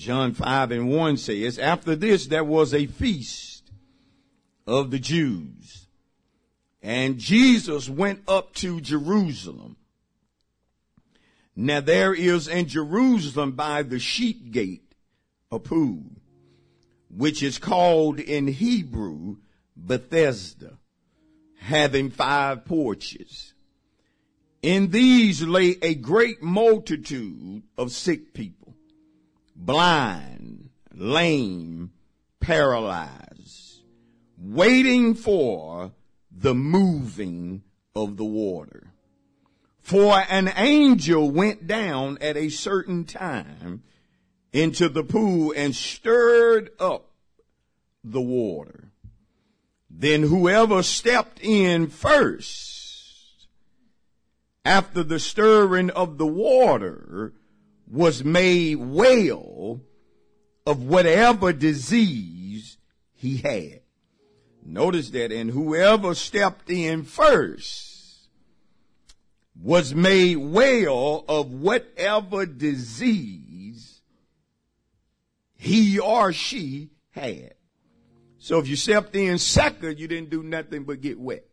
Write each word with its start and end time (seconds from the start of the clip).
John 0.00 0.32
5 0.32 0.70
and 0.70 0.88
1 0.88 1.18
says, 1.18 1.58
After 1.58 1.94
this 1.94 2.28
there 2.28 2.42
was 2.42 2.72
a 2.72 2.86
feast 2.86 3.70
of 4.66 4.90
the 4.90 4.98
Jews, 4.98 5.88
and 6.80 7.18
Jesus 7.18 7.86
went 7.86 8.22
up 8.26 8.54
to 8.54 8.80
Jerusalem. 8.80 9.76
Now 11.54 11.82
there 11.82 12.14
is 12.14 12.48
in 12.48 12.66
Jerusalem 12.66 13.52
by 13.52 13.82
the 13.82 13.98
sheep 13.98 14.50
gate 14.50 14.94
a 15.52 15.58
pool, 15.58 16.04
which 17.14 17.42
is 17.42 17.58
called 17.58 18.20
in 18.20 18.48
Hebrew 18.48 19.36
Bethesda, 19.76 20.78
having 21.58 22.08
five 22.08 22.64
porches. 22.64 23.52
In 24.62 24.92
these 24.92 25.42
lay 25.42 25.76
a 25.82 25.94
great 25.94 26.42
multitude 26.42 27.64
of 27.76 27.92
sick 27.92 28.32
people, 28.32 28.59
blind, 29.60 30.70
lame, 30.94 31.92
paralyzed, 32.40 33.82
waiting 34.38 35.14
for 35.14 35.92
the 36.30 36.54
moving 36.54 37.62
of 37.94 38.16
the 38.16 38.24
water. 38.24 38.92
For 39.80 40.24
an 40.28 40.52
angel 40.56 41.30
went 41.30 41.66
down 41.66 42.18
at 42.20 42.36
a 42.36 42.48
certain 42.48 43.04
time 43.04 43.82
into 44.52 44.88
the 44.88 45.04
pool 45.04 45.52
and 45.56 45.74
stirred 45.74 46.70
up 46.78 47.10
the 48.02 48.20
water. 48.20 48.90
Then 49.90 50.22
whoever 50.22 50.82
stepped 50.82 51.40
in 51.42 51.88
first 51.88 53.46
after 54.64 55.02
the 55.02 55.18
stirring 55.18 55.90
of 55.90 56.16
the 56.18 56.26
water 56.26 57.34
was 57.90 58.22
made 58.24 58.76
well 58.76 59.80
of 60.66 60.82
whatever 60.82 61.52
disease 61.52 62.78
he 63.12 63.38
had. 63.38 63.80
Notice 64.64 65.10
that, 65.10 65.32
and 65.32 65.50
whoever 65.50 66.14
stepped 66.14 66.70
in 66.70 67.02
first 67.02 68.28
was 69.60 69.94
made 69.94 70.36
well 70.36 71.24
of 71.28 71.50
whatever 71.50 72.46
disease 72.46 74.00
he 75.56 75.98
or 75.98 76.32
she 76.32 76.90
had. 77.10 77.54
So 78.38 78.58
if 78.58 78.68
you 78.68 78.76
stepped 78.76 79.14
in 79.16 79.38
second, 79.38 79.98
you 79.98 80.08
didn't 80.08 80.30
do 80.30 80.42
nothing 80.42 80.84
but 80.84 81.00
get 81.00 81.18
wet. 81.18 81.44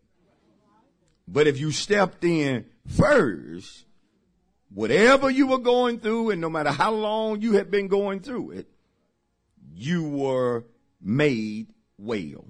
But 1.27 1.47
if 1.47 1.59
you 1.59 1.71
stepped 1.71 2.23
in 2.23 2.65
first, 2.87 3.86
whatever 4.73 5.29
you 5.29 5.47
were 5.47 5.57
going 5.57 5.99
through, 5.99 6.31
and 6.31 6.41
no 6.41 6.49
matter 6.49 6.71
how 6.71 6.91
long 6.91 7.41
you 7.41 7.53
had 7.53 7.71
been 7.71 7.87
going 7.87 8.19
through 8.19 8.51
it, 8.51 8.67
you 9.73 10.07
were 10.07 10.65
made 11.01 11.67
well. 11.97 12.45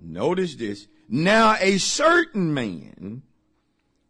Notice 0.00 0.54
this. 0.56 0.86
Now 1.08 1.56
a 1.60 1.78
certain 1.78 2.52
man 2.52 3.22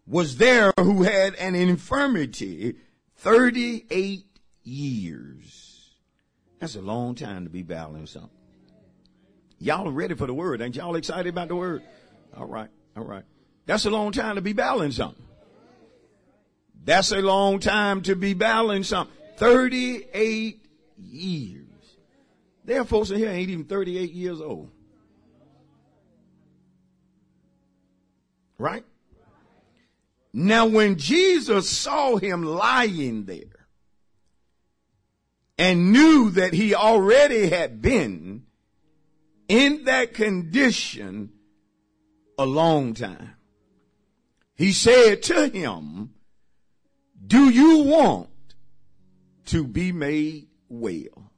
was 0.07 0.37
there 0.37 0.73
who 0.79 1.03
had 1.03 1.35
an 1.35 1.55
infirmity 1.55 2.77
38 3.17 4.25
years. 4.63 5.95
That's 6.61 6.77
a 6.77 6.81
long 6.81 7.15
time 7.15 7.45
to 7.45 7.51
be 7.51 7.63
battling 7.63 8.07
something. 8.07 8.31
Y'all 9.59 9.91
ready 9.91 10.15
for 10.15 10.27
the 10.27 10.35
word. 10.35 10.61
Ain't 10.61 10.77
y'all 10.77 10.97
excited 10.97 11.29
about 11.29 11.49
the 11.49 11.57
word? 11.57 11.83
All 12.37 12.47
right. 12.47 12.69
All 12.97 13.05
right. 13.05 13.25
That's 13.67 13.85
a 13.85 13.91
long 13.91 14.13
time 14.13 14.37
to 14.37 14.43
be 14.43 14.53
battling 14.53 14.93
something. 14.93 15.25
That's 16.87 17.11
a 17.11 17.21
long 17.21 17.59
time 17.59 18.03
to 18.03 18.15
be 18.15 18.33
battling 18.33 18.85
something. 18.85 19.15
38 19.39 20.65
years. 20.97 21.67
There 22.65 22.81
are 22.81 22.85
folks 22.85 23.11
in 23.11 23.19
here 23.19 23.29
ain't 23.29 23.51
even 23.51 23.65
38 23.65 24.13
years 24.13 24.41
old. 24.41 24.71
Right? 28.57 28.85
Now 30.33 30.67
when 30.67 30.97
Jesus 30.97 31.69
saw 31.69 32.17
him 32.17 32.45
lying 32.45 33.25
there 33.25 33.67
and 35.59 35.93
knew 35.93 36.31
that 36.31 36.53
he 36.53 36.75
already 36.75 37.49
had 37.49 37.83
been 37.83 38.47
in 39.49 39.85
that 39.85 40.15
condition 40.15 41.33
a 42.39 42.47
long 42.47 42.95
time, 42.95 43.35
he 44.55 44.73
said 44.73 45.25
to 45.25 45.49
him, 45.49 46.13
do 47.27 47.51
you 47.51 47.79
want 47.79 48.29
to 49.47 49.65
be 49.65 49.93
made 49.93 50.49
well? 50.69 51.31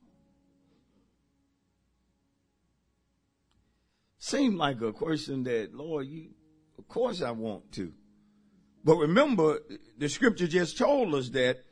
Seemed 4.18 4.56
like 4.56 4.80
a 4.82 4.92
question 4.92 5.44
that, 5.44 5.74
Lord, 5.74 6.06
you, 6.06 6.30
of 6.78 6.86
course 6.88 7.22
I 7.22 7.30
want 7.30 7.72
to. 7.72 7.92
But 8.84 8.96
remember, 8.96 9.60
the 9.96 10.08
scripture 10.08 10.46
just 10.46 10.76
told 10.76 11.14
us 11.14 11.30
that 11.30 11.64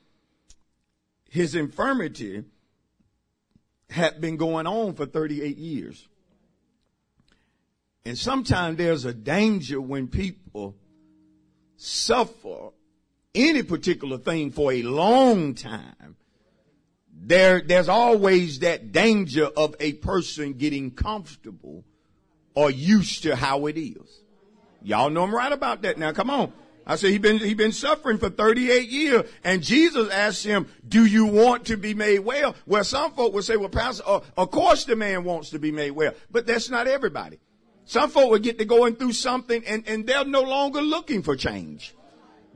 his 1.28 1.54
infirmity 1.54 2.44
had 3.90 4.20
been 4.20 4.36
going 4.36 4.66
on 4.66 4.94
for 4.94 5.06
38 5.06 5.56
years. 5.56 6.08
And 8.04 8.16
sometimes 8.16 8.78
there's 8.78 9.04
a 9.04 9.12
danger 9.12 9.80
when 9.80 10.08
people 10.08 10.76
suffer 11.76 12.70
any 13.36 13.62
particular 13.62 14.18
thing 14.18 14.50
for 14.50 14.72
a 14.72 14.82
long 14.82 15.54
time. 15.54 16.16
There, 17.12 17.60
there's 17.60 17.88
always 17.88 18.60
that 18.60 18.92
danger 18.92 19.46
of 19.46 19.74
a 19.80 19.94
person 19.94 20.54
getting 20.54 20.92
comfortable 20.92 21.84
or 22.54 22.70
used 22.70 23.22
to 23.24 23.36
how 23.36 23.66
it 23.66 23.78
is. 23.78 24.20
Y'all 24.82 25.10
know 25.10 25.24
I'm 25.24 25.34
right 25.34 25.52
about 25.52 25.82
that 25.82 25.98
now. 25.98 26.12
Come 26.12 26.30
on. 26.30 26.52
I 26.86 26.94
said 26.94 27.10
he 27.10 27.18
been 27.18 27.38
he 27.38 27.54
been 27.54 27.72
suffering 27.72 28.18
for 28.18 28.30
38 28.30 28.88
years, 28.88 29.28
and 29.42 29.60
Jesus 29.60 30.08
asked 30.08 30.44
him, 30.44 30.68
"Do 30.86 31.04
you 31.04 31.26
want 31.26 31.66
to 31.66 31.76
be 31.76 31.94
made 31.94 32.20
well?" 32.20 32.54
Well, 32.64 32.84
some 32.84 33.12
folk 33.12 33.34
would 33.34 33.42
say, 33.42 33.56
"Well, 33.56 33.68
Pastor, 33.68 34.04
uh, 34.06 34.20
of 34.36 34.52
course 34.52 34.84
the 34.84 34.94
man 34.94 35.24
wants 35.24 35.50
to 35.50 35.58
be 35.58 35.72
made 35.72 35.90
well," 35.90 36.12
but 36.30 36.46
that's 36.46 36.70
not 36.70 36.86
everybody. 36.86 37.40
Some 37.86 38.08
folk 38.08 38.30
will 38.30 38.38
get 38.38 38.58
to 38.58 38.64
going 38.64 38.94
through 38.94 39.14
something, 39.14 39.64
and 39.66 39.82
and 39.88 40.06
they're 40.06 40.24
no 40.24 40.42
longer 40.42 40.80
looking 40.80 41.24
for 41.24 41.34
change. 41.34 41.95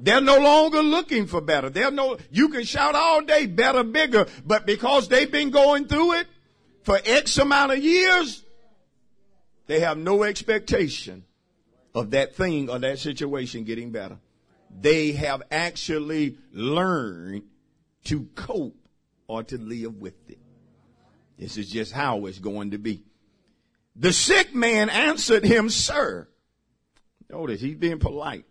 They're 0.03 0.22
no 0.22 0.38
longer 0.38 0.83
looking 0.83 1.27
for 1.27 1.43
better. 1.43 1.69
They're 1.69 1.91
no. 1.91 2.16
You 2.31 2.49
can 2.49 2.65
shout 2.65 2.94
all 2.94 3.21
day, 3.21 3.47
better, 3.47 3.84
bigger, 3.84 4.27
but 4.47 4.65
because 4.65 5.09
they've 5.09 5.31
been 5.31 5.50
going 5.50 5.87
through 5.88 6.15
it 6.15 6.27
for 6.83 6.99
X 7.05 7.37
amount 7.37 7.72
of 7.72 7.78
years, 7.78 8.43
they 9.66 9.81
have 9.81 9.99
no 9.99 10.22
expectation 10.22 11.25
of 11.94 12.12
that 12.12 12.34
thing 12.34 12.71
or 12.71 12.78
that 12.78 12.99
situation 12.99 13.65
getting 13.65 13.93
better. 13.93 14.19
They 14.71 15.12
have 15.12 15.43
actually 15.50 16.38
learned 16.53 17.43
to 18.05 18.25
cope 18.34 18.77
or 19.28 19.43
to 19.43 19.59
live 19.59 19.97
with 19.97 20.15
it. 20.31 20.38
This 21.38 21.58
is 21.58 21.70
just 21.70 21.93
how 21.93 22.25
it's 22.26 22.38
going 22.38 22.70
to 22.70 22.79
be. 22.79 23.02
The 23.97 24.12
sick 24.12 24.55
man 24.55 24.88
answered 24.88 25.44
him, 25.44 25.69
sir. 25.69 26.26
Notice 27.29 27.61
he's 27.61 27.76
being 27.76 27.99
polite 27.99 28.47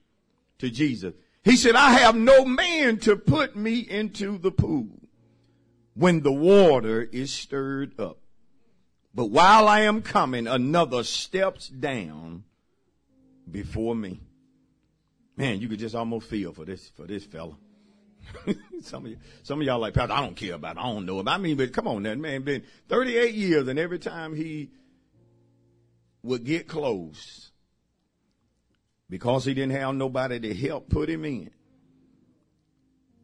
to 0.60 0.69
Jesus. 0.69 1.13
He 1.44 1.56
said, 1.56 1.75
I 1.75 1.91
have 1.91 2.15
no 2.15 2.45
man 2.45 2.97
to 3.00 3.15
put 3.15 3.56
me 3.56 3.80
into 3.80 4.38
the 4.38 4.51
pool 4.51 5.00
when 5.94 6.21
the 6.21 6.31
water 6.31 7.01
is 7.01 7.31
stirred 7.31 8.00
up. 8.00 8.19
But 9.13 9.27
while 9.27 9.68
I 9.68 9.81
am 9.81 10.01
coming, 10.01 10.47
another 10.47 11.03
steps 11.03 11.68
down 11.68 12.44
before 13.50 13.95
me. 13.95 14.21
Man, 15.36 15.62
you 15.62 15.69
could 15.69 15.80
just 15.80 15.95
almost 15.95 16.30
feel 16.30 16.51
for 16.51 16.65
this, 16.65 16.89
for 16.89 17.07
this 17.07 17.24
fella. 17.24 17.57
some 18.81 19.06
of 19.06 19.12
you, 19.12 19.18
some 19.41 19.62
of 19.62 19.65
y'all 19.65 19.80
like, 19.80 19.94
Pastor, 19.94 20.13
I 20.13 20.21
don't 20.21 20.36
care 20.36 20.53
about 20.53 20.75
it. 20.75 20.80
I 20.80 20.83
don't 20.83 21.06
know 21.06 21.19
about 21.19 21.36
I 21.36 21.38
mean, 21.38 21.57
but 21.57 21.74
come 21.74 21.88
on, 21.88 22.03
that 22.03 22.18
man 22.18 22.44
been 22.44 22.63
38 22.89 23.33
years 23.33 23.68
and 23.68 23.80
every 23.80 24.00
time 24.00 24.36
he 24.36 24.69
would 26.21 26.44
get 26.44 26.68
close 26.68 27.51
because 29.10 29.46
he 29.46 29.54
didn't 29.54 29.72
have 29.72 29.96
nobody 29.96 30.40
to 30.40 30.54
help 30.54 30.90
put 30.90 31.10
him 31.10 31.26
in. 31.26 31.52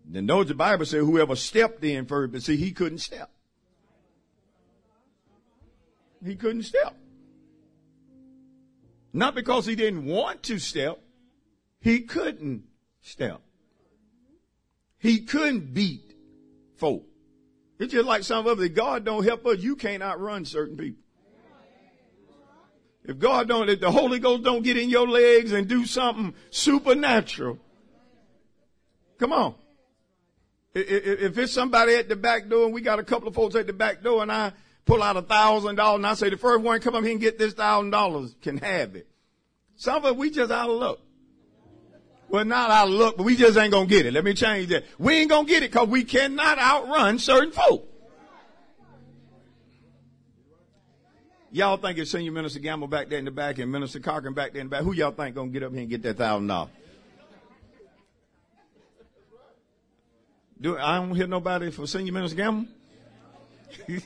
Then 0.08 0.26
knows 0.26 0.48
the 0.48 0.56
Bible 0.56 0.86
says 0.86 1.02
whoever 1.02 1.36
stepped 1.36 1.84
in 1.84 2.06
first, 2.06 2.32
but 2.32 2.44
see, 2.44 2.58
he 2.58 2.72
couldn't 2.72 3.00
step. 3.00 3.32
he 6.26 6.36
couldn't 6.36 6.64
step. 6.64 6.96
Not 9.14 9.36
because 9.36 9.66
he 9.66 9.76
didn't 9.76 10.06
want 10.06 10.44
to 10.44 10.60
step, 10.60 11.00
he 11.80 12.02
couldn't 12.02 12.64
step. 13.02 13.42
He 14.98 15.22
couldn't 15.22 15.74
beat 15.74 16.16
folk. 16.78 17.06
It's 17.80 17.94
just 17.94 18.08
like 18.08 18.24
some 18.24 18.48
of 18.48 18.60
us. 18.60 18.66
If 18.66 18.74
God 18.74 19.06
don't 19.06 19.24
help 19.24 19.46
us, 19.46 19.60
you 19.60 19.76
can't 19.76 20.02
outrun 20.02 20.46
certain 20.46 20.78
people. 20.78 21.04
If 23.08 23.20
God 23.20 23.48
don't, 23.48 23.70
if 23.70 23.80
the 23.80 23.92
Holy 23.92 24.20
Ghost 24.20 24.44
don't 24.44 24.64
get 24.64 24.78
in 24.78 24.90
your 24.90 25.08
legs 25.08 25.52
and 25.52 25.68
do 25.68 25.86
something 25.86 26.34
supernatural, 26.50 27.60
come 29.20 29.32
on. 29.32 29.56
If 30.74 31.38
it's 31.38 31.54
somebody 31.54 31.96
at 31.96 32.10
the 32.10 32.16
back 32.16 32.50
door 32.50 32.66
and 32.66 32.74
we 32.74 32.82
got 32.82 33.00
a 33.00 33.04
couple 33.04 33.28
of 33.28 33.36
folks 33.36 33.56
at 33.56 33.68
the 33.68 33.74
back 33.74 34.04
door 34.04 34.22
and 34.22 34.32
I 34.32 34.52
pull 34.86 35.02
out 35.02 35.16
a 35.16 35.22
thousand 35.22 35.76
dollars 35.76 35.98
and 36.00 36.08
I 36.08 36.16
say 36.16 36.30
the 36.30 36.38
first 36.38 36.64
one 36.64 36.82
come 36.82 36.96
up 36.96 37.04
here 37.04 37.12
and 37.12 37.22
get 37.22 37.38
this 37.38 37.54
thousand 37.54 37.92
dollars 37.92 38.36
can 38.42 38.58
have 38.58 38.96
it. 38.96 39.08
Some 39.78 39.98
of 39.98 40.06
us, 40.06 40.16
we 40.16 40.32
just 40.32 40.52
out 40.52 40.70
of 40.70 40.78
luck. 40.78 41.00
Well, 42.28 42.44
not 42.44 42.72
out 42.72 42.88
of 42.88 42.94
luck, 42.94 43.16
but 43.18 43.24
we 43.24 43.36
just 43.36 43.58
ain't 43.58 43.72
gonna 43.72 43.86
get 43.86 44.06
it. 44.06 44.14
Let 44.14 44.24
me 44.24 44.34
change 44.34 44.68
that. 44.70 44.84
We 44.98 45.16
ain't 45.16 45.30
gonna 45.30 45.48
get 45.48 45.64
it 45.64 45.72
because 45.72 45.88
we 45.88 46.04
cannot 46.04 46.58
outrun 46.58 47.20
certain 47.20 47.52
folk. 47.52 47.88
Y'all 51.56 51.78
think 51.78 51.98
it's 51.98 52.12
Senior 52.12 52.34
Minister 52.34 52.60
Gamble 52.60 52.90
back 52.90 53.08
there 53.08 53.18
in 53.18 53.24
the 53.24 53.32
back 53.32 53.60
and 53.60 53.72
Minister 53.72 54.02
Cochran 54.02 54.34
back 54.34 54.52
there 54.52 54.60
in 54.60 54.68
the 54.68 54.72
back. 54.72 54.84
Who 54.84 54.92
y'all 54.92 55.12
think 55.12 55.36
gonna 55.36 55.52
get 55.52 55.64
up 55.64 55.72
here 55.72 55.80
and 55.80 55.90
get 55.90 56.02
that 56.02 56.18
thousand 56.18 56.48
dollars? 56.48 56.70
Do 60.60 60.78
I 60.78 60.98
don't 60.98 61.16
hear 61.16 61.28
nobody 61.28 61.72
for 61.72 61.88
Senior 61.88 62.12
Minister 62.12 62.36
Gamble? 62.36 62.68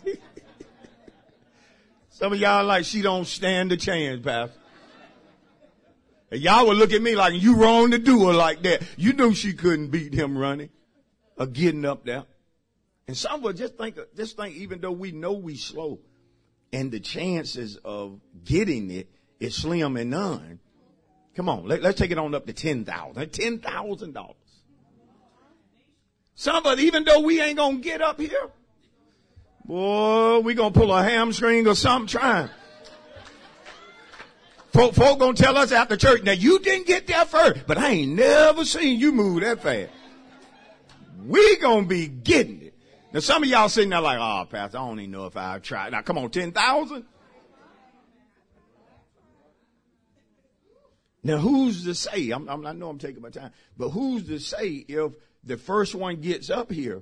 Some 2.12 2.34
of 2.34 2.40
y'all 2.40 2.64
like 2.66 2.86
she 2.86 3.02
don't 3.02 3.26
stand 3.26 3.72
a 3.72 3.78
chance, 3.78 4.24
Pastor. 4.24 4.56
And 6.30 6.42
y'all 6.42 6.68
would 6.68 6.78
look 6.78 6.94
at 6.94 7.02
me 7.02 7.16
like 7.16 7.34
you 7.34 7.56
wrong 7.56 7.90
to 7.90 7.98
do 7.98 8.28
her 8.28 8.34
like 8.34 8.62
that. 8.62 8.84
You 8.96 9.14
knew 9.14 9.34
she 9.34 9.54
couldn't 9.54 9.88
beat 9.88 10.14
him 10.14 10.38
running 10.38 10.70
or 11.36 11.48
getting 11.48 11.84
up 11.84 12.06
there. 12.06 12.26
And 13.08 13.18
some 13.18 13.44
of 13.44 13.52
us 13.52 13.60
just 13.60 13.76
think, 13.76 13.98
just 14.16 14.38
think, 14.38 14.56
even 14.56 14.82
though 14.82 14.92
we 14.92 15.12
know 15.12 15.34
we 15.34 15.58
slow, 15.58 15.98
and 16.72 16.92
the 16.92 17.00
chances 17.00 17.78
of 17.84 18.20
getting 18.44 18.92
it 18.92 19.10
is 19.40 19.56
slim 19.56 19.98
and 19.98 20.12
none. 20.12 20.60
Come 21.36 21.50
on, 21.50 21.66
let, 21.66 21.84
us 21.86 21.96
take 21.96 22.12
it 22.12 22.18
on 22.18 22.36
up 22.36 22.46
to 22.48 22.54
ten 22.54 22.86
thousand, 22.86 23.32
ten 23.32 23.60
thousand 23.60 24.14
dollars. 24.14 24.36
Some 26.36 26.66
of 26.66 26.80
even 26.80 27.04
though 27.04 27.22
we 27.22 27.42
ain't 27.42 27.58
gonna 27.58 27.78
get 27.80 28.02
up 28.02 28.20
here, 28.20 28.50
boy, 29.66 30.40
we 30.40 30.54
gonna 30.54 30.72
pull 30.72 30.94
a 30.94 31.04
hamstring 31.04 31.68
or 31.68 31.76
something 31.76 32.08
trying. 32.08 32.50
Folk, 34.72 34.94
folk 34.94 35.20
gonna 35.20 35.34
tell 35.34 35.58
us 35.58 35.72
after 35.72 35.98
church, 35.98 36.24
now 36.24 36.32
you 36.32 36.60
didn't 36.60 36.88
get 36.88 37.08
there 37.08 37.26
first, 37.26 37.66
but 37.66 37.78
I 37.78 37.90
ain't 37.90 38.14
never 38.14 38.64
seen 38.66 39.00
you 39.00 39.12
move 39.12 39.42
that 39.42 39.62
fast. 39.64 39.92
We 41.26 41.58
gonna 41.58 41.88
be 41.88 42.08
getting 42.08 42.62
it. 42.62 42.69
Now 43.12 43.20
some 43.22 43.44
of 43.44 43.50
y'all 43.50 43.70
sitting 43.70 43.90
there 43.90 44.02
like, 44.02 44.20
oh, 44.20 44.46
pastor, 44.50 44.78
I 44.78 44.88
don't 44.88 45.00
even 45.00 45.12
know 45.12 45.26
if 45.26 45.36
I've 45.36 45.64
tried. 45.64 45.92
Now 45.92 46.02
come 46.02 46.18
on, 46.18 46.30
10,000? 46.30 47.06
Now 51.24 51.38
who's 51.38 51.84
to 51.86 51.96
say, 51.96 52.30
I'm, 52.30 52.48
I'm, 52.48 52.66
i 52.66 52.72
know 52.72 52.90
I'm 52.90 53.00
taking 53.00 53.22
my 53.22 53.30
time, 53.30 53.52
but 53.78 53.90
who's 53.90 54.28
to 54.28 54.40
say 54.40 54.86
if 54.88 55.14
the 55.44 55.58
first 55.58 55.96
one 55.96 56.18
gets 56.22 56.50
up 56.50 56.72
here, 56.72 57.02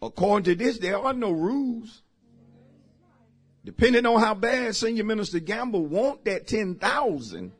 according 0.00 0.44
to 0.44 0.54
this, 0.54 0.78
there 0.78 0.98
are 0.98 1.12
no 1.12 1.30
rules. 1.30 2.02
Depending 3.64 4.06
on 4.06 4.20
how 4.20 4.34
bad 4.34 4.76
Senior 4.76 5.04
Minister 5.04 5.40
Gamble 5.40 5.84
want 5.84 6.24
that 6.24 6.46
10,000, 6.46 7.52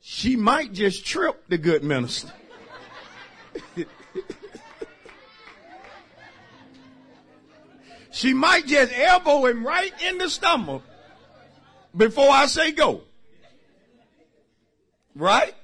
she 0.00 0.36
might 0.36 0.72
just 0.72 1.04
trip 1.04 1.44
the 1.48 1.58
good 1.58 1.84
minister. 1.84 2.32
she 8.16 8.32
might 8.32 8.66
just 8.66 8.90
elbow 8.94 9.44
him 9.44 9.64
right 9.64 9.92
in 10.08 10.16
the 10.16 10.30
stomach 10.30 10.82
before 11.94 12.30
I 12.30 12.46
say 12.46 12.72
go. 12.72 13.02
Right? 15.14 15.54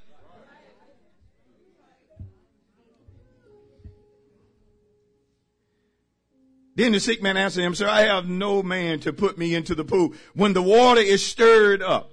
Then 6.74 6.92
the 6.92 7.00
sick 7.00 7.22
man 7.22 7.38
answered 7.38 7.64
him, 7.64 7.74
Sir, 7.74 7.88
I 7.88 8.02
have 8.02 8.28
no 8.28 8.62
man 8.62 9.00
to 9.00 9.14
put 9.14 9.38
me 9.38 9.54
into 9.54 9.74
the 9.74 9.84
pool 9.84 10.12
when 10.34 10.52
the 10.52 10.62
water 10.62 11.00
is 11.00 11.24
stirred 11.24 11.82
up. 11.82 12.10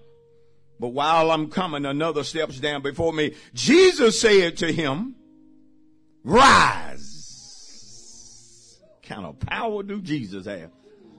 But 0.79 0.89
while 0.89 1.31
I'm 1.31 1.49
coming, 1.49 1.85
another 1.85 2.23
steps 2.23 2.61
down 2.61 2.81
before 2.81 3.11
me. 3.11 3.35
Jesus 3.53 4.21
said 4.21 4.55
to 4.57 4.71
him, 4.71 5.15
Rise. 6.23 6.78
Kind 9.19 9.35
of 9.35 9.39
power 9.47 9.83
do 9.83 10.01
Jesus 10.01 10.45
have? 10.45 10.71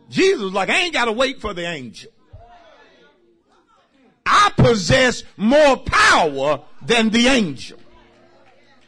Jesus 0.08 0.52
like, 0.52 0.70
I 0.70 0.82
ain't 0.82 0.94
got 0.94 1.04
to 1.04 1.12
wait 1.12 1.40
for 1.40 1.54
the 1.54 1.66
angel. 1.66 2.10
I 4.24 4.52
possess 4.56 5.22
more 5.36 5.76
power 5.76 6.62
than 6.82 7.10
the 7.10 7.26
angel. 7.26 7.78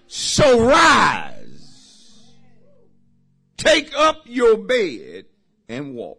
So 0.06 0.67
rise 0.67 1.38
Take 3.56 3.97
up 3.97 4.23
your 4.26 4.56
bed 4.56 5.26
and 5.69 5.94
walk. 5.94 6.19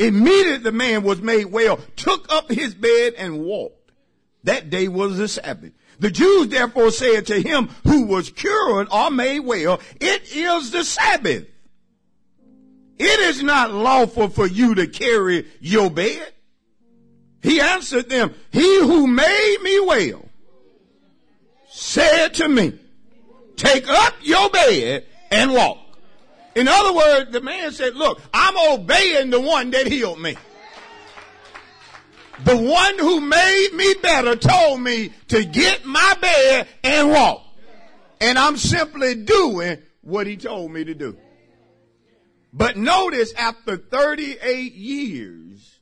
Immediately 0.00 0.58
the 0.58 0.72
man 0.72 1.04
was 1.04 1.22
made 1.22 1.44
well, 1.46 1.78
took 1.94 2.32
up 2.32 2.50
his 2.50 2.74
bed 2.74 3.14
and 3.16 3.44
walked. 3.44 3.92
That 4.42 4.68
day 4.68 4.88
was 4.88 5.16
the 5.16 5.28
Sabbath. 5.28 5.72
The 6.00 6.10
Jews 6.10 6.48
therefore 6.48 6.90
said 6.90 7.26
to 7.26 7.40
him 7.40 7.70
who 7.84 8.06
was 8.06 8.30
cured 8.30 8.88
or 8.90 9.12
made 9.12 9.40
well, 9.40 9.80
it 10.00 10.34
is 10.34 10.72
the 10.72 10.82
Sabbath. 10.82 11.46
It 12.98 13.20
is 13.20 13.42
not 13.42 13.72
lawful 13.72 14.28
for 14.28 14.46
you 14.46 14.74
to 14.76 14.86
carry 14.86 15.46
your 15.60 15.90
bed. 15.90 16.32
He 17.42 17.60
answered 17.60 18.08
them, 18.08 18.34
he 18.52 18.80
who 18.80 19.06
made 19.06 19.58
me 19.62 19.80
well 19.80 20.28
said 21.70 22.34
to 22.34 22.48
me, 22.48 22.72
take 23.56 23.88
up 23.88 24.14
your 24.22 24.48
bed 24.48 25.04
and 25.30 25.52
walk. 25.52 25.78
In 26.54 26.68
other 26.68 26.94
words, 26.94 27.32
the 27.32 27.40
man 27.40 27.72
said, 27.72 27.96
look, 27.96 28.20
I'm 28.32 28.56
obeying 28.78 29.30
the 29.30 29.40
one 29.40 29.70
that 29.70 29.88
healed 29.88 30.20
me. 30.20 30.36
The 32.44 32.56
one 32.56 32.98
who 32.98 33.20
made 33.20 33.70
me 33.74 33.94
better 34.02 34.36
told 34.36 34.80
me 34.80 35.12
to 35.28 35.44
get 35.44 35.84
my 35.84 36.16
bed 36.20 36.68
and 36.82 37.10
walk. 37.10 37.42
And 38.20 38.38
I'm 38.38 38.56
simply 38.56 39.16
doing 39.16 39.82
what 40.00 40.26
he 40.26 40.36
told 40.36 40.70
me 40.70 40.84
to 40.84 40.94
do. 40.94 41.16
But 42.56 42.76
notice 42.76 43.34
after 43.34 43.76
38 43.76 44.72
years, 44.74 45.80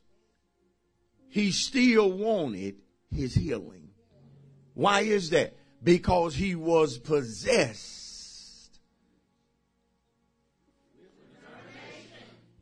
he 1.29 1.51
still 1.51 2.11
wanted 2.11 2.75
his 3.15 3.35
healing. 3.35 3.89
Why 4.73 5.01
is 5.01 5.29
that? 5.29 5.55
Because 5.83 6.35
he 6.35 6.55
was 6.55 6.97
possessed 6.97 8.03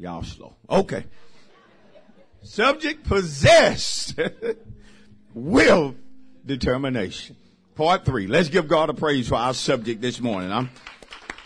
Y'all 0.02 0.24
slow. 0.24 0.56
Okay. 0.68 1.06
Subject 2.42 3.04
possessed 3.04 4.20
with 5.36 5.96
determination. 6.44 7.36
Part 7.76 8.04
three. 8.04 8.26
Let's 8.26 8.50
give 8.50 8.68
God 8.68 8.90
a 8.90 8.96
praise 8.96 9.30
for 9.30 9.36
our 9.36 9.54
subject 9.54 10.02
this 10.02 10.20
morning. 10.20 10.52
I'm 10.52 10.72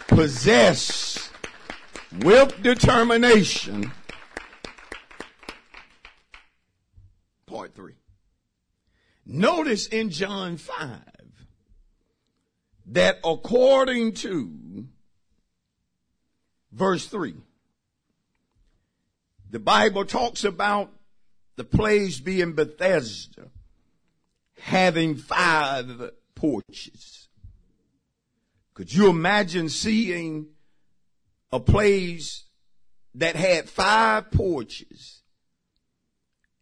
possessed 0.08 1.30
with 2.20 2.62
determination. 2.62 3.92
Part 7.46 7.76
three. 7.76 7.96
Notice 9.26 9.88
in 9.88 10.10
John 10.12 10.58
5 10.58 11.00
that 12.88 13.20
according 13.24 14.14
to 14.14 14.86
verse 16.72 17.08
3, 17.08 17.36
the 19.50 19.60
Bible 19.60 20.06
talks 20.06 20.44
about 20.44 20.92
the 21.56 21.64
place 21.64 22.20
being 22.20 22.54
Bethesda, 22.54 23.50
having 24.60 25.16
five 25.16 26.12
porches. 26.36 27.30
Could 28.74 28.94
you 28.94 29.10
imagine 29.10 29.70
seeing 29.70 30.48
a 31.56 31.60
place 31.60 32.44
that 33.14 33.38
had 33.38 33.70
five 33.70 34.30
porches 34.30 35.22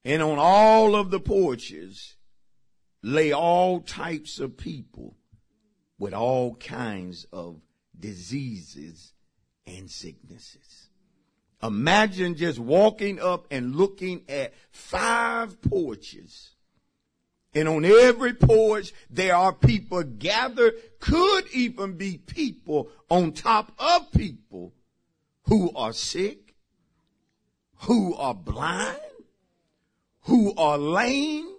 and 0.05 0.21
on 0.21 0.37
all 0.37 0.95
of 0.95 1.09
the 1.09 1.19
porches 1.19 2.15
lay 3.01 3.31
all 3.33 3.79
types 3.79 4.39
of 4.39 4.55
people 4.55 5.15
with 5.97 6.13
all 6.13 6.55
kinds 6.55 7.25
of 7.33 7.59
diseases 7.99 9.13
and 9.65 9.89
sicknesses? 9.89 10.89
Imagine 11.63 12.35
just 12.35 12.59
walking 12.59 13.19
up 13.19 13.47
and 13.49 13.75
looking 13.75 14.23
at 14.29 14.53
five 14.69 15.59
porches. 15.61 16.51
And 17.55 17.67
on 17.67 17.85
every 17.85 18.33
porch, 18.33 18.91
there 19.09 19.35
are 19.35 19.53
people 19.53 20.03
gathered, 20.03 20.73
could 20.99 21.47
even 21.53 21.97
be 21.97 22.17
people 22.17 22.89
on 23.09 23.31
top 23.31 23.71
of 23.79 24.11
people 24.11 24.73
who 25.45 25.71
are 25.75 25.93
sick, 25.93 26.55
who 27.81 28.15
are 28.15 28.33
blind, 28.33 28.97
who 30.21 30.53
are 30.55 30.77
lame, 30.77 31.49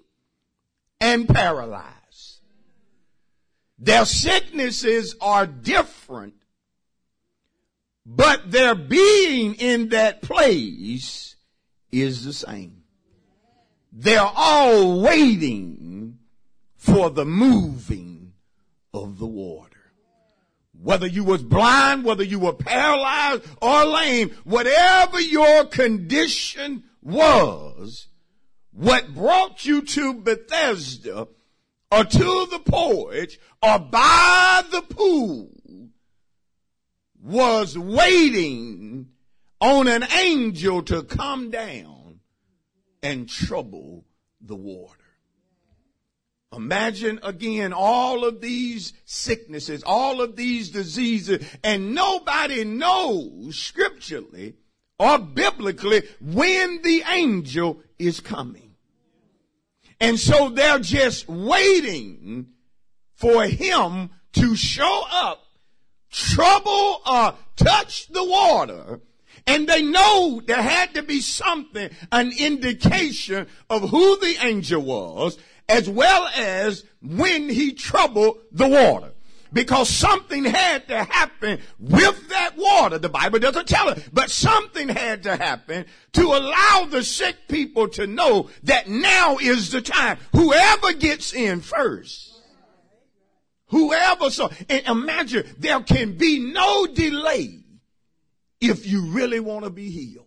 and 1.01 1.29
paralyzed. 1.29 2.41
Their 3.79 4.07
sicknesses 4.07 5.15
are 5.21 5.47
different 5.47 6.35
but 8.07 8.51
their 8.51 8.75
being 8.75 9.55
in 9.55 9.89
that 9.91 10.21
place 10.21 11.37
is 11.91 12.25
the 12.25 12.33
same. 12.33 12.83
They're 13.93 14.21
all 14.21 15.01
waiting 15.01 16.19
for 16.77 17.11
the 17.11 17.25
moving 17.25 18.35
of 18.93 19.19
the 19.19 19.27
water. 19.27 19.74
Whether 20.85 21.07
you 21.07 21.25
was 21.25 21.43
blind, 21.43 22.05
whether 22.05 22.23
you 22.23 22.39
were 22.39 22.53
paralyzed 22.53 23.43
or 23.63 23.87
lame, 23.87 24.33
whatever 24.45 25.19
your 25.19 25.65
condition 25.65 26.85
was, 27.01 28.09
what 28.71 29.15
brought 29.15 29.65
you 29.65 29.81
to 29.81 30.13
Bethesda 30.13 31.27
or 31.91 32.05
to 32.05 32.47
the 32.51 32.61
porch 32.67 33.39
or 33.63 33.79
by 33.79 34.63
the 34.71 34.83
pool 34.83 35.53
was 37.19 37.79
waiting 37.79 39.09
on 39.63 39.89
an 39.89 40.05
angel 40.13 40.83
to 40.83 41.03
come 41.03 41.51
down 41.51 42.21
and 43.03 43.27
trouble 43.27 44.05
the 44.43 44.55
water. 44.55 45.04
Imagine 46.57 47.21
again 47.23 47.73
all 47.73 48.25
of 48.25 48.41
these 48.41 48.93
sicknesses, 49.05 49.83
all 49.85 50.21
of 50.21 50.37
these 50.37 50.71
diseases, 50.71 51.45
and 51.63 51.95
nobody 51.95 52.65
knows 52.65 53.59
scripturally 53.59 54.55
or 54.99 55.19
biblically 55.19 56.03
when 56.21 56.83
the 56.83 57.03
angel 57.09 57.81
is 57.99 58.21
coming. 58.21 58.75
And 60.01 60.19
so 60.19 60.51
they're 60.51 60.79
just 60.79 61.29
waiting 61.29 62.49
for 63.15 63.45
him 63.45 64.11
to 64.35 64.57
show 64.57 65.03
up 65.11 65.45
trouble 66.11 67.01
or 67.07 67.35
touch 67.57 68.09
the 68.09 68.25
water, 68.25 69.01
and 69.47 69.69
they 69.69 69.83
know 69.83 70.41
there 70.47 70.63
had 70.63 70.95
to 70.95 71.03
be 71.03 71.21
something, 71.21 71.91
an 72.13 72.33
indication 72.39 73.47
of 73.69 73.91
who 73.91 74.19
the 74.21 74.37
angel 74.41 74.81
was, 74.81 75.39
as 75.69 75.89
well 75.89 76.29
as 76.37 76.85
when 77.03 77.49
he 77.49 77.73
troubled 77.73 78.39
the 78.53 78.69
water. 78.69 79.11
Because 79.53 79.89
something 79.89 80.45
had 80.45 80.89
to 80.89 81.05
happen 81.05 81.61
with 81.79 82.29
that 82.31 82.57
water. 82.57 82.99
The 82.99 83.09
Bible 83.09 83.39
doesn't 83.39 83.69
tell 83.69 83.89
it, 83.89 84.09
but 84.13 84.29
something 84.29 84.89
had 84.89 85.23
to 85.23 85.37
happen 85.37 85.87
to 86.15 86.23
allow 86.23 86.89
the 86.91 87.05
sick 87.05 87.37
people 87.47 87.87
to 87.91 88.09
know 88.09 88.51
that 88.65 88.89
now 88.89 89.39
is 89.39 89.71
the 89.71 89.81
time. 89.81 90.19
Whoever 90.33 90.93
gets 90.95 91.33
in 91.33 91.61
first 91.61 92.35
Whoever 93.75 94.31
saw, 94.31 94.51
and 94.69 94.87
imagine 94.87 95.53
there 95.59 95.81
can 95.81 96.13
be 96.17 96.39
no 96.39 96.87
delay 96.87 97.59
if 98.61 98.87
you 98.87 99.07
really 99.07 99.41
want 99.41 99.65
to 99.65 99.71
be 99.71 99.91
healed. 99.91 100.24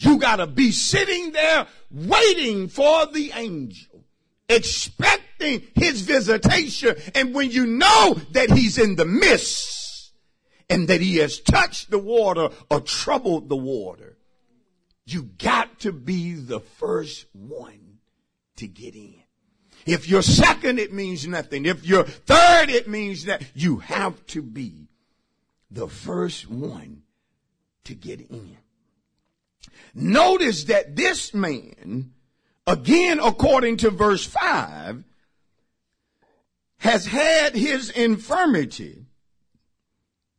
You 0.00 0.18
gotta 0.18 0.46
be 0.46 0.70
sitting 0.70 1.32
there 1.32 1.66
waiting 1.90 2.68
for 2.68 3.06
the 3.06 3.32
angel, 3.34 4.04
expecting 4.48 5.66
his 5.74 6.02
visitation. 6.02 6.94
And 7.16 7.34
when 7.34 7.50
you 7.50 7.66
know 7.66 8.16
that 8.30 8.50
he's 8.50 8.78
in 8.78 8.94
the 8.94 9.04
midst 9.04 10.12
and 10.70 10.86
that 10.86 11.00
he 11.00 11.16
has 11.16 11.40
touched 11.40 11.90
the 11.90 11.98
water 11.98 12.50
or 12.70 12.80
troubled 12.80 13.48
the 13.48 13.56
water, 13.56 14.16
you 15.04 15.22
got 15.22 15.80
to 15.80 15.90
be 15.90 16.34
the 16.34 16.60
first 16.60 17.26
one 17.32 17.98
to 18.56 18.68
get 18.68 18.94
in. 18.94 19.16
If 19.84 20.08
you're 20.08 20.22
second, 20.22 20.78
it 20.78 20.92
means 20.92 21.26
nothing. 21.26 21.66
If 21.66 21.84
you're 21.84 22.04
third, 22.04 22.70
it 22.70 22.86
means 22.86 23.24
that 23.24 23.42
you 23.52 23.78
have 23.78 24.24
to 24.26 24.42
be 24.42 24.90
the 25.72 25.88
first 25.88 26.48
one 26.48 27.02
to 27.82 27.94
get 27.94 28.20
in. 28.20 28.58
Notice 29.94 30.64
that 30.64 30.96
this 30.96 31.34
man, 31.34 32.12
again 32.66 33.20
according 33.20 33.78
to 33.78 33.90
verse 33.90 34.24
5, 34.24 35.04
has 36.78 37.06
had 37.06 37.54
his 37.54 37.90
infirmity 37.90 39.06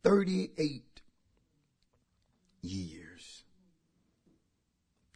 38 0.02 1.02
years. 2.62 3.42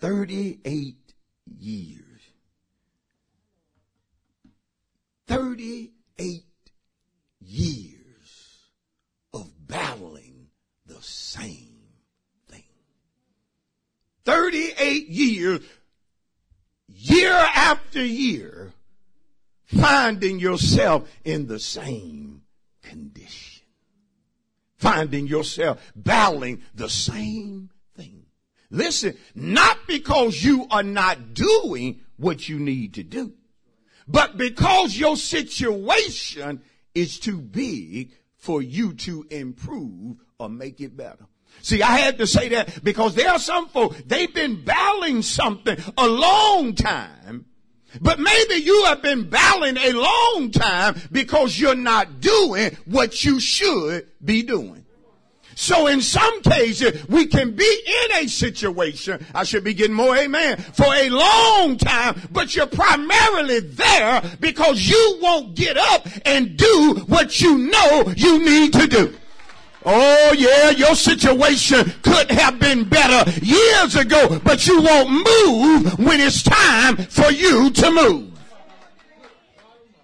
38 0.01 0.97
years. 1.59 2.05
38 5.27 6.45
years 7.41 8.71
of 9.33 9.51
battling 9.67 10.49
the 10.87 11.01
same. 11.01 11.64
38 14.25 15.09
years, 15.09 15.61
year 16.89 17.33
after 17.33 18.05
year, 18.05 18.73
finding 19.65 20.39
yourself 20.39 21.09
in 21.25 21.47
the 21.47 21.59
same 21.59 22.43
condition. 22.83 23.65
Finding 24.77 25.27
yourself 25.27 25.81
battling 25.97 26.63
the 26.75 26.91
same 26.91 27.71
thing. 27.97 28.27
Listen, 28.71 29.17
not 29.35 29.79
because 29.87 30.43
you 30.43 30.67
are 30.71 30.83
not 30.83 31.33
doing 31.33 32.01
what 32.17 32.49
you 32.49 32.59
need 32.59 32.95
to 32.95 33.03
do 33.03 33.33
but 34.07 34.37
because 34.37 34.97
your 34.97 35.17
situation 35.17 36.63
is 36.95 37.19
too 37.19 37.41
big 37.41 38.13
for 38.45 38.61
you 38.61 38.93
to 38.93 39.27
improve 39.31 40.19
or 40.39 40.51
make 40.51 40.79
it 40.79 40.95
better. 40.95 41.27
See, 41.63 41.81
I 41.81 41.97
had 41.97 42.19
to 42.19 42.27
say 42.27 42.51
that 42.51 42.85
because 42.85 43.15
there 43.15 43.31
are 43.31 43.39
some 43.39 43.69
folk, 43.69 43.97
they've 44.07 44.35
been 44.35 44.63
battling 44.63 45.23
something 45.23 45.79
a 45.97 46.07
long 46.07 46.75
time, 46.75 47.47
but 48.03 48.21
maybe 48.21 48.57
you 48.57 48.85
have 48.85 49.01
been 49.01 49.31
battling 49.31 49.79
a 49.79 49.93
long 49.93 50.51
time 50.51 51.01
because 51.11 51.59
you're 51.59 51.75
not 51.75 52.21
doing 52.21 52.77
what 52.85 53.25
you 53.25 53.41
should 53.41 54.09
be 54.23 54.43
doing. 54.43 54.84
So 55.55 55.87
in 55.87 56.01
some 56.01 56.43
cases, 56.43 57.07
we 57.09 57.27
can 57.27 57.53
be 57.53 57.83
in 58.05 58.25
a 58.25 58.29
situation, 58.29 59.25
I 59.35 59.45
should 59.45 59.65
be 59.65 59.75
getting 59.75 59.95
more 59.95 60.17
amen, 60.17 60.59
for 60.59 60.87
a 60.87 61.11
long 61.11 61.77
time, 61.77 62.21
but 62.31 62.55
you're 62.55 62.67
primarily 62.67 63.61
there 63.61 64.23
because 64.41 64.89
you 64.89 65.19
won't 65.23 65.55
get 65.55 65.77
up 65.77 66.07
and 66.25 66.57
do 66.57 67.05
what 67.07 67.41
you 67.41 67.59
know 67.59 68.13
you 68.17 68.45
need 68.45 68.73
to 68.75 68.87
do. 68.87 69.15
Oh 69.87 70.35
yeah, 70.37 70.71
your 70.71 70.95
situation 70.95 71.93
could 72.03 72.31
have 72.31 72.59
been 72.59 72.89
better 72.89 73.31
years 73.41 73.97
ago, 73.97 74.41
but 74.43 74.67
you 74.67 74.81
won't 74.81 75.11
move 75.11 75.99
when 75.99 76.21
it's 76.21 76.43
time 76.43 76.97
for 76.97 77.31
you 77.31 77.71
to 77.71 77.91
move. 77.91 78.34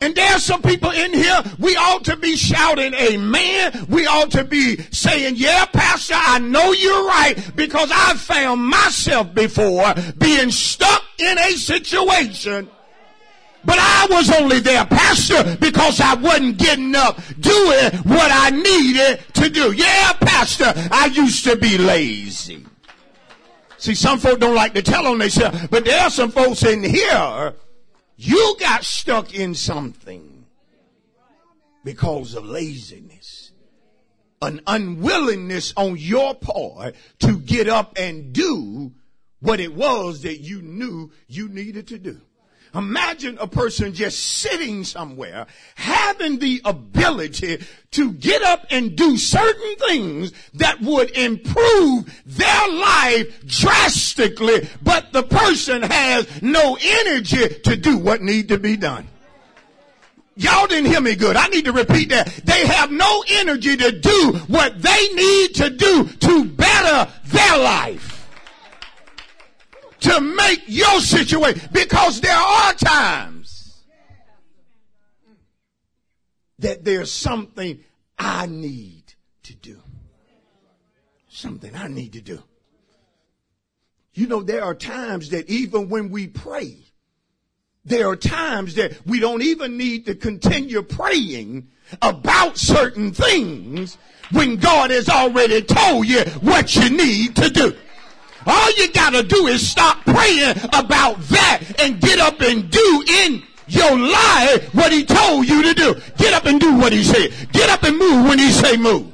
And 0.02 0.14
there's 0.14 0.42
some 0.42 0.62
people 0.62 0.90
in 0.90 1.12
here, 1.12 1.42
we 1.58 1.76
ought 1.76 2.04
to 2.04 2.16
be 2.16 2.34
shouting 2.34 2.94
amen. 2.94 3.84
We 3.90 4.06
ought 4.06 4.30
to 4.30 4.44
be 4.44 4.78
saying, 4.90 5.34
yeah, 5.36 5.66
pastor, 5.66 6.14
I 6.16 6.38
know 6.38 6.72
you're 6.72 7.06
right 7.06 7.36
because 7.54 7.90
I 7.92 8.14
found 8.14 8.64
myself 8.64 9.34
before 9.34 9.92
being 10.16 10.50
stuck 10.50 11.04
in 11.18 11.38
a 11.38 11.50
situation. 11.50 12.70
But 13.62 13.76
I 13.78 14.06
was 14.08 14.30
only 14.30 14.60
there, 14.60 14.86
pastor, 14.86 15.58
because 15.60 16.00
I 16.00 16.14
wasn't 16.14 16.56
getting 16.56 16.94
up 16.94 17.20
doing 17.38 17.90
what 18.04 18.30
I 18.32 18.48
needed 18.48 19.20
to 19.34 19.50
do. 19.50 19.72
Yeah, 19.72 20.14
pastor, 20.14 20.72
I 20.90 21.10
used 21.12 21.44
to 21.44 21.56
be 21.56 21.76
lazy. 21.76 22.64
See, 23.76 23.94
some 23.94 24.18
folk 24.18 24.40
don't 24.40 24.54
like 24.54 24.72
to 24.74 24.82
tell 24.82 25.06
on 25.06 25.18
themselves, 25.18 25.68
but 25.68 25.84
there 25.84 26.00
are 26.00 26.10
some 26.10 26.30
folks 26.30 26.62
in 26.62 26.82
here 26.82 27.54
you 28.22 28.56
got 28.60 28.84
stuck 28.84 29.34
in 29.34 29.54
something 29.54 30.44
because 31.84 32.34
of 32.34 32.44
laziness. 32.44 33.52
An 34.42 34.60
unwillingness 34.66 35.72
on 35.74 35.96
your 35.96 36.34
part 36.34 36.96
to 37.20 37.38
get 37.38 37.66
up 37.66 37.94
and 37.96 38.34
do 38.34 38.92
what 39.40 39.58
it 39.58 39.74
was 39.74 40.22
that 40.22 40.38
you 40.40 40.60
knew 40.60 41.10
you 41.28 41.48
needed 41.48 41.88
to 41.88 41.98
do. 41.98 42.20
Imagine 42.74 43.36
a 43.38 43.48
person 43.48 43.92
just 43.92 44.20
sitting 44.20 44.84
somewhere, 44.84 45.46
having 45.74 46.38
the 46.38 46.60
ability 46.64 47.64
to 47.92 48.12
get 48.12 48.42
up 48.42 48.66
and 48.70 48.94
do 48.94 49.16
certain 49.16 49.76
things 49.76 50.32
that 50.54 50.80
would 50.80 51.10
improve 51.16 52.22
their 52.24 52.68
life 52.68 53.44
drastically, 53.46 54.68
but 54.82 55.12
the 55.12 55.24
person 55.24 55.82
has 55.82 56.42
no 56.42 56.78
energy 56.80 57.48
to 57.64 57.76
do 57.76 57.98
what 57.98 58.22
need 58.22 58.48
to 58.48 58.58
be 58.58 58.76
done. 58.76 59.08
Y'all 60.36 60.68
didn't 60.68 60.90
hear 60.90 61.00
me 61.00 61.16
good. 61.16 61.36
I 61.36 61.48
need 61.48 61.64
to 61.64 61.72
repeat 61.72 62.10
that. 62.10 62.28
They 62.44 62.66
have 62.66 62.92
no 62.92 63.24
energy 63.28 63.76
to 63.76 63.92
do 63.92 64.40
what 64.46 64.80
they 64.80 65.08
need 65.12 65.54
to 65.56 65.70
do 65.70 66.04
to 66.04 66.44
better 66.44 67.10
their 67.26 67.58
life 67.58 68.19
to 70.00 70.20
make 70.20 70.62
your 70.66 71.00
situation 71.00 71.68
because 71.72 72.20
there 72.20 72.36
are 72.36 72.74
times 72.74 73.84
that 76.58 76.84
there's 76.84 77.12
something 77.12 77.82
I 78.18 78.46
need 78.46 79.14
to 79.44 79.54
do. 79.54 79.80
Something 81.28 81.74
I 81.74 81.88
need 81.88 82.12
to 82.14 82.20
do. 82.20 82.42
You 84.14 84.26
know, 84.26 84.42
there 84.42 84.64
are 84.64 84.74
times 84.74 85.30
that 85.30 85.48
even 85.48 85.88
when 85.88 86.10
we 86.10 86.26
pray, 86.26 86.76
there 87.84 88.08
are 88.08 88.16
times 88.16 88.74
that 88.74 89.06
we 89.06 89.20
don't 89.20 89.42
even 89.42 89.76
need 89.76 90.06
to 90.06 90.14
continue 90.14 90.82
praying 90.82 91.68
about 92.02 92.58
certain 92.58 93.12
things 93.12 93.96
when 94.32 94.56
God 94.56 94.90
has 94.90 95.08
already 95.08 95.62
told 95.62 96.06
you 96.06 96.20
what 96.40 96.76
you 96.76 96.90
need 96.90 97.36
to 97.36 97.48
do. 97.48 97.76
All 98.46 98.72
you 98.76 98.92
gotta 98.92 99.22
do 99.22 99.46
is 99.46 99.68
stop 99.68 100.04
praying 100.04 100.56
about 100.72 101.18
that 101.28 101.60
and 101.78 102.00
get 102.00 102.18
up 102.18 102.40
and 102.40 102.70
do 102.70 103.04
in 103.06 103.42
your 103.68 103.98
life 103.98 104.74
what 104.74 104.92
he 104.92 105.04
told 105.04 105.48
you 105.48 105.62
to 105.62 105.74
do. 105.74 105.94
Get 106.16 106.32
up 106.32 106.46
and 106.46 106.60
do 106.60 106.76
what 106.76 106.92
he 106.92 107.04
said. 107.04 107.32
Get 107.52 107.70
up 107.70 107.82
and 107.82 107.96
move 107.96 108.28
when 108.28 108.38
he 108.38 108.50
say 108.50 108.76
move. 108.76 109.12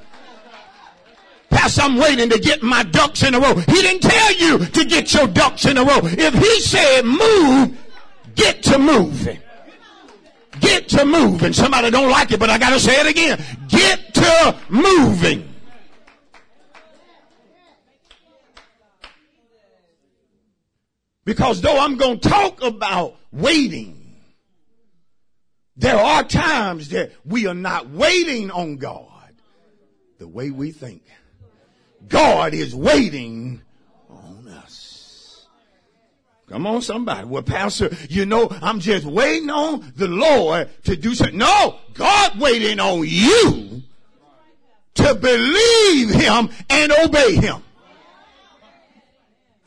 Pastor, 1.50 1.82
I'm 1.82 1.96
waiting 1.96 2.28
to 2.30 2.38
get 2.38 2.62
my 2.62 2.82
ducks 2.82 3.22
in 3.22 3.34
a 3.34 3.40
row. 3.40 3.54
He 3.54 3.82
didn't 3.82 4.02
tell 4.02 4.34
you 4.34 4.58
to 4.66 4.84
get 4.84 5.12
your 5.14 5.26
ducks 5.26 5.64
in 5.64 5.78
a 5.78 5.84
row. 5.84 6.00
If 6.02 6.34
he 6.34 6.60
said 6.60 7.04
move, 7.04 7.78
get 8.34 8.62
to 8.64 8.78
moving. 8.78 9.38
Get 10.60 10.88
to 10.90 11.04
moving. 11.04 11.52
Somebody 11.52 11.90
don't 11.90 12.10
like 12.10 12.32
it, 12.32 12.40
but 12.40 12.50
I 12.50 12.58
gotta 12.58 12.80
say 12.80 13.00
it 13.00 13.06
again. 13.06 13.42
Get 13.68 14.14
to 14.14 14.56
moving. 14.68 15.55
Because 21.26 21.60
though 21.60 21.76
I'm 21.76 21.96
going 21.96 22.20
to 22.20 22.28
talk 22.28 22.62
about 22.62 23.16
waiting, 23.32 24.14
there 25.76 25.98
are 25.98 26.22
times 26.22 26.90
that 26.90 27.12
we 27.24 27.48
are 27.48 27.54
not 27.54 27.90
waiting 27.90 28.50
on 28.52 28.76
God 28.76 29.34
the 30.18 30.28
way 30.28 30.50
we 30.50 30.70
think. 30.70 31.02
God 32.06 32.54
is 32.54 32.76
waiting 32.76 33.60
on 34.08 34.46
us. 34.46 35.46
Come 36.48 36.64
on, 36.64 36.80
somebody. 36.80 37.26
Well, 37.26 37.42
Pastor, 37.42 37.90
you 38.08 38.24
know, 38.24 38.48
I'm 38.62 38.78
just 38.78 39.04
waiting 39.04 39.50
on 39.50 39.92
the 39.96 40.06
Lord 40.06 40.70
to 40.84 40.96
do 40.96 41.16
something. 41.16 41.38
No, 41.38 41.80
God 41.94 42.38
waiting 42.38 42.78
on 42.78 43.02
you 43.04 43.82
to 44.94 45.14
believe 45.16 46.10
Him 46.10 46.50
and 46.70 46.92
obey 46.92 47.34
Him. 47.34 47.64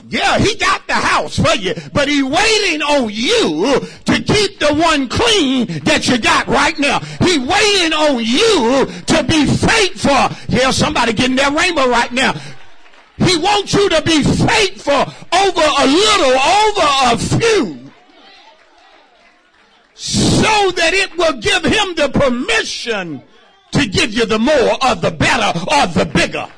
Yeah, 0.10 0.39
he 0.39 0.56
got 0.56 0.88
the 0.88 0.96
house 0.96 1.38
for 1.38 1.56
you, 1.56 1.75
but 1.94 2.10
he 2.10 2.24
waiting 2.24 2.82
on 2.82 3.12
you 3.13 3.80
to 4.06 4.24
keep 4.24 4.58
the 4.58 4.74
one 4.74 5.08
clean 5.08 5.68
that 5.84 6.08
you 6.08 6.18
got 6.18 6.48
right 6.48 6.78
now. 6.80 7.00
He 7.22 7.38
waiting 7.38 7.94
on 7.94 8.18
you 8.18 8.88
to 9.06 9.24
be 9.24 9.46
faithful. 9.46 10.36
Yeah, 10.50 10.72
somebody 10.72 11.13
getting 11.13 11.36
their 11.36 11.51
rainbow 11.51 11.88
right 11.88 12.12
now. 12.12 12.34
He 13.18 13.38
wants 13.38 13.72
you 13.75 13.88
to 13.88 14.01
be 14.01 14.24
faithful 14.24 15.13
over 15.32 15.62
a 15.62 15.86
little, 15.86 16.39
over 16.39 16.88
a 17.06 17.17
few, 17.19 17.91
so 19.93 20.72
that 20.72 20.93
it 20.95 21.15
will 21.17 21.39
give 21.39 21.63
him 21.63 21.93
the 21.93 22.10
permission 22.10 23.22
to 23.74 23.88
give 23.88 24.12
you 24.12 24.26
the 24.26 24.39
more 24.39 24.84
or 24.84 24.95
the 24.95 25.12
better 25.12 25.60
or 25.60 25.86
the 25.86 26.10
bigger. 26.12 26.50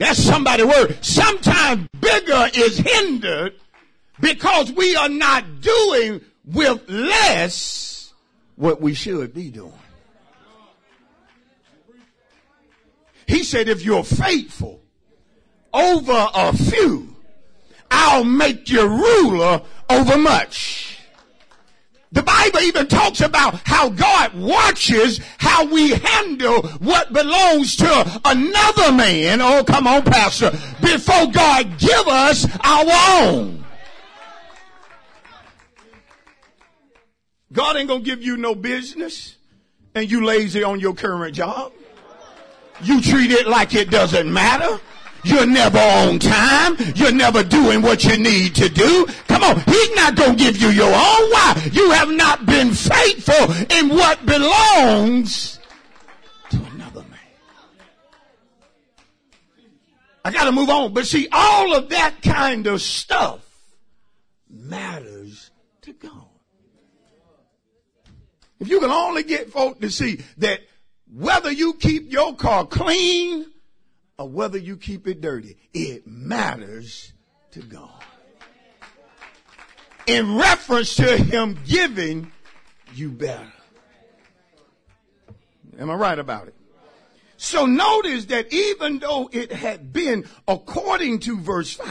That's 0.00 0.18
somebody 0.18 0.64
word. 0.64 0.96
Sometimes 1.04 1.86
bigger 2.00 2.48
is 2.54 2.78
hindered 2.78 3.52
because 4.18 4.72
we 4.72 4.96
are 4.96 5.10
not 5.10 5.60
doing 5.60 6.22
with 6.46 6.88
less 6.88 8.10
what 8.56 8.80
we 8.80 8.94
should 8.94 9.34
be 9.34 9.50
doing. 9.50 9.74
He 13.26 13.44
said, 13.44 13.68
if 13.68 13.84
you're 13.84 14.02
faithful 14.02 14.80
over 15.74 16.28
a 16.34 16.56
few, 16.56 17.14
I'll 17.90 18.24
make 18.24 18.70
you 18.70 18.88
ruler 18.88 19.60
over 19.90 20.16
much. 20.16 20.89
The 22.12 22.22
Bible 22.22 22.60
even 22.60 22.88
talks 22.88 23.20
about 23.20 23.60
how 23.64 23.88
God 23.88 24.34
watches 24.34 25.20
how 25.38 25.64
we 25.64 25.90
handle 25.90 26.62
what 26.78 27.12
belongs 27.12 27.76
to 27.76 28.20
another 28.24 28.92
man. 28.92 29.40
Oh, 29.40 29.62
come 29.64 29.86
on, 29.86 30.02
pastor. 30.02 30.50
Before 30.80 31.30
God 31.30 31.78
give 31.78 32.08
us 32.08 32.46
our 32.64 33.22
own. 33.22 33.64
God 37.52 37.76
ain't 37.76 37.88
gonna 37.88 38.00
give 38.00 38.22
you 38.22 38.36
no 38.36 38.54
business 38.54 39.36
and 39.94 40.10
you 40.10 40.24
lazy 40.24 40.62
on 40.64 40.80
your 40.80 40.94
current 40.94 41.34
job. 41.34 41.72
You 42.82 43.00
treat 43.00 43.30
it 43.30 43.46
like 43.46 43.74
it 43.74 43.90
doesn't 43.90 44.32
matter. 44.32 44.80
You're 45.24 45.46
never 45.46 45.78
on 45.78 46.18
time. 46.18 46.76
You're 46.94 47.12
never 47.12 47.42
doing 47.42 47.82
what 47.82 48.04
you 48.04 48.18
need 48.18 48.54
to 48.56 48.68
do. 48.68 49.06
Come 49.28 49.42
on. 49.44 49.60
He's 49.60 49.94
not 49.94 50.14
going 50.14 50.36
to 50.36 50.44
give 50.44 50.56
you 50.56 50.68
your 50.68 50.88
own. 50.88 51.30
Why? 51.30 51.68
You 51.72 51.90
have 51.90 52.10
not 52.10 52.46
been 52.46 52.72
faithful 52.72 53.52
in 53.76 53.88
what 53.90 54.24
belongs 54.24 55.58
to 56.50 56.56
another 56.74 57.02
man. 57.02 57.18
I 60.24 60.30
got 60.30 60.44
to 60.44 60.52
move 60.52 60.70
on. 60.70 60.92
But 60.94 61.06
see, 61.06 61.28
all 61.30 61.74
of 61.74 61.90
that 61.90 62.22
kind 62.22 62.66
of 62.66 62.80
stuff 62.80 63.40
matters 64.48 65.50
to 65.82 65.92
God. 65.92 66.26
If 68.58 68.68
you 68.68 68.80
can 68.80 68.90
only 68.90 69.22
get 69.22 69.50
folk 69.50 69.80
to 69.80 69.90
see 69.90 70.20
that 70.38 70.60
whether 71.12 71.50
you 71.50 71.74
keep 71.74 72.12
your 72.12 72.36
car 72.36 72.66
clean 72.66 73.46
or 74.20 74.28
whether 74.28 74.58
you 74.58 74.76
keep 74.76 75.08
it 75.08 75.22
dirty, 75.22 75.56
it 75.72 76.06
matters 76.06 77.14
to 77.52 77.60
God. 77.60 78.04
In 80.06 80.36
reference 80.36 80.96
to 80.96 81.16
Him 81.16 81.58
giving 81.66 82.30
you 82.94 83.10
better. 83.10 83.50
Am 85.78 85.90
I 85.90 85.94
right 85.94 86.18
about 86.18 86.48
it? 86.48 86.54
So 87.38 87.64
notice 87.64 88.26
that 88.26 88.52
even 88.52 88.98
though 88.98 89.30
it 89.32 89.52
had 89.52 89.90
been 89.90 90.26
according 90.46 91.20
to 91.20 91.40
verse 91.40 91.72
5, 91.72 91.88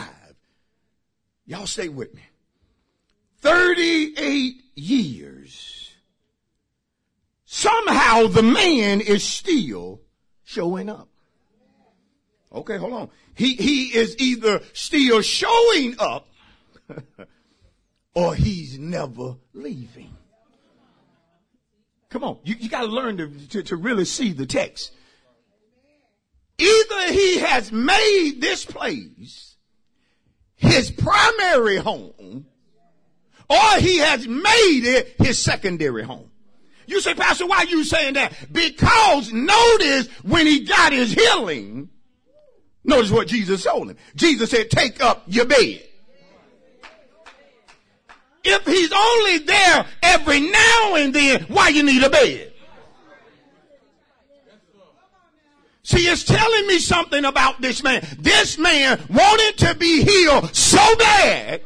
y'all 1.48 1.66
stay 1.66 1.90
with 1.90 2.14
me, 2.14 2.22
38 3.38 4.54
years, 4.76 5.92
somehow 7.46 8.28
the 8.28 8.44
man 8.44 9.02
is 9.02 9.24
still 9.24 10.02
showing 10.44 10.90
up. 10.90 11.09
Okay, 12.54 12.78
hold 12.78 12.94
on. 12.94 13.10
He, 13.36 13.54
he 13.56 13.96
is 13.96 14.16
either 14.20 14.62
still 14.74 15.22
showing 15.22 15.96
up 16.00 16.28
or 18.16 18.34
he's 18.34 18.80
never 18.80 19.36
leaving. 19.54 20.16
Come 22.10 22.24
on. 22.24 22.40
You, 22.44 22.56
you 22.60 22.70
got 22.70 22.82
to 22.82 22.88
learn 22.88 23.48
to, 23.50 23.64
to 23.64 23.76
really 23.76 24.06
see 24.06 24.34
the 24.34 24.48
text. 24.48 24.92
Either 26.58 27.14
he 27.14 27.38
has 27.38 27.72
made 27.72 28.38
this 28.40 28.66
place 28.66 29.56
his 30.56 30.92
primary 30.92 31.78
home 31.78 32.46
or 33.50 33.80
he 33.80 34.00
has 34.00 34.28
made 34.28 34.82
it 34.84 35.16
his 35.18 35.40
secondary 35.40 36.04
home. 36.04 36.30
You 36.86 37.00
say, 37.02 37.14
Pastor, 37.14 37.48
why 37.48 37.58
are 37.58 37.66
you 37.66 37.84
saying 37.84 38.16
that? 38.16 38.34
Because 38.52 39.32
notice 39.32 40.08
when 40.24 40.48
he 40.48 40.66
got 40.66 40.92
his 40.92 41.14
healing, 41.14 41.90
Notice 42.90 43.12
what 43.12 43.28
Jesus 43.28 43.64
told 43.64 43.92
him. 43.92 43.98
Jesus 44.16 44.50
said, 44.50 44.72
take 44.72 45.02
up 45.02 45.24
your 45.28 45.46
bed. 45.46 45.84
If 48.44 48.66
he's 48.66 48.92
only 48.92 49.38
there 49.40 49.86
every 50.02 50.40
now 50.40 50.96
and 50.96 51.14
then, 51.14 51.44
why 51.44 51.70
you 51.70 51.84
need 51.84 52.02
a 52.04 52.10
bed? 52.10 52.52
See, 55.84 56.08
it's 56.08 56.24
telling 56.24 56.68
me 56.68 56.80
something 56.80 57.26
about 57.26 57.62
this 57.62 57.84
man. 57.84 58.06
This 58.18 58.58
man 58.58 59.00
wanted 59.08 59.58
to 59.68 59.76
be 59.76 60.04
healed 60.04 60.56
so 60.56 60.84
bad 60.98 61.62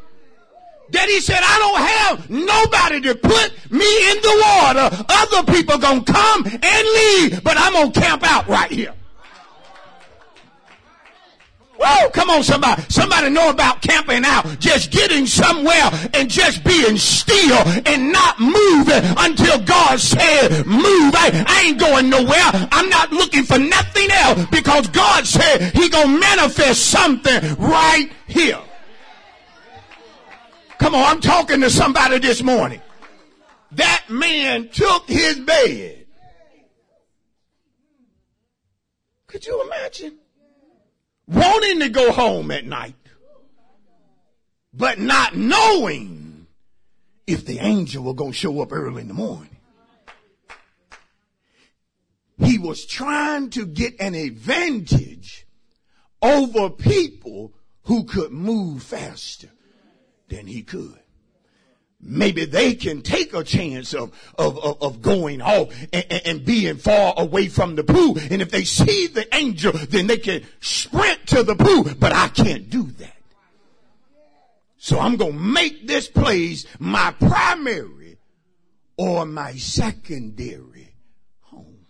that 0.90 1.08
he 1.08 1.22
said, 1.22 1.40
I 1.42 1.58
don't 1.60 1.82
have 1.88 2.30
nobody 2.30 3.02
to 3.02 3.16
put 3.16 3.72
me 3.72 4.12
in 4.12 4.22
the 4.22 4.44
water. 4.46 5.06
Other 5.08 5.54
people 5.54 5.78
gonna 5.78 6.04
come 6.04 6.46
and 6.46 6.88
leave, 6.88 7.44
but 7.44 7.58
I'm 7.58 7.74
gonna 7.74 7.92
camp 7.92 8.24
out 8.30 8.48
right 8.48 8.72
here. 8.72 8.94
Whoa, 11.86 12.10
come 12.12 12.30
on 12.30 12.44
somebody. 12.44 12.82
Somebody 12.88 13.30
know 13.30 13.50
about 13.50 13.82
camping 13.82 14.24
out. 14.24 14.46
Just 14.60 14.90
getting 14.90 15.28
somewhere 15.28 15.90
and 16.14 16.30
just 16.30 16.64
being 16.64 16.98
still 16.98 17.58
and 17.86 18.10
not 18.14 18.40
moving 18.40 19.04
until 19.18 19.60
God 19.60 20.00
said 20.00 20.66
move. 20.66 21.14
I, 21.14 21.44
I 21.46 21.68
ain't 21.68 21.80
going 21.80 22.10
nowhere. 22.10 22.70
I'm 22.72 22.88
not 22.88 23.12
looking 23.12 23.44
for 23.44 23.60
nothing 23.60 24.10
else 24.12 24.46
because 24.50 24.88
God 24.88 25.28
said 25.28 25.74
he 25.76 25.90
gonna 25.90 26.18
manifest 26.18 26.86
something 26.86 27.56
right 27.56 28.10
here. 28.28 28.62
Come 30.78 30.96
on, 30.96 31.04
I'm 31.04 31.22
talking 31.22 31.60
to 31.62 31.70
somebody 31.70 32.20
this 32.20 32.42
morning. 32.42 32.82
That 33.74 34.06
man 34.08 34.70
took 34.70 35.10
his 35.10 35.38
bed. 35.40 36.06
Could 39.28 39.46
you 39.46 39.62
imagine? 39.64 40.20
Wanting 41.28 41.80
to 41.80 41.90
go 41.90 42.12
home 42.12 42.52
at 42.52 42.66
night, 42.66 42.96
but 44.74 45.00
not 45.00 45.36
knowing 45.36 46.48
if 47.28 47.46
the 47.46 47.60
angel 47.60 48.04
were 48.04 48.14
going 48.14 48.32
to 48.32 48.38
show 48.38 48.62
up 48.62 48.72
early 48.72 49.02
in 49.02 49.08
the 49.08 49.14
morning. 49.14 49.50
He 52.40 52.58
was 52.58 52.86
trying 52.86 53.52
to 53.52 53.66
get 53.66 53.96
an 54.00 54.16
advantage 54.16 55.46
over 56.22 56.70
people 56.70 57.54
who 57.84 58.06
could 58.06 58.32
move 58.32 58.84
faster 58.84 59.50
than 60.30 60.48
he 60.48 60.64
could 60.64 61.03
maybe 62.04 62.46
they 62.46 62.76
can 62.76 63.02
take 63.02 63.34
a 63.34 63.44
chance 63.44 63.94
of, 63.94 64.12
of, 64.38 64.58
of, 64.64 64.82
of 64.82 65.02
going 65.02 65.42
off 65.42 65.74
and, 65.94 66.06
and, 66.26 66.46
being 66.46 66.78
far 66.78 67.14
away 67.18 67.48
from 67.48 67.76
the 67.76 67.84
pool. 67.84 68.18
And 68.30 68.42
if 68.42 68.52
they 68.52 68.64
see 68.64 69.08
the 69.08 69.34
angel, 69.36 69.72
then 69.74 70.08
they 70.08 70.18
can 70.18 70.44
sprint 70.60 71.28
to 71.28 71.44
the 71.44 71.56
pool. 71.56 71.86
But 71.98 72.14
I 72.14 72.28
can't 72.28 72.70
do 72.70 72.84
that. 72.84 73.16
So 74.78 75.00
I'm 75.00 75.16
going 75.16 75.34
to 75.34 75.40
make 75.40 75.88
this 75.88 76.10
place 76.10 76.66
my 76.78 77.12
primary 77.18 78.18
or 78.98 79.26
my 79.26 79.54
secondary 79.54 80.94
home. 81.40 81.86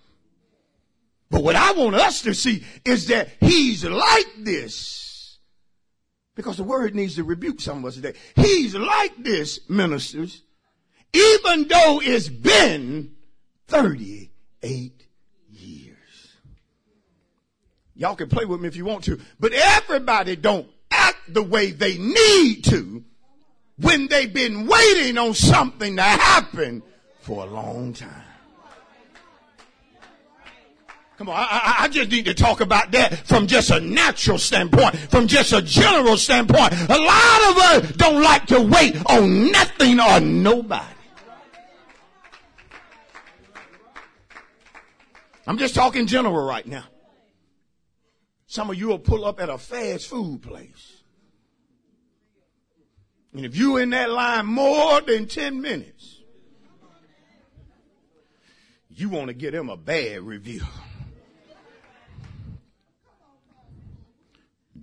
But 1.31 1.43
what 1.43 1.55
I 1.55 1.71
want 1.71 1.95
us 1.95 2.21
to 2.21 2.35
see 2.35 2.63
is 2.85 3.07
that 3.07 3.29
he's 3.39 3.83
like 3.83 4.27
this 4.37 5.12
because 6.35 6.57
the 6.57 6.63
word 6.63 6.95
needs 6.95 7.15
to 7.15 7.23
rebuke 7.23 7.61
some 7.61 7.79
of 7.79 7.85
us 7.85 7.95
today. 7.95 8.13
He's 8.35 8.75
like 8.75 9.23
this, 9.23 9.59
ministers, 9.69 10.43
even 11.13 11.67
though 11.67 12.01
it's 12.03 12.29
been 12.29 13.15
38 13.67 15.07
years. 15.49 15.97
Y'all 17.95 18.15
can 18.15 18.29
play 18.29 18.45
with 18.45 18.61
me 18.61 18.67
if 18.67 18.75
you 18.75 18.85
want 18.85 19.03
to, 19.05 19.19
but 19.39 19.53
everybody 19.53 20.35
don't 20.35 20.67
act 20.89 21.33
the 21.33 21.43
way 21.43 21.71
they 21.71 21.97
need 21.97 22.63
to 22.65 23.03
when 23.77 24.07
they've 24.07 24.33
been 24.33 24.67
waiting 24.67 25.17
on 25.17 25.33
something 25.33 25.95
to 25.95 26.01
happen 26.01 26.83
for 27.21 27.45
a 27.45 27.49
long 27.49 27.93
time. 27.93 28.32
Come 31.23 31.29
on, 31.29 31.39
I, 31.39 31.75
I, 31.79 31.87
just 31.87 32.11
need 32.11 32.25
to 32.25 32.33
talk 32.33 32.59
about 32.59 32.91
that 32.91 33.25
from 33.25 33.47
just 33.47 33.71
a 33.71 33.79
natural 33.79 34.37
standpoint, 34.37 34.97
from 35.09 35.25
just 35.25 35.53
a 35.53 35.61
general 35.61 36.17
standpoint. 36.17 36.73
A 36.73 36.97
lot 36.97 37.49
of 37.49 37.57
us 37.57 37.91
don't 37.93 38.21
like 38.21 38.45
to 38.47 38.59
wait 38.59 38.97
on 39.05 39.49
nothing 39.49 40.01
or 40.01 40.19
nobody. 40.19 40.83
I'm 45.47 45.57
just 45.57 45.75
talking 45.75 46.07
general 46.07 46.45
right 46.45 46.67
now. 46.67 46.83
Some 48.45 48.69
of 48.69 48.75
you 48.75 48.89
will 48.89 48.99
pull 48.99 49.23
up 49.23 49.39
at 49.39 49.47
a 49.47 49.57
fast 49.57 50.07
food 50.07 50.41
place. 50.41 51.03
And 53.33 53.45
if 53.45 53.55
you're 53.55 53.81
in 53.81 53.91
that 53.91 54.09
line 54.09 54.45
more 54.45 54.99
than 54.99 55.27
10 55.27 55.61
minutes, 55.61 56.19
you 58.89 59.07
want 59.07 59.27
to 59.27 59.33
give 59.33 59.53
them 59.53 59.69
a 59.69 59.77
bad 59.77 60.19
review. 60.23 60.63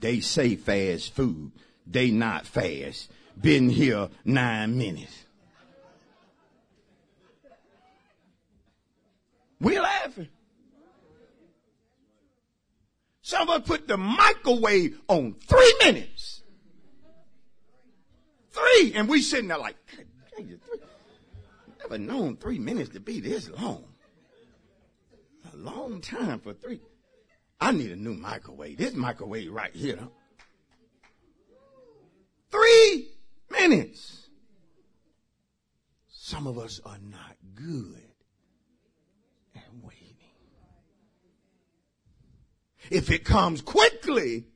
They 0.01 0.21
say 0.21 0.57
fast 0.57 1.15
food. 1.15 1.53
They 1.87 2.11
not 2.11 2.47
fast. 2.47 3.11
Been 3.41 3.69
here 3.69 4.09
nine 4.25 4.77
minutes. 4.77 5.25
We're 9.61 9.83
laughing. 9.83 10.29
Some 13.21 13.49
of 13.49 13.61
us 13.61 13.69
put 13.69 13.87
the 13.87 13.99
microwave 13.99 14.99
on 15.07 15.35
three 15.47 15.75
minutes. 15.85 16.43
Three. 18.51 18.95
And 18.95 19.09
we 19.09 19.21
sitting 19.21 19.49
there 19.49 19.59
like, 19.59 19.77
never 21.79 21.99
known 21.99 22.37
three 22.37 22.59
minutes 22.59 22.91
to 22.91 23.01
be 23.01 23.21
this 23.21 23.51
long. 23.51 23.85
A 25.53 25.57
long 25.57 26.01
time 26.01 26.41
for 26.41 26.55
three. 26.55 26.81
I 27.61 27.73
need 27.73 27.90
a 27.90 27.96
new 27.96 28.14
microwave. 28.14 28.79
This 28.79 28.94
microwave 28.94 29.53
right 29.53 29.75
here. 29.75 30.09
Three 32.51 33.09
minutes. 33.51 34.29
Some 36.09 36.46
of 36.46 36.59
us 36.59 36.81
are 36.85 36.99
not 37.03 37.37
good 37.55 38.03
at 39.55 39.68
waiting. 39.83 40.16
If 42.90 43.11
it 43.11 43.25
comes 43.25 43.61
quickly, 43.61 44.46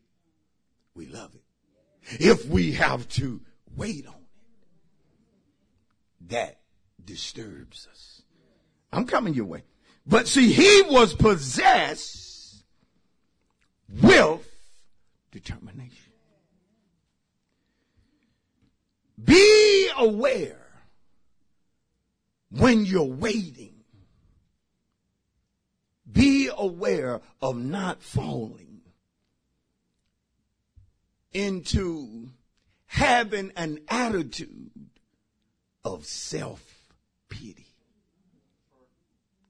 we 0.95 1.07
love 1.07 1.35
it. 1.35 1.43
If 2.21 2.47
we 2.47 2.73
have 2.73 3.09
to 3.11 3.41
wait 3.77 4.07
on 4.07 4.15
it, 4.15 4.21
that 6.31 6.61
disturbs 7.05 7.87
us. 7.91 8.23
I'm 8.93 9.07
coming 9.07 9.35
your 9.35 9.47
way. 9.47 9.65
But 10.07 10.29
see, 10.29 10.53
he 10.53 10.83
was 10.89 11.15
possessed 11.15 12.34
with 14.03 14.47
determination. 15.31 16.13
Be 19.23 19.89
aware 19.97 20.67
when 22.51 22.85
you're 22.85 23.05
waiting. 23.05 23.75
Be 26.11 26.51
aware 26.57 27.21
of 27.41 27.57
not 27.57 28.03
falling 28.03 28.83
into 31.33 32.31
having 32.87 33.53
an 33.57 33.81
attitude 33.89 34.71
of 35.85 36.07
self 36.07 36.63
pity. 37.29 37.74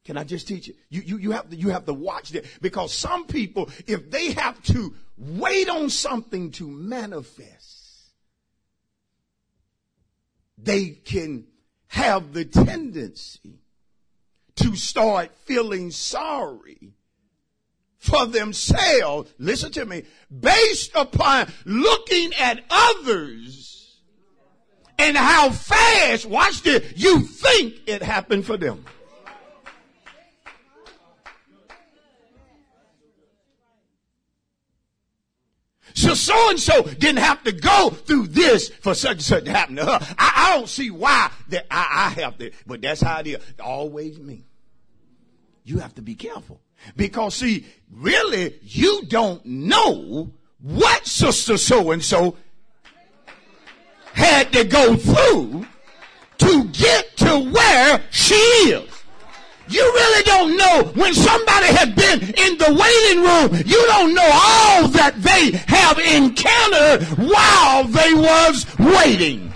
Can 0.05 0.19
I 0.19 0.25
just 0.25 0.47
teach 0.47 0.69
it? 0.69 0.77
You, 0.91 1.03
you, 1.03 1.17
you 1.17 1.31
have 1.31 1.49
to, 1.49 1.57
you 1.57 1.71
have 1.71 1.87
to 1.87 1.95
watch 1.95 2.31
that 2.31 2.45
because 2.61 2.93
some 2.93 3.27
people, 3.27 3.71
if 3.87 4.11
they 4.11 4.33
have 4.33 4.63
to 4.65 4.95
wait 5.17 5.69
on 5.69 5.89
something 5.89 6.51
to 6.53 6.69
manifest, 6.69 8.11
they 10.59 10.91
can 10.91 11.47
have 11.89 12.33
the 12.33 12.45
tendency 12.45 13.61
to 14.57 14.77
start 14.77 15.31
feeling 15.45 15.91
sorry 15.91 16.93
for 17.99 18.27
themselves. 18.27 19.33
Listen 19.39 19.73
to 19.73 19.87
me. 19.87 20.05
Based 20.41 20.91
upon 20.95 21.51
looking 21.65 22.35
at 22.35 22.63
others 22.69 24.01
and 24.99 25.17
how 25.17 25.51
fast, 25.51 26.27
watch 26.27 26.63
this, 26.63 26.93
you 26.95 27.21
think 27.21 27.75
it 27.87 28.03
happened 28.03 28.45
for 28.45 28.59
them. 28.59 28.85
So 35.95 36.15
so 36.15 36.51
and 36.51 36.59
so 36.59 36.83
didn't 36.83 37.19
have 37.19 37.45
to 37.45 37.53
go 37.53 37.91
through 37.91 38.27
this 38.27 38.69
for 38.69 38.95
such 38.95 39.13
and 39.13 39.23
such 39.23 39.45
to 39.45 39.53
happen 39.53 39.77
to 39.77 39.85
her. 39.85 39.99
I, 40.19 40.33
I 40.49 40.57
don't 40.57 40.69
see 40.69 40.91
why 40.91 41.31
that 41.49 41.67
I, 41.71 42.07
I 42.07 42.21
have 42.21 42.37
to, 42.39 42.51
but 42.67 42.83
that's 42.83 43.01
how 43.01 43.21
it 43.21 43.29
is. 43.29 43.39
Always 43.61 44.19
me. 44.19 44.45
You 45.63 45.79
have 45.79 45.95
to 45.95 46.03
be 46.03 46.17
careful 46.17 46.61
because 46.97 47.37
see, 47.37 47.65
really, 47.91 48.59
you 48.63 49.03
don't 49.07 49.45
know 49.47 50.33
what 50.61 51.07
sister 51.07 51.57
so 51.57 51.93
and 51.93 52.05
so 52.05 52.37
had 54.13 54.53
to 54.53 54.65
go 54.65 54.97
through 54.97 55.67
to 56.39 56.65
get 56.65 57.17
to 57.19 57.51
where 57.51 58.03
she 58.11 58.35
is. 58.35 58.94
You 59.69 59.81
really 59.83 60.23
don't 60.25 60.57
know 60.57 60.93
when 60.95 61.15
somebody 61.15 61.67
has 61.67 61.89
been 61.95 62.21
in 62.21 62.59
the 62.59 62.71
waiting 62.75 63.23
room. 63.25 63.63
You 63.67 63.83
don't 63.87 64.15
know 64.15 64.31
all 64.33 64.89
that 64.89 65.15
they 65.17 65.53
have 65.67 65.99
encountered 65.99 67.03
while 67.19 67.85
they 67.85 68.13
was 68.13 68.67
waiting. 68.79 69.53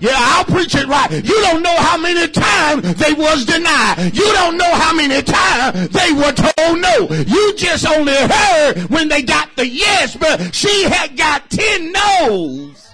Yeah, 0.00 0.16
I'll 0.16 0.44
preach 0.44 0.74
it 0.74 0.86
right. 0.86 1.10
You 1.10 1.40
don't 1.42 1.62
know 1.62 1.76
how 1.76 1.96
many 1.96 2.28
times 2.28 2.94
they 2.96 3.12
was 3.14 3.44
denied. 3.46 4.10
You 4.14 4.24
don't 4.32 4.58
know 4.58 4.74
how 4.74 4.92
many 4.92 5.22
times 5.22 5.88
they 5.90 6.12
were 6.12 6.32
told 6.32 6.80
no. 6.80 7.08
You 7.24 7.54
just 7.56 7.86
only 7.86 8.12
heard 8.12 8.90
when 8.90 9.08
they 9.08 9.22
got 9.22 9.54
the 9.56 9.66
yes, 9.66 10.16
but 10.16 10.54
she 10.54 10.84
had 10.84 11.16
got 11.16 11.48
ten 11.48 11.92
no's. 11.92 12.90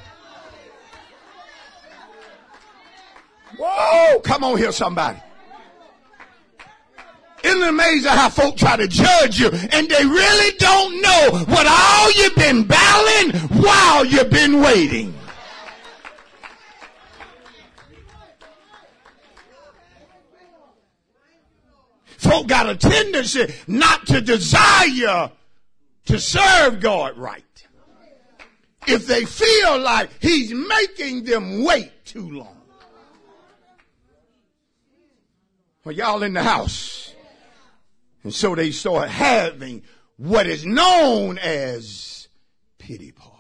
Whoa, 3.59 4.20
come 4.20 4.44
on 4.44 4.59
here 4.59 4.73
somebody. 4.73 5.20
Isn't 7.42 7.62
it 7.62 7.68
amazing 7.68 8.11
how 8.11 8.29
folk 8.29 8.57
try 8.57 8.76
to 8.76 8.87
judge 8.87 9.40
you 9.40 9.48
and 9.48 9.88
they 9.88 10.05
really 10.05 10.57
don't 10.59 11.00
know 11.00 11.44
what 11.46 11.66
all 11.66 12.12
you've 12.12 12.35
been 12.35 12.64
battling 12.64 13.40
while 13.62 14.05
you've 14.05 14.31
been 14.31 14.61
waiting? 14.61 15.14
Folk 22.05 22.46
got 22.48 22.68
a 22.68 22.76
tendency 22.76 23.46
not 23.66 24.07
to 24.09 24.20
desire 24.20 25.31
to 26.05 26.18
serve 26.18 26.81
God 26.81 27.16
right. 27.16 27.44
If 28.87 29.07
they 29.07 29.24
feel 29.24 29.79
like 29.79 30.11
He's 30.20 30.53
making 30.53 31.24
them 31.24 31.64
wait 31.64 32.05
too 32.05 32.31
long. 32.31 32.57
Well, 35.85 35.94
y'all 35.94 36.22
in 36.22 36.35
the 36.35 36.42
house. 36.42 37.10
And 38.22 38.35
so 38.35 38.54
they 38.54 38.70
start 38.70 39.09
having 39.09 39.83
what 40.16 40.46
is 40.46 40.66
known 40.66 41.38
as 41.38 42.28
pity 42.78 43.12
parties. 43.12 43.38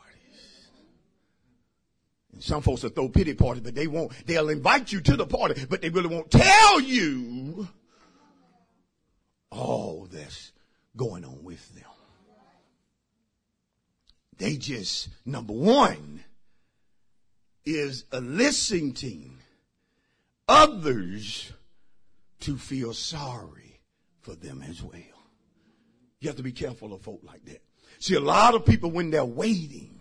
And 2.32 2.42
some 2.42 2.62
folks 2.62 2.82
will 2.82 2.90
throw 2.90 3.08
pity 3.08 3.34
parties, 3.34 3.62
but 3.62 3.74
they 3.74 3.86
won't, 3.86 4.12
they'll 4.26 4.48
invite 4.48 4.90
you 4.90 5.00
to 5.02 5.16
the 5.16 5.26
party, 5.26 5.66
but 5.68 5.82
they 5.82 5.90
really 5.90 6.08
won't 6.08 6.30
tell 6.30 6.80
you 6.80 7.68
all 9.50 10.08
that's 10.10 10.52
going 10.96 11.24
on 11.24 11.44
with 11.44 11.74
them. 11.74 11.84
They 14.38 14.56
just, 14.56 15.08
number 15.26 15.52
one, 15.52 16.24
is 17.66 18.06
eliciting 18.10 19.36
others 20.48 21.52
to 22.40 22.56
feel 22.56 22.94
sorry 22.94 23.69
for 24.22 24.34
them 24.34 24.62
as 24.68 24.82
well. 24.82 24.94
You 26.20 26.28
have 26.28 26.36
to 26.36 26.42
be 26.42 26.52
careful 26.52 26.92
of 26.92 27.02
folk 27.02 27.20
like 27.22 27.44
that. 27.46 27.62
See, 27.98 28.14
a 28.14 28.20
lot 28.20 28.54
of 28.54 28.64
people, 28.64 28.90
when 28.90 29.10
they're 29.10 29.24
waiting, 29.24 29.98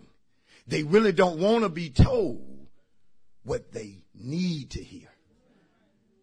they 0.66 0.82
really 0.82 1.12
don't 1.12 1.38
want 1.38 1.64
to 1.64 1.68
be 1.68 1.90
told 1.90 2.68
what 3.42 3.72
they 3.72 4.04
need 4.14 4.70
to 4.70 4.82
hear. 4.82 5.08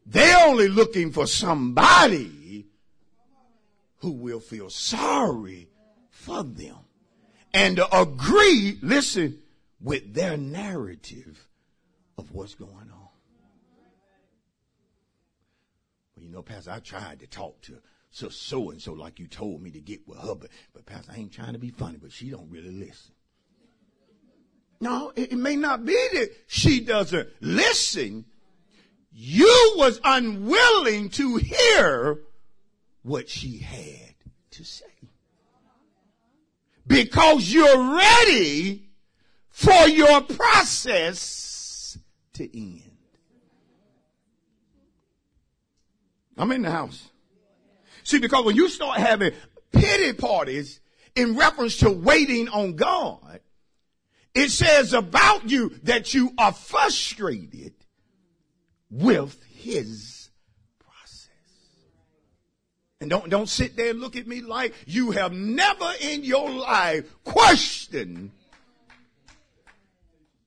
They're 0.06 0.48
only 0.48 0.70
looking 0.70 1.12
for 1.12 1.28
somebody 1.28 2.68
who 3.98 4.12
will 4.12 4.40
feel 4.40 4.70
sorry 4.70 5.68
for 6.10 6.44
them 6.44 6.78
and 7.54 7.80
agree, 7.92 8.78
listen, 8.82 9.40
with 9.82 10.14
their 10.14 10.38
narrative 10.38 11.48
of 12.18 12.32
what's 12.32 12.56
going 12.56 12.72
on. 12.72 13.10
Well, 16.16 16.17
you 16.28 16.34
know, 16.34 16.42
Pastor, 16.42 16.72
I 16.72 16.80
tried 16.80 17.22
to 17.22 17.28
talk 17.28 17.62
to 17.64 17.78
so 18.10 18.28
so 18.28 18.70
and 18.70 18.82
so 18.82 18.94
like 18.94 19.18
you 19.18 19.28
told 19.28 19.62
me 19.62 19.72
to 19.72 19.80
get 19.80 20.06
with 20.08 20.20
her, 20.20 20.36
but, 20.36 20.50
but 20.74 20.86
Pastor, 20.86 21.14
I 21.14 21.20
ain't 21.20 21.32
trying 21.32 21.54
to 21.54 21.60
be 21.60 21.70
funny, 21.70 21.98
but 21.98 22.12
she 22.12 22.30
don't 22.30 22.50
really 22.50 22.72
listen. 22.72 23.14
No, 24.82 25.14
it, 25.16 25.32
it 25.32 25.38
may 25.38 25.56
not 25.56 25.86
be 25.86 25.94
that 26.14 26.30
she 26.48 26.82
doesn't 26.82 27.30
listen. 27.40 28.26
You 29.12 29.74
was 29.78 30.02
unwilling 30.04 31.10
to 31.12 31.38
hear 31.38 32.20
what 33.04 33.30
she 33.30 33.60
had 33.60 34.16
to 34.52 34.66
say. 34.66 34.86
Because 36.86 37.52
you're 37.52 37.96
ready 37.96 38.90
for 39.50 39.88
your 39.88 40.22
process 40.22 41.98
to 42.34 42.58
end. 42.58 42.87
I'm 46.38 46.52
in 46.52 46.62
the 46.62 46.72
house. 46.72 47.10
See, 48.04 48.20
because 48.20 48.46
when 48.46 48.56
you 48.56 48.70
start 48.70 49.00
having 49.00 49.34
pity 49.72 50.14
parties 50.14 50.80
in 51.16 51.36
reference 51.36 51.78
to 51.78 51.90
waiting 51.90 52.48
on 52.50 52.76
God, 52.76 53.42
it 54.34 54.50
says 54.50 54.94
about 54.94 55.50
you 55.50 55.70
that 55.84 56.14
you 56.14 56.32
are 56.38 56.54
frustrated 56.54 57.74
with 58.90 59.44
his 59.50 60.30
process. 60.80 61.28
And 63.02 63.10
don't, 63.10 63.30
don't 63.30 63.50
sit 63.50 63.76
there 63.76 63.90
and 63.90 64.00
look 64.00 64.16
at 64.16 64.28
me 64.28 64.42
like 64.42 64.74
you 64.86 65.12
have 65.12 65.34
never 65.34 65.92
in 66.02 66.24
your 66.24 66.50
life 66.50 67.12
questioned 67.24 68.32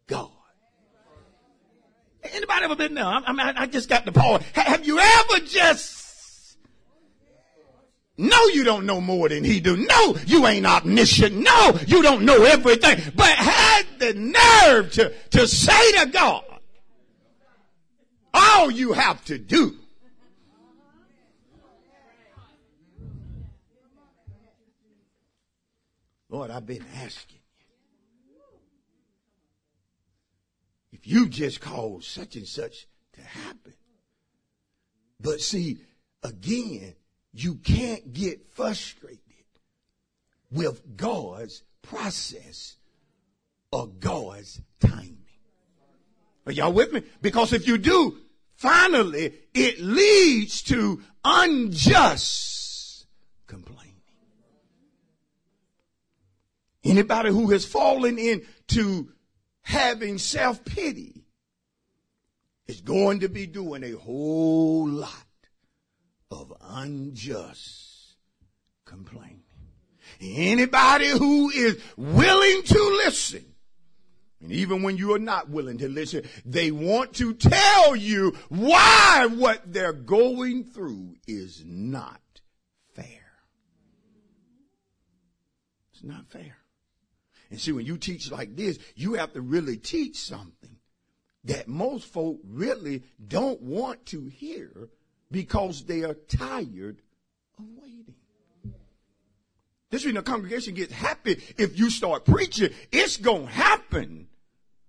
God. 0.07 0.31
Anybody 2.23 2.65
ever 2.65 2.77
been 2.77 2.95
there? 2.95 3.05
I, 3.05 3.33
mean, 3.33 3.41
I 3.41 3.67
just 3.67 3.89
got 3.89 4.05
the 4.05 4.13
power. 4.13 4.41
Have 4.55 4.87
you 4.87 4.99
ever 4.99 5.41
just 5.47 5.99
no, 8.17 8.37
you 8.49 8.65
don't 8.65 8.85
know 8.85 9.01
more 9.01 9.31
than 9.31 9.45
he 9.45 9.61
do. 9.61 9.79
No, 9.79 10.15
you 10.27 10.47
ain't 10.47 10.67
omniscient. 10.67 11.35
No, 11.35 11.79
you 11.87 12.03
don't 12.03 12.27
know 12.27 12.45
everything. 12.45 13.01
But 13.17 13.31
had 13.31 13.87
the 13.99 14.13
nerve 14.13 14.93
to, 14.93 15.15
to 15.31 15.49
say 15.49 15.93
to 15.93 16.07
God, 16.11 16.45
all 18.35 18.71
you 18.71 18.93
have 18.93 19.25
to 19.25 19.39
do 19.39 19.75
Lord, 26.31 26.53
I've 26.53 26.67
been 26.67 26.85
asking 27.03 27.40
If 31.01 31.11
you 31.11 31.29
just 31.29 31.61
cause 31.61 32.07
such 32.07 32.37
and 32.37 32.47
such 32.47 32.87
to 33.15 33.23
happen. 33.23 33.73
But 35.19 35.41
see, 35.41 35.79
again, 36.23 36.95
you 37.33 37.55
can't 37.57 38.13
get 38.13 38.53
frustrated 38.53 39.21
with 40.51 40.97
God's 40.97 41.63
process 41.81 42.77
or 43.73 43.87
God's 43.87 44.61
timing. 44.79 45.17
Are 46.45 46.53
y'all 46.53 46.73
with 46.73 46.93
me? 46.93 47.03
Because 47.23 47.55
if 47.55 47.67
you 47.67 47.79
do, 47.79 48.19
finally 48.57 49.33
it 49.55 49.81
leads 49.81 50.63
to 50.63 51.03
unjust 51.25 53.07
complaining. 53.47 53.95
Anybody 56.85 57.31
who 57.31 57.51
has 57.51 57.65
fallen 57.65 58.19
into 58.19 59.13
having 59.63 60.19
self-pity 60.19 61.25
is 62.67 62.81
going 62.81 63.21
to 63.21 63.29
be 63.29 63.47
doing 63.47 63.83
a 63.83 63.93
whole 63.93 64.89
lot 64.89 65.27
of 66.31 66.53
unjust 66.61 68.17
complaining. 68.85 69.43
Anybody 70.21 71.09
who 71.09 71.51
is 71.51 71.81
willing 71.97 72.63
to 72.63 73.01
listen, 73.05 73.45
and 74.41 74.53
even 74.53 74.83
when 74.83 74.97
you 74.97 75.15
are 75.15 75.19
not 75.19 75.51
willing 75.51 75.79
to 75.79 75.89
listen, 75.89 76.23
they 76.45 76.71
want 76.71 77.15
to 77.15 77.35
tell 77.35 77.95
you 77.95 78.37
why 78.49 79.29
what 79.31 79.73
they're 79.73 79.93
going 79.93 80.65
through 80.65 81.17
is 81.27 81.63
not 81.65 82.21
fair. 82.95 83.05
It's 85.93 86.03
not 86.03 86.29
fair. 86.31 86.57
And 87.51 87.61
see, 87.61 87.73
when 87.73 87.87
you 87.87 87.99
teach 87.99 88.31
like 88.31 88.57
this, 88.57 88.79
you 88.95 89.15
have 89.15 89.33
to 89.33 89.41
really 89.41 89.77
teach 89.77 90.17
something 90.17 90.77
that 91.45 91.69
most 91.69 92.07
folk 92.07 92.39
really 92.45 93.03
don't 93.27 93.61
want 93.61 94.07
to 94.07 94.27
hear 94.27 94.89
because 95.31 95.85
they 95.85 96.03
are 96.05 96.15
tired 96.15 97.01
of 97.59 97.65
waiting. 97.77 98.15
This 99.91 100.05
reason 100.05 100.17
the 100.17 100.23
congregation 100.23 100.75
gets 100.75 100.93
happy 100.93 101.43
if 101.59 101.77
you 101.77 101.91
start 101.91 102.25
preaching. 102.25 102.71
It's 102.93 103.17
going 103.17 103.47
to 103.47 103.53
happen 103.53 104.29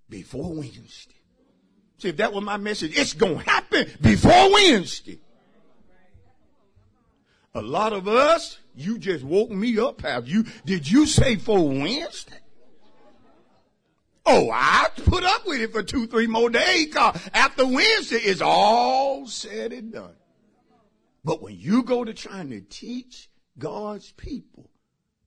before 0.08 0.54
Wednesday. 0.54 1.16
See, 1.98 2.10
if 2.10 2.18
that 2.18 2.34
was 2.34 2.44
my 2.44 2.58
message, 2.58 2.98
it's 2.98 3.14
going 3.14 3.40
to 3.40 3.50
happen 3.50 3.88
before 4.02 4.54
Wednesday. 4.54 5.20
A 7.54 7.62
lot 7.62 7.94
of 7.94 8.08
us, 8.08 8.60
you 8.76 8.98
just 8.98 9.24
woke 9.24 9.50
me 9.50 9.78
up. 9.80 10.02
Have 10.02 10.28
you? 10.28 10.46
Did 10.66 10.90
you 10.90 11.06
say 11.06 11.36
for 11.36 11.68
Wednesday? 11.68 12.41
Oh, 14.26 14.52
I 14.52 14.88
put 15.06 15.24
up 15.24 15.46
with 15.46 15.62
it 15.62 15.72
for 15.72 15.84
two, 15.84 16.08
three 16.08 16.28
more 16.28 16.50
days. 16.50 16.96
After 16.96 17.66
Wednesday, 17.66 18.18
it's 18.18 18.42
all 18.42 19.26
said 19.28 19.74
and 19.74 19.92
done. 19.92 20.16
But 21.24 21.42
when 21.42 21.58
you 21.58 21.84
go 21.84 22.04
to 22.04 22.14
trying 22.14 22.50
to 22.52 22.62
teach 22.62 23.30
God's 23.58 24.12
people 24.12 24.70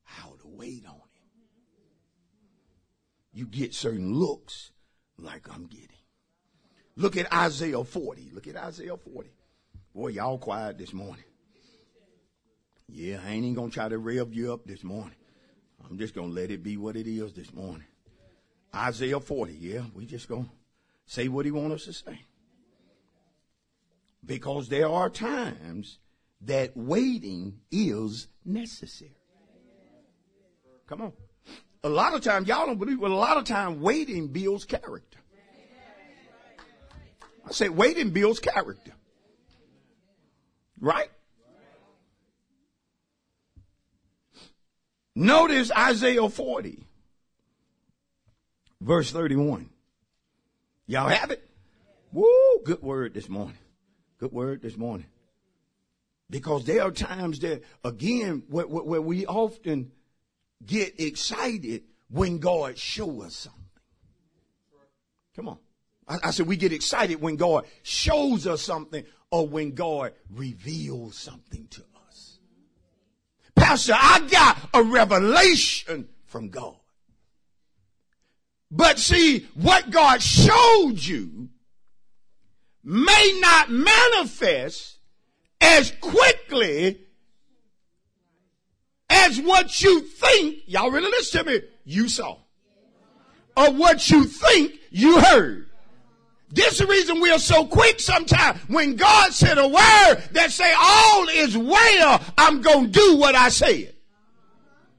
how 0.02 0.30
to 0.40 0.46
wait 0.48 0.84
on 0.86 0.94
Him, 0.94 1.00
you 3.32 3.46
get 3.46 3.74
certain 3.74 4.14
looks 4.14 4.70
like 5.18 5.48
I'm 5.52 5.66
getting. 5.66 5.88
Look 6.96 7.16
at 7.16 7.32
Isaiah 7.32 7.82
40. 7.82 8.30
Look 8.32 8.46
at 8.46 8.56
Isaiah 8.56 8.96
40. 8.96 9.30
Boy, 9.94 10.08
y'all 10.08 10.38
quiet 10.38 10.78
this 10.78 10.92
morning. 10.92 11.24
Yeah, 12.88 13.20
I 13.24 13.30
ain't 13.30 13.44
even 13.44 13.54
gonna 13.54 13.70
try 13.70 13.88
to 13.88 13.98
rev 13.98 14.32
you 14.32 14.52
up 14.52 14.64
this 14.64 14.84
morning. 14.84 15.16
I'm 15.88 15.98
just 15.98 16.14
gonna 16.14 16.28
let 16.28 16.50
it 16.50 16.62
be 16.62 16.76
what 16.76 16.96
it 16.96 17.06
is 17.06 17.32
this 17.32 17.52
morning. 17.52 17.86
Isaiah 18.74 19.20
40, 19.20 19.54
yeah, 19.54 19.82
we 19.94 20.04
just 20.04 20.28
gonna 20.28 20.50
say 21.06 21.28
what 21.28 21.44
he 21.44 21.50
want 21.50 21.72
us 21.72 21.84
to 21.84 21.92
say. 21.92 22.20
Because 24.24 24.68
there 24.68 24.88
are 24.88 25.08
times 25.10 25.98
that 26.40 26.76
waiting 26.76 27.60
is 27.70 28.28
necessary. 28.44 29.16
Come 30.86 31.02
on. 31.02 31.12
A 31.82 31.88
lot 31.88 32.14
of 32.14 32.22
times, 32.22 32.48
y'all 32.48 32.66
don't 32.66 32.78
believe, 32.78 33.00
but 33.00 33.10
a 33.10 33.14
lot 33.14 33.36
of 33.36 33.44
time 33.44 33.80
waiting 33.80 34.28
builds 34.28 34.64
character. 34.64 35.18
I 37.46 37.52
say 37.52 37.68
waiting 37.68 38.10
builds 38.10 38.40
character. 38.40 38.92
Right? 40.80 41.10
Notice 45.14 45.70
Isaiah 45.70 46.28
40, 46.28 46.84
verse 48.80 49.10
31. 49.10 49.70
Y'all 50.86 51.08
have 51.08 51.30
it? 51.30 51.48
Woo, 52.12 52.60
good 52.64 52.82
word 52.82 53.14
this 53.14 53.28
morning. 53.28 53.58
Good 54.18 54.32
word 54.32 54.62
this 54.62 54.76
morning. 54.76 55.06
Because 56.30 56.64
there 56.64 56.82
are 56.82 56.90
times 56.90 57.40
that, 57.40 57.62
again, 57.84 58.44
where, 58.48 58.66
where 58.66 59.02
we 59.02 59.26
often 59.26 59.92
get 60.64 61.00
excited 61.00 61.82
when 62.08 62.38
God 62.38 62.78
show 62.78 63.22
us 63.22 63.34
something. 63.34 63.60
Come 65.36 65.48
on. 65.48 65.58
I, 66.06 66.18
I 66.24 66.30
said 66.30 66.46
we 66.46 66.56
get 66.56 66.72
excited 66.72 67.20
when 67.20 67.36
God 67.36 67.66
shows 67.82 68.46
us 68.46 68.62
something 68.62 69.04
or 69.30 69.48
when 69.48 69.72
God 69.72 70.12
reveals 70.30 71.16
something 71.16 71.66
to 71.70 71.82
us. 72.08 72.38
Pastor, 73.54 73.94
I 73.96 74.26
got 74.30 74.58
a 74.74 74.82
revelation 74.82 76.08
from 76.26 76.50
God. 76.50 76.76
But 78.76 78.98
see, 78.98 79.46
what 79.54 79.90
God 79.90 80.20
showed 80.20 80.96
you 80.96 81.48
may 82.82 83.38
not 83.40 83.70
manifest 83.70 84.98
as 85.60 85.92
quickly 86.00 86.98
as 89.08 89.40
what 89.40 89.80
you 89.80 90.00
think, 90.00 90.58
y'all 90.66 90.90
really 90.90 91.08
listen 91.08 91.44
to 91.44 91.52
me, 91.52 91.60
you 91.84 92.08
saw. 92.08 92.36
Or 93.56 93.70
what 93.70 94.10
you 94.10 94.24
think 94.24 94.72
you 94.90 95.20
heard. 95.20 95.70
This 96.50 96.72
is 96.72 96.78
the 96.78 96.86
reason 96.86 97.20
we 97.20 97.30
are 97.30 97.38
so 97.38 97.66
quick 97.66 98.00
sometimes. 98.00 98.58
When 98.68 98.96
God 98.96 99.32
said 99.32 99.56
a 99.56 99.68
word 99.68 100.28
that 100.32 100.50
say 100.50 100.74
all 100.76 101.28
is 101.28 101.56
well, 101.56 102.20
I'm 102.36 102.60
gonna 102.60 102.88
do 102.88 103.18
what 103.18 103.36
I 103.36 103.50
said. 103.50 103.93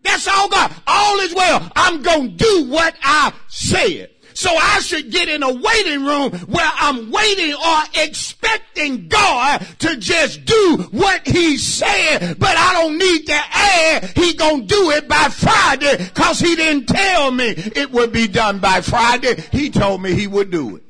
That's 0.05 0.27
all 0.27 0.47
God. 0.49 0.71
All 0.87 1.19
is 1.19 1.33
well. 1.33 1.71
I'm 1.75 2.01
gonna 2.01 2.29
do 2.29 2.65
what 2.69 2.95
I 3.03 3.33
said. 3.47 4.11
So 4.35 4.49
I 4.53 4.79
should 4.81 5.11
get 5.11 5.29
in 5.29 5.43
a 5.43 5.53
waiting 5.53 6.05
room 6.05 6.31
where 6.47 6.69
I'm 6.75 7.09
waiting 7.09 7.53
or 7.53 7.77
expecting 8.03 9.07
God 9.07 9.65
to 9.79 9.95
just 9.95 10.43
do 10.43 10.87
what 10.91 11.25
he 11.25 11.57
said, 11.57 12.37
but 12.37 12.55
I 12.57 12.73
don't 12.73 12.97
need 12.97 13.27
to 13.27 13.33
add 13.33 14.11
he 14.15 14.33
gonna 14.33 14.63
do 14.63 14.91
it 14.91 15.07
by 15.07 15.29
Friday 15.29 16.09
cause 16.13 16.39
he 16.39 16.55
didn't 16.55 16.87
tell 16.87 17.31
me 17.31 17.45
it 17.47 17.91
would 17.91 18.11
be 18.11 18.27
done 18.27 18.59
by 18.59 18.81
Friday. 18.81 19.41
He 19.53 19.69
told 19.69 20.01
me 20.01 20.13
he 20.13 20.27
would 20.27 20.51
do 20.51 20.75
it. 20.75 20.83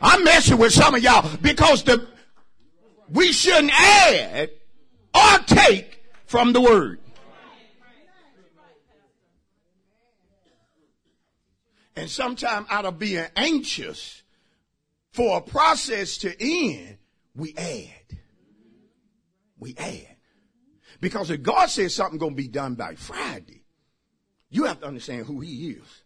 I'm 0.00 0.22
messing 0.22 0.58
with 0.58 0.72
some 0.72 0.94
of 0.94 1.02
y'all 1.02 1.28
because 1.42 1.82
the, 1.82 2.06
we 3.10 3.32
shouldn't 3.32 3.72
add 3.72 4.50
or 5.12 5.38
take 5.38 6.04
from 6.26 6.52
the 6.52 6.60
word. 6.60 7.00
And 11.96 12.10
sometimes 12.10 12.66
out 12.70 12.84
of 12.84 12.98
being 12.98 13.24
anxious 13.34 14.22
for 15.12 15.38
a 15.38 15.40
process 15.40 16.18
to 16.18 16.34
end, 16.38 16.98
we 17.34 17.54
add. 17.56 18.18
We 19.58 19.74
add. 19.78 20.16
Because 21.00 21.30
if 21.30 21.42
God 21.42 21.70
says 21.70 21.94
something 21.94 22.18
going 22.18 22.32
to 22.32 22.42
be 22.42 22.48
done 22.48 22.74
by 22.74 22.94
Friday, 22.94 23.64
you 24.50 24.64
have 24.64 24.80
to 24.80 24.86
understand 24.86 25.26
who 25.26 25.40
he 25.40 25.70
is. 25.70 26.02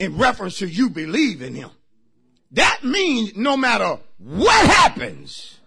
In 0.00 0.18
reference 0.18 0.58
to 0.58 0.66
you 0.66 0.90
believing 0.90 1.54
him. 1.54 1.70
That 2.52 2.80
means 2.82 3.36
no 3.36 3.56
matter 3.56 3.98
what 4.18 4.66
happens, 4.66 5.58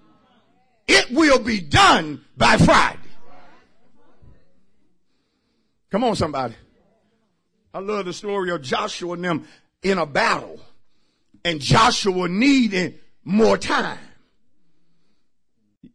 it 0.88 1.12
will 1.12 1.39
be 1.39 1.62
done 1.62 2.24
by 2.38 2.58
Friday. 2.58 3.00
Come 5.89 6.04
on, 6.04 6.15
somebody. 6.15 6.56
I 7.74 7.80
love 7.80 8.06
the 8.06 8.14
story 8.14 8.52
of 8.52 8.62
Joshua 8.62 9.14
and 9.14 9.24
them 9.24 9.48
in 9.84 9.98
a 9.98 10.06
battle. 10.06 10.60
And 11.46 11.62
Joshua 11.62 12.28
needing 12.28 12.96
more 13.24 13.58
time. 13.58 14.00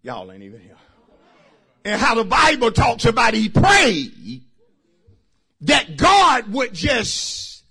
Y'all 0.03 0.31
ain't 0.33 0.43
even 0.43 0.61
here. 0.61 0.77
And 1.85 2.01
how 2.01 2.15
the 2.15 2.25
Bible 2.25 2.71
talks 2.71 3.05
about 3.05 3.35
he 3.35 3.49
prayed 3.49 4.43
that 5.63 5.97
God 5.97 6.51
would 6.53 6.73
just 6.73 7.65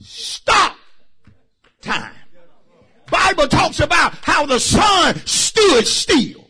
stop 0.00 0.76
time. 1.80 2.14
Bible 3.10 3.48
talks 3.48 3.80
about 3.80 4.14
how 4.22 4.46
the 4.46 4.58
sun 4.58 5.14
stood 5.24 5.86
still. 5.86 6.47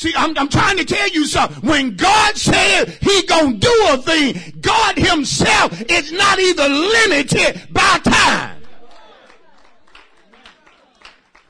See, 0.00 0.14
I'm, 0.16 0.32
I'm 0.38 0.48
trying 0.48 0.78
to 0.78 0.84
tell 0.86 1.10
you 1.10 1.26
something. 1.26 1.68
When 1.68 1.94
God 1.94 2.34
said 2.34 2.86
he 3.02 3.22
gonna 3.26 3.58
do 3.58 3.86
a 3.90 3.98
thing, 3.98 4.58
God 4.62 4.96
himself 4.96 5.78
is 5.90 6.10
not 6.10 6.38
even 6.38 6.72
limited 6.72 7.68
by 7.70 7.98
time. 8.02 8.62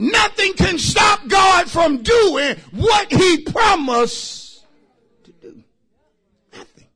Nothing 0.01 0.55
can 0.55 0.79
stop 0.79 1.29
God 1.29 1.71
from 1.71 2.03
doing 2.03 2.57
what 2.73 3.13
he 3.13 3.43
promised 3.45 4.65
to 5.23 5.31
do. 5.31 5.63
Nothing. 6.53 6.87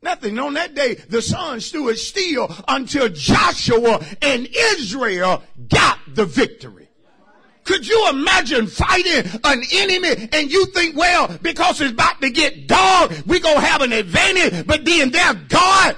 Nothing. 0.00 0.38
On 0.38 0.54
that 0.54 0.76
day, 0.76 0.94
the 0.94 1.20
sun 1.20 1.60
stood 1.60 1.98
still 1.98 2.54
until 2.68 3.08
Joshua 3.08 4.00
and 4.22 4.46
Israel 4.46 5.42
got 5.68 5.98
the 6.06 6.24
victory. 6.24 6.87
Could 7.68 7.86
you 7.86 8.08
imagine 8.08 8.66
fighting 8.66 9.30
an 9.44 9.62
enemy 9.72 10.30
and 10.32 10.50
you 10.50 10.64
think, 10.72 10.96
well, 10.96 11.28
because 11.42 11.82
it's 11.82 11.92
about 11.92 12.18
to 12.22 12.30
get 12.30 12.66
dark, 12.66 13.12
we 13.26 13.40
gonna 13.40 13.60
have 13.60 13.82
an 13.82 13.92
advantage, 13.92 14.66
but 14.66 14.86
then 14.86 15.10
their 15.10 15.34
God 15.34 15.94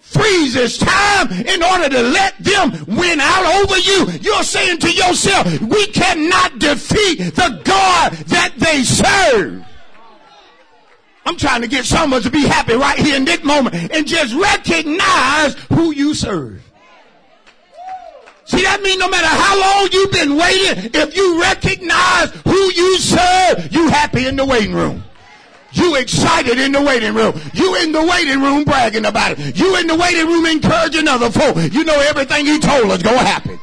freezes 0.00 0.78
time 0.78 1.30
in 1.30 1.62
order 1.62 1.88
to 1.88 2.02
let 2.02 2.36
them 2.42 2.72
win 2.88 3.20
out 3.20 3.62
over 3.62 3.78
you. 3.78 4.08
You're 4.20 4.42
saying 4.42 4.80
to 4.80 4.90
yourself, 4.90 5.60
we 5.60 5.86
cannot 5.86 6.58
defeat 6.58 7.18
the 7.36 7.60
God 7.62 8.12
that 8.26 8.54
they 8.56 8.82
serve. 8.82 9.64
I'm 11.24 11.36
trying 11.36 11.60
to 11.60 11.68
get 11.68 11.84
someone 11.84 12.22
to 12.22 12.30
be 12.30 12.42
happy 12.42 12.74
right 12.74 12.98
here 12.98 13.14
in 13.14 13.24
this 13.24 13.44
moment 13.44 13.92
and 13.92 14.04
just 14.04 14.34
recognize 14.34 15.54
who 15.68 15.92
you 15.92 16.12
serve. 16.12 16.60
See, 18.46 18.62
that 18.62 18.82
means 18.82 18.98
no 18.98 19.08
matter 19.08 19.26
how 19.26 19.58
long 19.58 19.88
you've 19.90 20.12
been 20.12 20.36
waiting, 20.36 20.90
if 20.92 21.16
you 21.16 21.40
recognize 21.40 22.30
who 22.44 22.72
you 22.72 22.98
serve, 22.98 23.72
you 23.72 23.88
happy 23.88 24.26
in 24.26 24.36
the 24.36 24.44
waiting 24.44 24.74
room. 24.74 25.02
You 25.72 25.96
excited 25.96 26.58
in 26.58 26.72
the 26.72 26.82
waiting 26.82 27.14
room. 27.14 27.40
You 27.52 27.74
in 27.76 27.92
the 27.92 28.04
waiting 28.04 28.40
room 28.40 28.64
bragging 28.64 29.06
about 29.06 29.38
it. 29.38 29.58
You 29.58 29.76
in 29.76 29.86
the 29.86 29.96
waiting 29.96 30.26
room 30.26 30.46
encouraging 30.46 31.08
other 31.08 31.30
folk. 31.30 31.56
You 31.72 31.84
know 31.84 31.98
everything 32.00 32.46
he 32.46 32.60
told 32.60 32.90
us 32.90 33.02
gonna 33.02 33.18
happen. 33.18 33.58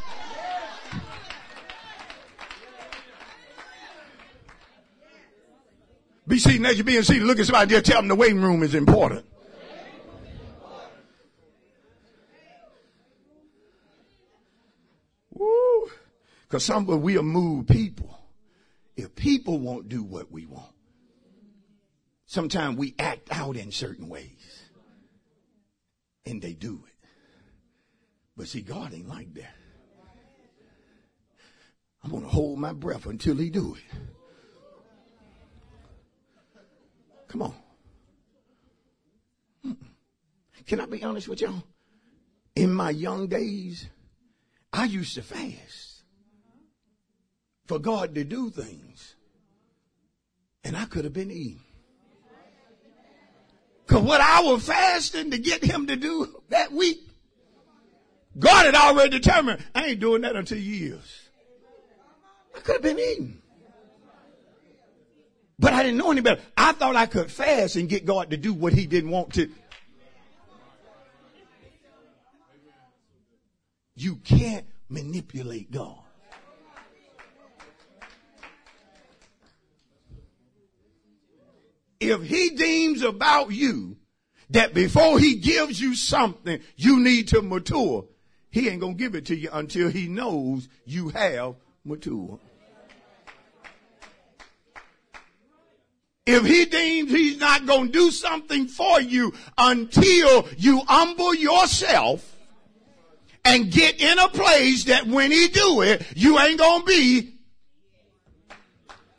Be 6.28 6.40
seated 6.40 6.66
as 6.66 6.78
you're 6.78 6.86
being 6.86 7.04
seated. 7.04 7.24
Look 7.24 7.40
at 7.40 7.46
somebody 7.46 7.74
there. 7.74 7.82
Tell 7.82 7.98
them 7.98 8.08
the 8.08 8.16
waiting 8.16 8.42
room 8.42 8.64
is 8.64 8.74
important. 8.74 9.26
Woo. 15.34 15.90
Because 16.52 16.66
some 16.66 16.90
of 16.90 17.02
we'll 17.02 17.24
move 17.24 17.66
people 17.66 18.20
if 18.98 19.16
people 19.16 19.58
won't 19.60 19.88
do 19.88 20.04
what 20.04 20.30
we 20.34 20.46
want. 20.46 20.76
Sometimes 22.26 22.78
we 22.78 22.94
act 23.00 23.30
out 23.32 23.56
in 23.56 23.72
certain 23.72 24.10
ways. 24.10 24.66
And 26.26 26.42
they 26.42 26.52
do 26.52 26.84
it. 26.86 27.08
But 28.36 28.50
see, 28.50 28.60
God 28.60 28.94
ain't 28.94 29.08
like 29.08 29.34
that. 29.36 29.56
I'm 32.04 32.12
to 32.12 32.28
hold 32.28 32.60
my 32.60 32.74
breath 32.74 33.06
until 33.06 33.38
he 33.38 33.50
do 33.50 33.76
it. 33.76 33.84
Come 37.30 37.44
on. 37.44 37.56
can 40.66 40.82
I 40.82 40.86
be 40.86 41.02
honest 41.02 41.30
with 41.30 41.40
y'all? 41.40 41.64
In 42.58 42.74
my 42.74 42.90
young 42.90 43.28
days, 43.28 43.88
I 44.74 44.84
used 44.84 45.16
to 45.16 45.22
fast 45.22 45.91
for 47.72 47.80
God 47.80 48.16
to 48.16 48.26
do 48.26 48.50
things. 48.50 49.16
And 50.66 50.76
I 50.76 50.84
could 50.84 51.06
have 51.06 51.14
been 51.14 51.32
eating. 51.32 51.62
Cause 53.88 54.02
what 54.02 54.20
I 54.20 54.42
was 54.42 54.66
fasting 54.66 55.32
to 55.32 55.38
get 55.38 55.64
him 55.64 55.88
to 55.88 55.96
do 55.96 56.42
that 56.50 56.74
week, 56.74 57.00
God 58.38 58.66
had 58.66 58.76
already 58.76 59.18
determined 59.18 59.64
I 59.74 59.86
ain't 59.86 60.02
doing 60.02 60.24
that 60.24 60.36
until 60.36 60.58
years. 60.58 61.30
I 62.54 62.60
could 62.60 62.74
have 62.74 62.82
been 62.82 63.00
eating. 63.00 63.42
But 65.58 65.72
I 65.72 65.84
didn't 65.84 65.98
know 65.98 66.12
any 66.12 66.20
better. 66.20 66.42
I 66.58 66.74
thought 66.74 66.98
I 66.98 67.06
could 67.06 67.32
fast 67.32 67.78
and 67.78 67.88
get 67.88 68.06
God 68.06 68.32
to 68.32 68.38
do 68.38 68.54
what 68.54 68.74
he 68.74 68.86
didn't 68.86 69.12
want 69.12 69.36
to. 69.36 69.50
You 73.96 74.18
can't 74.18 74.66
manipulate 74.90 75.72
God. 75.72 76.01
If 82.02 82.24
he 82.24 82.50
deems 82.50 83.04
about 83.04 83.52
you 83.52 83.96
that 84.50 84.74
before 84.74 85.20
he 85.20 85.36
gives 85.36 85.80
you 85.80 85.96
something, 85.96 86.60
you 86.76 87.00
need 87.00 87.28
to 87.28 87.44
mature, 87.44 88.06
he 88.50 88.68
ain't 88.68 88.82
gonna 88.82 88.96
give 88.96 89.14
it 89.14 89.28
to 89.28 89.36
you 89.36 89.50
until 89.54 89.88
he 89.88 90.08
knows 90.08 90.68
you 90.84 91.10
have 91.10 91.56
mature. 91.86 92.40
If 96.26 96.44
he 96.44 96.66
deems 96.66 97.12
he's 97.12 97.40
not 97.40 97.68
gonna 97.68 97.90
do 97.90 98.10
something 98.10 98.68
for 98.68 99.00
you 99.00 99.34
until 99.60 100.48
you 100.58 100.82
humble 100.88 101.36
yourself 101.36 102.36
and 103.46 103.72
get 103.72 104.02
in 104.02 104.18
a 104.18 104.28
place 104.28 104.86
that 104.86 105.06
when 105.06 105.32
he 105.32 105.50
do 105.50 105.82
it, 105.82 106.04
you 106.16 106.40
ain't 106.40 106.60
gonna 106.60 106.84
be 106.84 107.36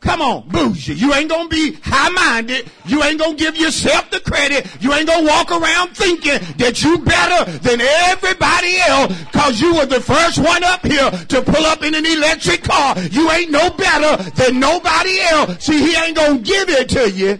Come 0.02 0.20
on, 0.20 0.48
bougie. 0.48 0.94
You 0.94 1.14
ain't 1.14 1.30
gonna 1.30 1.48
be 1.48 1.78
high-minded. 1.80 2.68
You 2.86 3.04
ain't 3.04 3.20
gonna 3.20 3.36
give 3.36 3.56
yourself 3.56 4.10
the 4.10 4.18
credit. 4.18 4.66
You 4.80 4.92
ain't 4.92 5.06
gonna 5.06 5.26
walk 5.26 5.52
around 5.52 5.96
thinking 5.96 6.40
that 6.56 6.82
you 6.82 6.98
better 6.98 7.50
than 7.58 7.80
everybody 7.80 8.78
else 8.78 9.14
cause 9.32 9.60
you 9.60 9.76
were 9.76 9.86
the 9.86 10.00
first 10.00 10.38
one 10.38 10.64
up 10.64 10.84
here 10.84 11.08
to 11.10 11.42
pull 11.42 11.64
up 11.64 11.84
in 11.84 11.94
an 11.94 12.04
electric 12.04 12.64
car. 12.64 12.98
You 12.98 13.30
ain't 13.30 13.52
no 13.52 13.70
better 13.70 14.30
than 14.30 14.58
nobody 14.58 15.20
else. 15.20 15.64
See, 15.64 15.78
he 15.78 15.96
ain't 15.96 16.16
gonna 16.16 16.40
give 16.40 16.68
it 16.68 16.88
to 16.90 17.08
you 17.08 17.38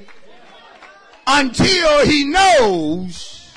until 1.26 2.06
he 2.06 2.26
knows 2.26 3.52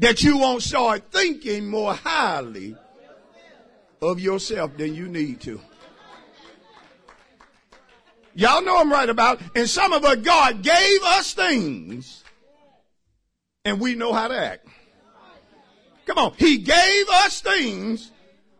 that 0.00 0.22
you 0.22 0.36
won't 0.36 0.62
start 0.62 1.10
thinking 1.10 1.66
more 1.66 1.94
highly 1.94 2.76
of 4.02 4.20
yourself 4.20 4.76
than 4.76 4.94
you 4.94 5.08
need 5.08 5.40
to. 5.40 5.58
Y'all 8.34 8.62
know 8.62 8.78
I'm 8.78 8.90
right 8.90 9.08
about. 9.08 9.40
And 9.54 9.68
some 9.68 9.92
of 9.92 10.04
us, 10.04 10.16
God 10.16 10.62
gave 10.62 11.02
us 11.02 11.34
things 11.34 12.24
and 13.64 13.80
we 13.80 13.94
know 13.94 14.12
how 14.12 14.28
to 14.28 14.38
act. 14.38 14.66
Come 16.06 16.18
on. 16.18 16.34
He 16.36 16.58
gave 16.58 17.08
us 17.08 17.40
things, 17.40 18.10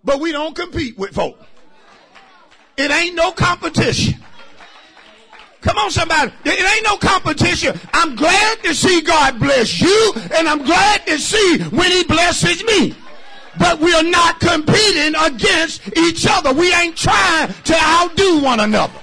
but 0.02 0.20
we 0.20 0.32
don't 0.32 0.56
compete 0.56 0.96
with 0.96 1.14
folk. 1.14 1.38
It 2.76 2.90
ain't 2.90 3.14
no 3.14 3.30
competition. 3.32 4.14
Come 5.60 5.78
on, 5.78 5.90
somebody. 5.90 6.32
It 6.44 6.74
ain't 6.74 6.84
no 6.84 6.96
competition. 6.96 7.78
I'm 7.92 8.16
glad 8.16 8.62
to 8.64 8.74
see 8.74 9.00
God 9.00 9.38
bless 9.38 9.80
you, 9.80 10.12
and 10.34 10.48
I'm 10.48 10.64
glad 10.64 11.06
to 11.06 11.18
see 11.18 11.58
when 11.64 11.90
He 11.90 12.04
blesses 12.04 12.64
me. 12.64 12.94
But 13.58 13.78
we're 13.78 14.02
not 14.02 14.40
competing 14.40 15.14
against 15.20 15.96
each 15.96 16.26
other. 16.28 16.52
We 16.52 16.74
ain't 16.74 16.96
trying 16.96 17.52
to 17.52 17.76
outdo 17.80 18.42
one 18.42 18.60
another. 18.60 19.00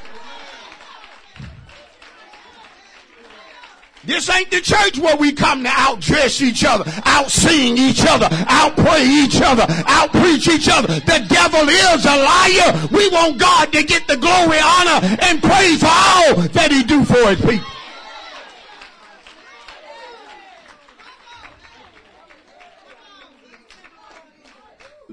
This 4.04 4.30
ain't 4.32 4.50
the 4.50 4.62
church 4.62 4.98
where 4.98 5.16
we 5.16 5.32
come 5.32 5.64
to 5.64 5.70
outdress 5.70 6.42
each 6.42 6.66
other, 6.66 6.86
outsing 6.86 7.78
each 7.78 8.04
other, 8.08 8.26
outpray 8.26 9.06
each 9.06 9.40
other, 9.42 9.66
outpreach 9.86 10.48
each 10.48 10.68
other. 10.70 10.88
The 10.88 11.26
devil 11.30 11.70
is 11.70 12.06
a 12.06 12.18
liar. 12.18 12.88
We 12.92 13.10
want 13.10 13.38
God 13.38 13.72
to 13.74 13.84
get 13.84 14.08
the 14.08 14.18
glory, 14.18 14.58
honor, 14.60 15.18
and 15.22 15.42
praise 15.42 15.80
for 15.80 15.86
all 15.86 16.36
that 16.50 16.72
he 16.72 16.84
do 16.84 17.06
for 17.06 17.30
his 17.30 17.42
people. 17.42 17.68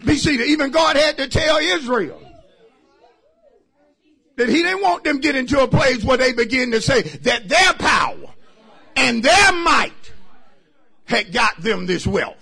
Be 0.05 0.17
seated. 0.17 0.47
Even 0.47 0.71
God 0.71 0.97
had 0.97 1.19
to 1.19 1.29
tell 1.29 1.59
Israel 1.59 2.23
that 4.37 4.49
he 4.49 4.63
didn't 4.63 4.81
want 4.81 5.05
them 5.05 5.19
get 5.19 5.37
into 5.37 5.61
a 5.61 5.69
place 5.69 6.03
where 6.05 6.17
they 6.17 6.33
begin 6.33 6.71
to 6.71 6.81
say 6.81 7.03
that 7.03 7.49
their 7.49 7.75
power 7.75 8.29
and 8.99 9.23
their 9.23 9.53
might 9.53 9.93
had 11.05 11.33
got 11.33 11.61
them 11.63 11.87
this 11.87 12.07
wealth. 12.07 12.37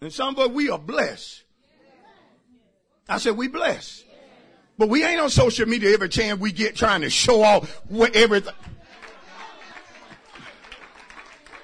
And 0.00 0.12
some 0.12 0.34
of 0.34 0.38
us, 0.40 0.48
we 0.48 0.70
are 0.70 0.78
blessed. 0.78 1.44
I 3.08 3.18
said, 3.18 3.36
we 3.36 3.48
blessed. 3.48 4.04
But 4.78 4.88
we 4.88 5.04
ain't 5.04 5.20
on 5.20 5.30
social 5.30 5.68
media 5.68 5.92
every 5.92 6.08
chance 6.08 6.40
we 6.40 6.50
get 6.50 6.74
trying 6.74 7.02
to 7.02 7.10
show 7.10 7.42
off 7.42 7.82
what 7.88 8.16
everything. 8.16 8.54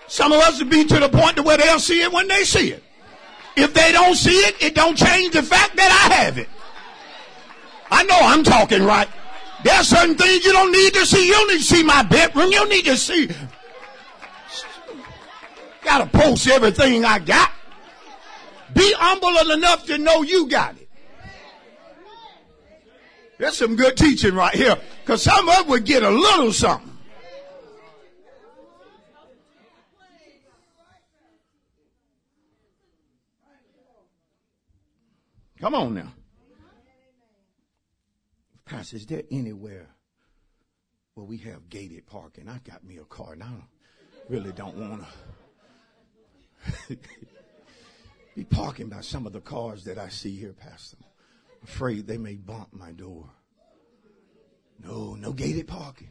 Some 0.06 0.32
of 0.32 0.40
us 0.40 0.62
will 0.62 0.68
be 0.68 0.84
to 0.84 1.00
the 1.00 1.08
point 1.08 1.36
to 1.36 1.42
where 1.42 1.58
they'll 1.58 1.80
see 1.80 2.00
it 2.02 2.12
when 2.12 2.28
they 2.28 2.44
see 2.44 2.72
it. 2.72 2.84
If 3.56 3.74
they 3.74 3.90
don't 3.90 4.14
see 4.14 4.36
it, 4.36 4.62
it 4.62 4.74
don't 4.74 4.96
change 4.96 5.32
the 5.32 5.42
fact 5.42 5.76
that 5.76 6.08
I 6.10 6.14
have 6.14 6.38
it. 6.38 6.48
I 7.90 8.04
know 8.04 8.18
I'm 8.20 8.44
talking 8.44 8.84
right. 8.84 9.08
There 9.64 9.74
are 9.74 9.84
certain 9.84 10.16
things 10.16 10.44
you 10.44 10.52
don't 10.52 10.72
need 10.72 10.94
to 10.94 11.04
see. 11.04 11.26
You 11.26 11.32
don't 11.32 11.48
need 11.48 11.58
to 11.58 11.64
see 11.64 11.82
my 11.82 12.02
bedroom. 12.02 12.46
You 12.46 12.58
don't 12.58 12.68
need 12.68 12.84
to 12.86 12.96
see. 12.96 13.28
Gotta 15.82 16.06
post 16.06 16.46
everything 16.48 17.04
I 17.04 17.18
got. 17.18 17.50
Be 18.74 18.94
humble 18.96 19.52
enough 19.52 19.86
to 19.86 19.98
know 19.98 20.22
you 20.22 20.48
got 20.48 20.76
it. 20.76 20.88
There's 23.38 23.56
some 23.56 23.76
good 23.76 23.96
teaching 23.96 24.34
right 24.34 24.54
here. 24.54 24.76
Cause 25.04 25.22
some 25.22 25.48
of 25.48 25.54
us 25.54 25.66
would 25.66 25.84
get 25.84 26.02
a 26.02 26.10
little 26.10 26.52
something. 26.52 26.88
Come 35.60 35.74
on 35.74 35.94
now. 35.94 36.12
Pastor, 38.68 38.96
is 38.96 39.06
there 39.06 39.22
anywhere 39.30 39.88
where 41.14 41.24
we 41.24 41.38
have 41.38 41.70
gated 41.70 42.06
parking? 42.06 42.50
I 42.50 42.58
got 42.58 42.84
me 42.84 42.98
a 42.98 43.04
car 43.04 43.32
and 43.32 43.42
I 43.42 43.48
really 44.28 44.52
don't 44.52 44.76
want 44.76 45.04
to 46.88 46.96
be 48.36 48.44
parking 48.44 48.90
by 48.90 49.00
some 49.00 49.26
of 49.26 49.32
the 49.32 49.40
cars 49.40 49.84
that 49.84 49.96
I 49.96 50.10
see 50.10 50.36
here, 50.36 50.52
Pastor. 50.52 50.98
I'm 51.00 51.66
afraid 51.66 52.06
they 52.06 52.18
may 52.18 52.34
bump 52.34 52.68
my 52.72 52.92
door. 52.92 53.30
No, 54.84 55.14
no 55.14 55.32
gated 55.32 55.66
parking. 55.66 56.10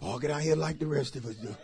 Park 0.00 0.24
it 0.24 0.30
out 0.30 0.40
here 0.40 0.56
like 0.56 0.78
the 0.78 0.86
rest 0.86 1.14
of 1.16 1.26
us 1.26 1.34
do. 1.34 1.54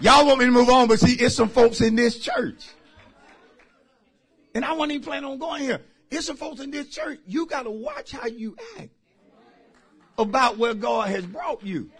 Y'all 0.00 0.26
want 0.26 0.38
me 0.38 0.44
to 0.44 0.52
move 0.52 0.68
on, 0.68 0.86
but 0.86 1.00
see, 1.00 1.14
it's 1.14 1.34
some 1.34 1.48
folks 1.48 1.80
in 1.80 1.96
this 1.96 2.18
church 2.18 2.68
and 4.58 4.64
I 4.64 4.72
wasn't 4.72 4.94
even 4.94 5.04
planning 5.04 5.30
on 5.30 5.38
going 5.38 5.62
here. 5.62 5.80
It's 6.10 6.26
some 6.26 6.36
folks 6.36 6.58
in 6.60 6.72
this 6.72 6.88
church, 6.88 7.20
you 7.28 7.46
got 7.46 7.62
to 7.62 7.70
watch 7.70 8.10
how 8.10 8.26
you 8.26 8.56
act 8.76 8.88
about 10.18 10.58
where 10.58 10.74
God 10.74 11.10
has 11.10 11.24
brought 11.24 11.62
you. 11.62 11.92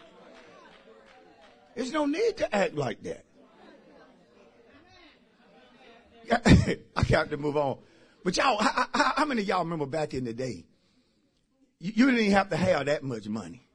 There's 1.77 1.93
no 1.93 2.05
need 2.05 2.37
to 2.39 2.53
act 2.53 2.75
like 2.75 3.01
that. 3.05 3.25
I 6.97 7.03
got 7.05 7.31
to 7.31 7.37
move 7.37 7.57
on. 7.57 7.79
But 8.25 8.37
y'all, 8.37 8.61
how, 8.61 8.89
how, 8.93 9.13
how, 9.19 9.25
many 9.25 9.43
of 9.43 9.47
y'all 9.47 9.61
remember 9.61 9.87
back 9.87 10.13
in 10.13 10.25
the 10.25 10.33
day? 10.33 10.65
You, 11.79 11.93
you, 11.95 12.11
didn't 12.11 12.33
have 12.33 12.51
to 12.51 12.57
have 12.57 12.87
that 12.87 13.05
much 13.05 13.29
money. 13.29 13.69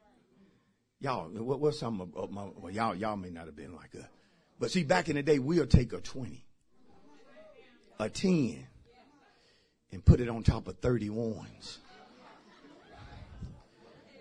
Y'all, 1.00 1.30
what, 1.30 1.58
what's 1.58 1.78
some 1.78 2.02
of 2.02 2.30
my, 2.30 2.48
well, 2.54 2.70
y'all, 2.70 2.94
y'all 2.94 3.16
may 3.16 3.30
not 3.30 3.46
have 3.46 3.56
been 3.56 3.74
like 3.74 3.92
that. 3.92 4.10
But 4.60 4.72
see, 4.72 4.84
back 4.84 5.08
in 5.08 5.16
the 5.16 5.22
day, 5.22 5.38
we'll 5.38 5.64
take 5.64 5.94
a 5.94 6.02
20, 6.02 6.44
a 7.98 8.10
10, 8.10 8.66
and 9.94 10.04
put 10.04 10.20
it 10.20 10.28
on 10.28 10.42
top 10.42 10.66
of 10.66 10.80
31s. 10.80 11.78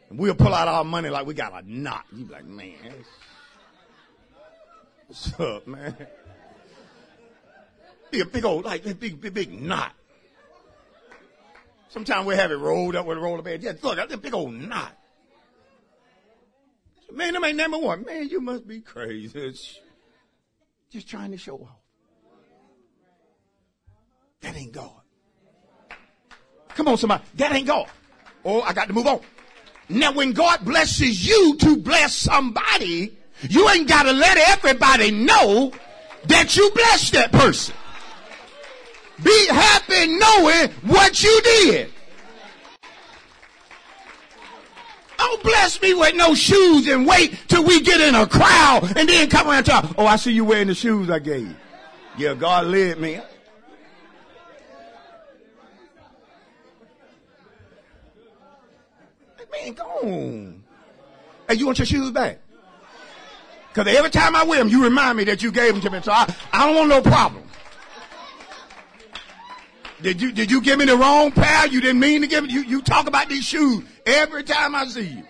And 0.09 0.19
we'll 0.19 0.35
pull 0.35 0.53
out 0.53 0.67
our 0.67 0.83
money 0.83 1.09
like 1.09 1.25
we 1.25 1.33
got 1.33 1.51
a 1.51 1.69
knot. 1.69 2.05
You 2.15 2.25
be 2.25 2.31
like, 2.31 2.45
man, 2.45 2.93
what's 5.07 5.39
up, 5.39 5.65
man? 5.65 5.95
Be 8.11 8.19
a 8.19 8.25
big 8.25 8.45
old, 8.45 8.65
like, 8.65 8.83
big, 8.83 9.19
big, 9.19 9.33
big 9.33 9.59
knot. 9.59 9.93
Sometimes 11.89 12.27
we 12.27 12.35
have 12.35 12.51
it 12.51 12.55
rolled 12.55 12.95
up 12.95 13.07
with 13.07 13.17
a 13.17 13.21
roller 13.21 13.41
bed. 13.41 13.63
Just 13.63 13.83
look, 13.83 13.95
that's 13.95 14.13
a 14.13 14.17
big 14.17 14.35
old 14.35 14.53
knot. 14.53 14.95
Man, 17.11 17.33
them 17.33 17.43
ain't 17.43 17.57
number 17.57 17.79
one. 17.79 18.03
Man, 18.05 18.29
you 18.29 18.41
must 18.41 18.67
be 18.67 18.81
crazy. 18.81 19.39
It's 19.39 19.79
just 20.91 21.09
trying 21.09 21.31
to 21.31 21.37
show 21.37 21.57
off. 21.57 21.79
That 24.41 24.55
ain't 24.55 24.73
God. 24.73 25.02
Come 26.75 26.87
on, 26.87 26.97
somebody. 26.97 27.23
That 27.35 27.53
ain't 27.53 27.67
God. 27.67 27.87
Oh, 28.45 28.61
I 28.61 28.73
got 28.73 28.87
to 28.87 28.93
move 28.93 29.07
on. 29.07 29.21
Now, 29.89 30.11
when 30.13 30.33
God 30.33 30.63
blesses 30.65 31.27
you 31.27 31.57
to 31.57 31.77
bless 31.77 32.15
somebody, 32.15 33.15
you 33.49 33.69
ain't 33.69 33.87
got 33.87 34.03
to 34.03 34.11
let 34.11 34.37
everybody 34.37 35.11
know 35.11 35.71
that 36.25 36.55
you 36.55 36.71
blessed 36.71 37.13
that 37.13 37.31
person. 37.31 37.75
Be 39.21 39.47
happy 39.49 40.07
knowing 40.07 40.69
what 40.91 41.21
you 41.21 41.41
did. 41.43 41.91
Don't 45.17 45.43
bless 45.43 45.81
me 45.81 45.93
with 45.93 46.15
no 46.15 46.33
shoes 46.33 46.87
and 46.87 47.07
wait 47.07 47.37
till 47.47 47.63
we 47.63 47.81
get 47.81 48.01
in 48.01 48.15
a 48.15 48.27
crowd 48.27 48.91
and 48.97 49.07
then 49.07 49.29
come 49.29 49.47
around 49.47 49.57
and 49.57 49.65
talk. 49.65 49.95
Oh, 49.97 50.05
I 50.05 50.15
see 50.15 50.31
you 50.31 50.43
wearing 50.43 50.67
the 50.67 50.75
shoes 50.75 51.09
I 51.09 51.19
gave 51.19 51.47
you. 51.47 51.55
Yeah, 52.17 52.33
God 52.33 52.67
led 52.67 52.99
me. 52.99 53.19
Man, 59.63 59.73
go 59.73 59.83
on. 59.83 60.63
Hey, 61.47 61.55
you 61.55 61.65
want 61.65 61.79
your 61.79 61.85
shoes 61.85 62.11
back? 62.11 62.39
Because 63.73 63.93
every 63.95 64.11
time 64.11 64.35
I 64.35 64.43
wear 64.43 64.59
them, 64.59 64.69
you 64.69 64.83
remind 64.83 65.17
me 65.17 65.23
that 65.25 65.41
you 65.41 65.51
gave 65.51 65.73
them 65.73 65.81
to 65.81 65.89
me. 65.89 66.01
So 66.01 66.11
I, 66.11 66.33
I 66.51 66.67
don't 66.67 66.75
want 66.75 66.89
no 66.89 67.01
problem. 67.01 67.43
Did 70.01 70.21
you, 70.21 70.31
did 70.31 70.51
you 70.51 70.61
give 70.61 70.79
me 70.79 70.85
the 70.85 70.97
wrong 70.97 71.31
pair? 71.31 71.67
You 71.67 71.79
didn't 71.81 71.99
mean 71.99 72.21
to 72.21 72.27
give 72.27 72.43
me, 72.43 72.51
you, 72.51 72.61
you 72.61 72.81
talk 72.81 73.07
about 73.07 73.29
these 73.29 73.45
shoes 73.45 73.83
every 74.05 74.43
time 74.43 74.75
I 74.75 74.85
see 74.85 75.07
you. 75.07 75.23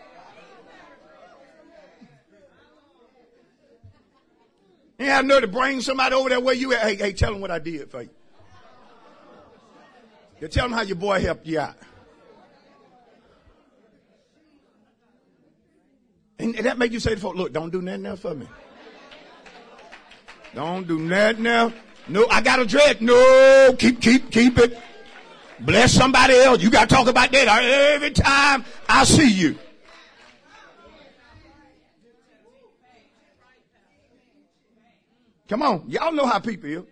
You 4.97 5.05
have 5.05 5.25
no 5.25 5.39
to 5.39 5.47
bring 5.47 5.81
somebody 5.81 6.15
over 6.15 6.29
there 6.29 6.39
where 6.39 6.55
you 6.55 6.73
at. 6.73 6.81
Hey, 6.81 6.95
hey, 6.95 7.13
tell 7.13 7.31
them 7.31 7.41
what 7.41 7.51
I 7.51 7.59
did 7.59 7.89
for 7.91 8.01
you. 8.01 8.09
You 10.39 10.47
tell 10.47 10.65
them 10.65 10.73
how 10.73 10.81
your 10.81 10.95
boy 10.95 11.21
helped 11.21 11.45
you 11.45 11.59
out. 11.59 11.75
And 16.43 16.55
that 16.65 16.77
make 16.77 16.91
you 16.91 16.99
say 16.99 17.15
to 17.15 17.29
look, 17.29 17.53
don't 17.53 17.69
do 17.69 17.81
nothing 17.81 18.05
else 18.05 18.19
for 18.19 18.35
me. 18.35 18.47
Don't 20.53 20.85
do 20.85 20.99
nothing 20.99 21.47
else. 21.47 21.73
No, 22.07 22.27
I 22.27 22.41
got 22.41 22.59
a 22.59 22.65
dread. 22.65 23.01
No, 23.01 23.73
keep, 23.79 24.01
keep, 24.01 24.29
keep 24.29 24.57
it. 24.59 24.77
Bless 25.61 25.93
somebody 25.93 26.35
else. 26.35 26.61
You 26.61 26.69
got 26.69 26.89
to 26.89 26.95
talk 26.95 27.07
about 27.07 27.31
that 27.31 27.47
every 27.47 28.11
time 28.11 28.65
I 28.89 29.05
see 29.05 29.31
you. 29.31 29.57
Come 35.47 35.61
on. 35.61 35.85
Y'all 35.87 36.11
know 36.11 36.25
how 36.25 36.39
people 36.39 36.69
are. 36.79 36.83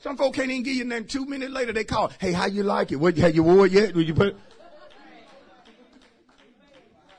Some 0.00 0.16
folk 0.16 0.34
can't 0.34 0.50
even 0.50 0.62
give 0.62 0.74
you 0.74 0.84
nothing. 0.84 1.06
Two 1.06 1.26
minutes 1.26 1.52
later, 1.52 1.72
they 1.72 1.84
call. 1.84 2.10
Hey, 2.18 2.32
how 2.32 2.46
you 2.46 2.62
like 2.62 2.90
it? 2.90 2.96
What, 2.96 3.16
have 3.18 3.34
you 3.34 3.42
wore 3.42 3.66
it 3.66 3.72
yet? 3.72 3.94
Would 3.94 4.08
you 4.08 4.14
put 4.14 4.28
it? 4.28 4.36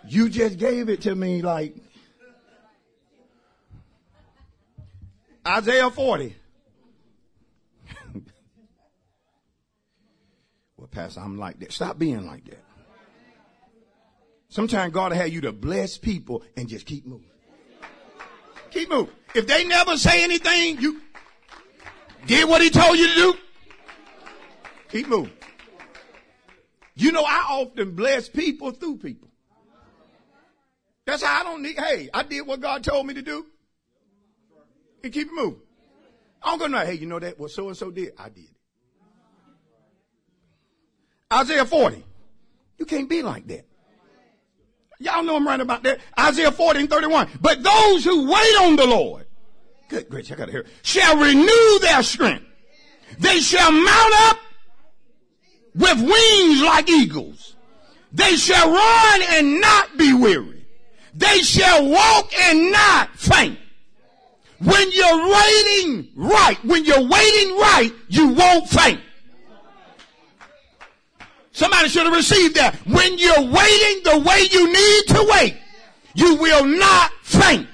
You 0.10 0.28
just 0.28 0.58
gave 0.58 0.90
it 0.90 1.02
to 1.02 1.14
me 1.14 1.44
like 1.44 1.76
Isaiah 5.48 5.92
40. 5.92 6.36
well, 10.78 10.88
Pastor, 10.90 11.20
I'm 11.20 11.38
like 11.38 11.60
that. 11.60 11.72
Stop 11.72 12.00
being 12.00 12.26
like 12.26 12.44
that. 12.46 12.64
Sometimes 14.50 14.92
God 14.94 15.12
will 15.12 15.18
have 15.20 15.30
you 15.30 15.42
to 15.42 15.52
bless 15.52 16.00
people 16.00 16.44
and 16.58 16.68
just 16.68 16.88
keep 16.88 17.06
moving. 17.06 17.30
Keep 18.72 18.90
moving. 18.90 19.14
If 19.36 19.46
they 19.46 19.64
never 19.64 19.96
say 19.96 20.24
anything, 20.24 20.82
you 20.82 21.02
did 22.26 22.50
what 22.50 22.64
he 22.64 22.72
told 22.72 22.98
you 22.98 23.08
to 23.10 23.14
do. 23.14 23.36
Keep 24.90 25.08
moving. 25.08 25.34
You 26.96 27.12
know, 27.12 27.24
I 27.24 27.46
often 27.48 27.92
bless 27.96 28.28
people 28.28 28.72
through 28.72 28.98
people. 28.98 29.29
That's 31.10 31.24
how 31.24 31.42
I 31.42 31.44
don't 31.44 31.64
need, 31.64 31.76
hey, 31.76 32.08
I 32.14 32.22
did 32.22 32.46
what 32.46 32.60
God 32.60 32.84
told 32.84 33.08
me 33.08 33.16
to 33.16 33.24
do. 33.24 33.44
And 35.04 35.12
keep 35.12 35.28
it 35.28 35.34
moving. 35.34 35.62
I 36.44 36.52
don't 36.52 36.60
go 36.60 36.68
no, 36.68 36.86
hey, 36.86 36.94
you 36.94 37.08
know 37.08 37.18
that 37.18 37.40
what 37.40 37.50
so 37.50 37.68
and 37.68 37.76
so 37.76 37.90
did? 37.90 38.14
I 38.16 38.30
did. 38.30 38.46
Isaiah 41.34 41.66
40. 41.66 42.04
You 42.78 42.86
can't 42.86 43.10
be 43.10 43.24
like 43.24 43.48
that. 43.48 43.66
Y'all 45.00 45.24
know 45.24 45.36
I'm 45.36 45.48
right 45.48 45.60
about 45.60 45.82
that. 45.84 46.00
Isaiah 46.20 46.52
40 46.52 46.82
and 46.82 46.90
31. 46.90 47.30
But 47.42 47.64
those 47.64 48.04
who 48.06 48.30
wait 48.30 48.56
on 48.62 48.76
the 48.76 48.86
Lord, 48.86 49.26
good 49.88 50.10
gracious, 50.10 50.34
I 50.34 50.36
gotta 50.36 50.52
hear, 50.52 50.66
shall 50.84 51.18
renew 51.18 51.80
their 51.80 52.04
strength. 52.04 52.46
They 53.18 53.40
shall 53.40 53.72
mount 53.72 54.14
up 54.28 54.38
with 55.74 56.02
wings 56.02 56.62
like 56.62 56.88
eagles. 56.88 57.56
They 58.12 58.36
shall 58.36 58.72
run 58.72 59.22
and 59.30 59.60
not 59.60 59.98
be 59.98 60.14
weary. 60.14 60.59
They 61.14 61.40
shall 61.40 61.88
walk 61.88 62.32
and 62.40 62.72
not 62.72 63.10
faint. 63.18 63.58
When 64.60 64.92
you're 64.92 65.30
waiting 65.30 66.10
right, 66.16 66.58
when 66.64 66.84
you're 66.84 67.08
waiting 67.08 67.58
right, 67.58 67.92
you 68.10 68.30
won't 68.30 68.68
faint. 68.68 69.00
Somebody 71.54 71.90
should 71.90 72.04
have 72.06 72.14
received 72.14 72.56
that. 72.56 72.76
When 72.86 73.18
you're 73.18 73.42
waiting 73.42 74.04
the 74.04 74.24
way 74.26 74.48
you 74.52 74.68
need 74.68 75.04
to 75.08 75.28
wait, 75.32 75.58
you 76.14 76.36
will 76.36 76.66
not 76.66 77.12
faint. 77.24 77.69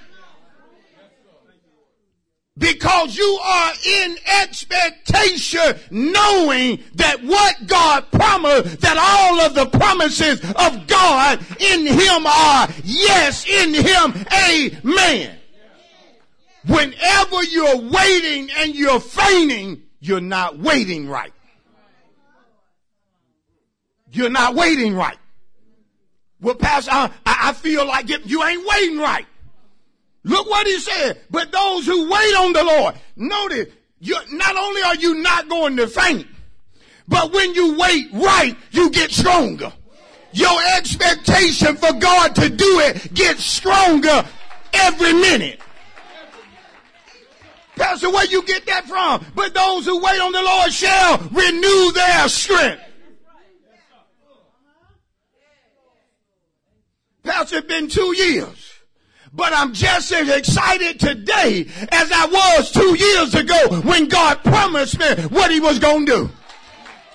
Because 2.57 3.17
you 3.17 3.39
are 3.43 3.73
in 3.85 4.15
expectation 4.41 5.75
knowing 5.91 6.79
that 6.93 7.21
what 7.21 7.67
God 7.67 8.09
promised, 8.11 8.79
that 8.79 8.97
all 8.97 9.41
of 9.41 9.55
the 9.55 9.65
promises 9.77 10.39
of 10.41 10.87
God 10.87 11.39
in 11.59 11.85
Him 11.85 12.25
are 12.25 12.69
yes, 12.83 13.45
in 13.45 13.73
Him, 13.73 14.25
amen. 14.33 15.37
Whenever 16.65 17.43
you're 17.43 17.77
waiting 17.77 18.49
and 18.57 18.73
you're 18.73 19.01
fainting, 19.01 19.83
you're 19.99 20.21
not 20.21 20.57
waiting 20.57 21.09
right. 21.09 21.33
You're 24.11 24.29
not 24.29 24.55
waiting 24.55 24.95
right. 24.95 25.17
Well, 26.39 26.55
Pastor, 26.55 26.91
I, 26.91 27.11
I 27.25 27.53
feel 27.53 27.85
like 27.85 28.09
it, 28.09 28.25
you 28.25 28.43
ain't 28.43 28.65
waiting 28.65 28.99
right. 28.99 29.25
Look 30.25 30.49
what 30.49 30.65
he 30.65 30.79
said. 30.79 31.21
But 31.29 31.51
those 31.51 31.85
who 31.85 32.09
wait 32.09 32.35
on 32.35 32.51
the 32.51 32.63
Lord, 32.63 32.95
notice, 33.15 33.67
not 34.31 34.57
only 34.57 34.81
are 34.81 34.95
you 34.95 35.21
not 35.21 35.47
going 35.47 35.77
to 35.77 35.87
faint, 35.87 36.27
but 37.07 37.31
when 37.31 37.53
you 37.53 37.77
wait 37.77 38.07
right, 38.11 38.57
you 38.71 38.89
get 38.89 39.11
stronger. 39.11 39.71
Your 40.33 40.59
expectation 40.75 41.77
for 41.77 41.93
God 41.93 42.35
to 42.35 42.49
do 42.49 42.79
it 42.79 43.13
gets 43.13 43.45
stronger 43.45 44.25
every 44.73 45.13
minute. 45.13 45.61
Pastor, 47.75 48.09
where 48.09 48.25
you 48.25 48.43
get 48.45 48.65
that 48.65 48.85
from? 48.85 49.23
But 49.35 49.53
those 49.53 49.85
who 49.85 50.01
wait 50.01 50.19
on 50.19 50.31
the 50.31 50.41
Lord 50.41 50.73
shall 50.73 51.19
renew 51.19 51.91
their 51.91 52.27
strength. 52.29 52.81
Pastor, 57.21 57.57
it's 57.57 57.67
been 57.67 57.89
two 57.89 58.15
years. 58.15 58.64
But 59.35 59.51
I'm 59.51 59.73
just 59.73 60.13
as 60.13 60.29
excited 60.29 60.97
today 60.97 61.67
as 61.91 62.09
I 62.09 62.25
was 62.25 62.71
two 62.71 62.95
years 62.95 63.35
ago 63.35 63.81
when 63.81 64.07
God 64.07 64.41
promised 64.43 64.97
me 64.97 65.07
what 65.27 65.51
he 65.51 65.59
was 65.59 65.77
going 65.77 66.05
to 66.05 66.11
do. 66.11 66.29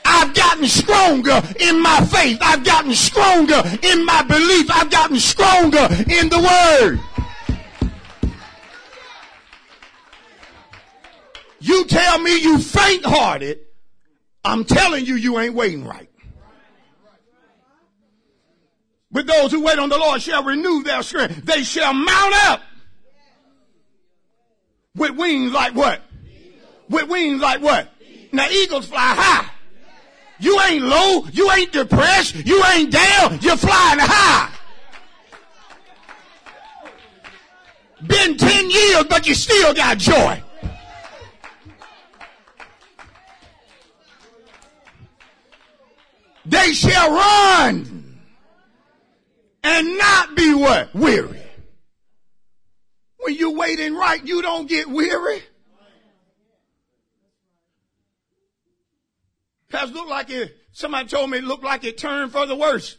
I've 0.04 0.34
gotten 0.34 0.66
stronger 0.66 1.42
in 1.58 1.80
my 1.80 2.04
faith. 2.04 2.36
I've 2.42 2.62
gotten 2.62 2.92
stronger 2.92 3.62
in 3.82 4.04
my 4.04 4.22
belief. 4.22 4.70
I've 4.70 4.90
gotten 4.90 5.18
stronger 5.18 5.88
in 6.08 6.28
the 6.28 6.40
word. 6.82 7.00
You 11.58 11.86
tell 11.86 12.18
me 12.18 12.38
you 12.38 12.58
faint 12.58 13.04
hearted. 13.04 13.60
I'm 14.44 14.64
telling 14.64 15.06
you, 15.06 15.14
you 15.14 15.38
ain't 15.38 15.54
waiting 15.54 15.86
right. 15.86 16.09
But 19.12 19.26
those 19.26 19.50
who 19.50 19.62
wait 19.62 19.78
on 19.78 19.88
the 19.88 19.98
Lord 19.98 20.22
shall 20.22 20.44
renew 20.44 20.82
their 20.82 21.02
strength. 21.02 21.44
They 21.44 21.62
shall 21.62 21.92
mount 21.92 22.34
up 22.46 22.62
with 24.94 25.16
wings 25.16 25.52
like 25.52 25.74
what? 25.74 26.02
With 26.88 27.08
wings 27.08 27.40
like 27.40 27.60
what? 27.60 27.88
Now 28.32 28.48
eagles 28.48 28.86
fly 28.86 29.14
high. 29.16 29.50
You 30.38 30.60
ain't 30.60 30.84
low. 30.84 31.24
You 31.32 31.50
ain't 31.50 31.72
depressed. 31.72 32.34
You 32.34 32.62
ain't 32.72 32.92
down. 32.92 33.40
You're 33.42 33.56
flying 33.56 33.98
high. 34.00 34.50
Been 38.06 38.36
10 38.36 38.70
years, 38.70 39.04
but 39.04 39.26
you 39.26 39.34
still 39.34 39.74
got 39.74 39.98
joy. 39.98 40.42
They 46.46 46.72
shall 46.72 47.12
run 47.12 47.99
and 49.62 49.98
not 49.98 50.36
be 50.36 50.54
what? 50.54 50.94
Weary. 50.94 51.40
When 53.18 53.34
you're 53.34 53.54
waiting 53.54 53.94
right, 53.94 54.24
you 54.24 54.42
don't 54.42 54.68
get 54.68 54.88
weary. 54.88 55.42
Pastor, 59.68 59.94
look 59.94 60.08
like 60.08 60.30
it, 60.30 60.56
somebody 60.72 61.08
told 61.08 61.30
me 61.30 61.38
it 61.38 61.44
looked 61.44 61.62
like 61.62 61.84
it 61.84 61.96
turned 61.96 62.32
for 62.32 62.46
the 62.46 62.56
worse. 62.56 62.96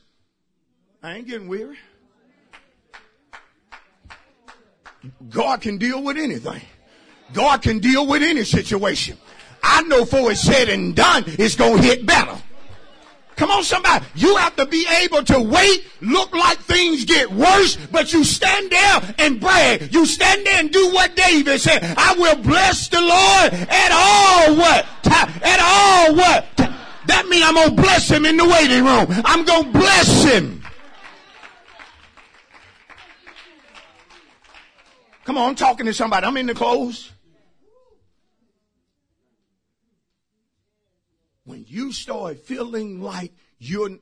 I 1.04 1.16
ain't 1.16 1.28
getting 1.28 1.48
weary. 1.48 1.78
God 5.30 5.62
can 5.62 5.78
deal 5.78 6.02
with 6.02 6.18
anything. 6.18 6.62
God 7.34 7.62
can 7.62 7.80
deal 7.80 8.06
with 8.06 8.22
any 8.22 8.44
situation. 8.44 9.18
I 9.64 9.82
know 9.84 10.06
for 10.06 10.32
it's 10.32 10.42
said 10.42 10.70
and 10.70 10.96
done, 10.96 11.24
it's 11.28 11.56
gonna 11.56 11.82
hit 11.82 12.06
better. 12.06 12.38
Come 13.42 13.50
on, 13.50 13.64
somebody. 13.64 14.06
You 14.14 14.36
have 14.36 14.56
to 14.58 14.68
be 14.68 14.86
able 15.04 15.24
to 15.24 15.40
wait, 15.40 15.88
look 16.00 16.32
like 16.32 16.60
things 16.60 17.06
get 17.06 17.32
worse, 17.32 17.76
but 17.92 18.14
you 18.14 18.24
stand 18.24 18.70
there 18.70 19.16
and 19.18 19.40
brag. 19.42 19.92
You 19.92 20.06
stand 20.06 20.46
there 20.46 20.60
and 20.60 20.72
do 20.72 20.94
what 20.94 21.16
David 21.16 21.60
said. 21.60 21.84
I 21.98 22.14
will 22.20 22.36
bless 22.36 22.88
the 22.90 23.02
Lord 23.02 23.68
at 23.68 23.92
all 23.92 24.58
what? 24.58 24.86
At 25.44 25.60
all 25.60 26.16
what? 26.18 26.46
That 27.08 27.26
means 27.30 27.44
I'm 27.44 27.56
gonna 27.56 27.72
bless 27.72 28.08
him 28.12 28.28
in 28.28 28.38
the 28.38 28.46
waiting 28.46 28.86
room. 28.86 29.08
I'm 29.26 29.44
gonna 29.44 29.72
bless 29.72 30.24
him. 30.24 30.64
Come 35.26 35.40
on, 35.40 35.50
I'm 35.50 35.56
talking 35.56 35.88
to 35.88 35.96
somebody. 35.96 36.28
I'm 36.28 36.38
in 36.38 36.46
the 36.46 36.54
clothes. 36.54 37.12
When 41.44 41.61
you 41.72 41.94
start 41.94 42.40
feeling 42.40 43.02
like 43.02 43.32
you're, 43.58 43.98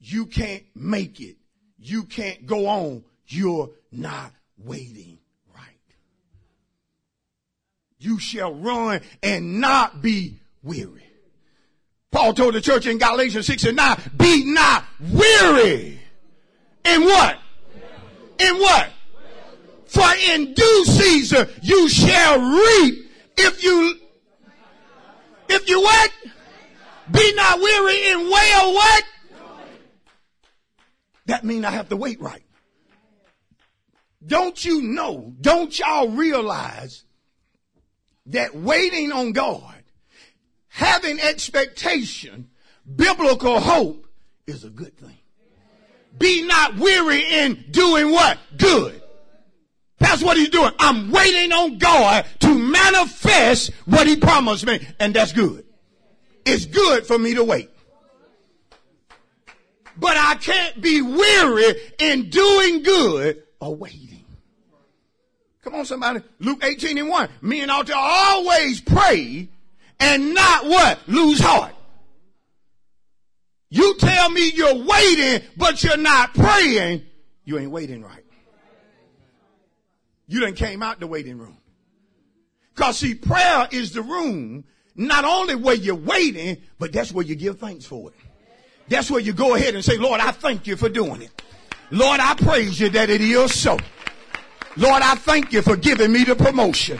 you 0.00 0.26
can't 0.26 0.64
make 0.74 1.20
it, 1.20 1.36
you 1.78 2.04
can't 2.04 2.46
go 2.46 2.66
on, 2.66 3.04
you're 3.26 3.70
not 3.90 4.32
waiting 4.56 5.18
right. 5.54 5.64
You 7.98 8.18
shall 8.18 8.54
run 8.54 9.02
and 9.22 9.60
not 9.60 10.00
be 10.00 10.38
weary. 10.62 11.04
Paul 12.10 12.32
told 12.32 12.54
the 12.54 12.60
church 12.60 12.86
in 12.86 12.98
Galatians 12.98 13.46
6 13.46 13.64
and 13.64 13.76
9, 13.76 13.98
be 14.16 14.44
not 14.46 14.84
weary. 15.00 16.00
In 16.84 17.04
what? 17.04 17.38
In 18.38 18.56
what? 18.56 18.88
For 19.86 20.08
in 20.30 20.54
due 20.54 20.84
season 20.86 21.46
you 21.60 21.88
shall 21.90 22.40
reap 22.40 23.10
if 23.36 23.62
you, 23.62 23.98
if 25.50 25.68
you 25.68 25.82
what? 25.82 26.10
Be 27.10 27.34
not 27.34 27.60
weary 27.60 28.08
in 28.10 28.30
way 28.30 28.52
or 28.62 28.74
what? 28.74 29.04
That 31.26 31.44
means 31.44 31.64
I 31.64 31.70
have 31.70 31.88
to 31.88 31.96
wait 31.96 32.20
right. 32.20 32.42
Don't 34.24 34.64
you 34.64 34.82
know, 34.82 35.34
don't 35.40 35.76
y'all 35.76 36.08
realize 36.08 37.04
that 38.26 38.54
waiting 38.54 39.10
on 39.10 39.32
God, 39.32 39.82
having 40.68 41.20
expectation, 41.20 42.50
biblical 42.96 43.58
hope 43.60 44.06
is 44.46 44.64
a 44.64 44.70
good 44.70 44.96
thing. 44.96 45.18
Be 46.18 46.46
not 46.46 46.76
weary 46.76 47.22
in 47.22 47.64
doing 47.70 48.10
what? 48.10 48.38
Good. 48.56 49.02
That's 49.98 50.22
what 50.22 50.36
he's 50.36 50.50
doing. 50.50 50.72
I'm 50.78 51.10
waiting 51.10 51.52
on 51.52 51.78
God 51.78 52.26
to 52.40 52.54
manifest 52.54 53.72
what 53.86 54.06
he 54.06 54.16
promised 54.16 54.66
me, 54.66 54.86
and 54.98 55.14
that's 55.14 55.32
good. 55.32 55.64
It's 56.44 56.66
good 56.66 57.06
for 57.06 57.18
me 57.18 57.34
to 57.34 57.44
wait. 57.44 57.70
But 59.96 60.16
I 60.16 60.36
can't 60.36 60.80
be 60.80 61.02
weary 61.02 61.74
in 61.98 62.30
doing 62.30 62.82
good 62.82 63.42
or 63.60 63.76
waiting. 63.76 64.24
Come 65.62 65.74
on, 65.76 65.84
somebody. 65.84 66.20
Luke 66.40 66.64
18 66.64 66.98
and 66.98 67.08
1. 67.08 67.28
Men 67.40 67.70
ought 67.70 67.86
to 67.86 67.96
always 67.96 68.80
pray 68.80 69.48
and 70.00 70.34
not 70.34 70.66
what? 70.66 70.98
Lose 71.06 71.38
heart. 71.40 71.74
You 73.68 73.94
tell 73.98 74.28
me 74.28 74.50
you're 74.50 74.84
waiting, 74.84 75.48
but 75.56 75.82
you're 75.82 75.96
not 75.96 76.34
praying, 76.34 77.06
you 77.44 77.58
ain't 77.58 77.70
waiting 77.70 78.02
right. 78.02 78.24
You 80.26 80.40
done 80.40 80.54
came 80.54 80.82
out 80.82 81.00
the 81.00 81.06
waiting 81.06 81.38
room. 81.38 81.56
Cause 82.74 82.98
see, 82.98 83.14
prayer 83.14 83.68
is 83.70 83.92
the 83.92 84.02
room, 84.02 84.64
not 84.94 85.24
only 85.24 85.54
where 85.54 85.74
you're 85.74 85.94
waiting, 85.94 86.58
but 86.78 86.92
that's 86.92 87.12
where 87.12 87.24
you 87.24 87.34
give 87.34 87.58
thanks 87.58 87.84
for 87.84 88.10
it. 88.10 88.16
That's 88.88 89.10
where 89.10 89.20
you 89.20 89.32
go 89.32 89.54
ahead 89.54 89.74
and 89.74 89.84
say, 89.84 89.96
Lord, 89.96 90.20
I 90.20 90.32
thank 90.32 90.66
you 90.66 90.76
for 90.76 90.88
doing 90.88 91.22
it. 91.22 91.42
Lord, 91.90 92.20
I 92.20 92.34
praise 92.34 92.80
you 92.80 92.88
that 92.90 93.10
it 93.10 93.20
is 93.20 93.54
so. 93.54 93.78
Lord, 94.76 95.02
I 95.02 95.14
thank 95.14 95.52
you 95.52 95.62
for 95.62 95.76
giving 95.76 96.12
me 96.12 96.24
the 96.24 96.34
promotion. 96.34 96.98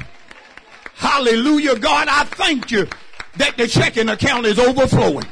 Hallelujah. 0.95 1.79
God, 1.79 2.09
I 2.09 2.25
thank 2.25 2.71
you 2.71 2.87
that 3.37 3.57
the 3.57 3.67
checking 3.67 4.09
account 4.09 4.47
is 4.47 4.59
overflowing. 4.59 5.27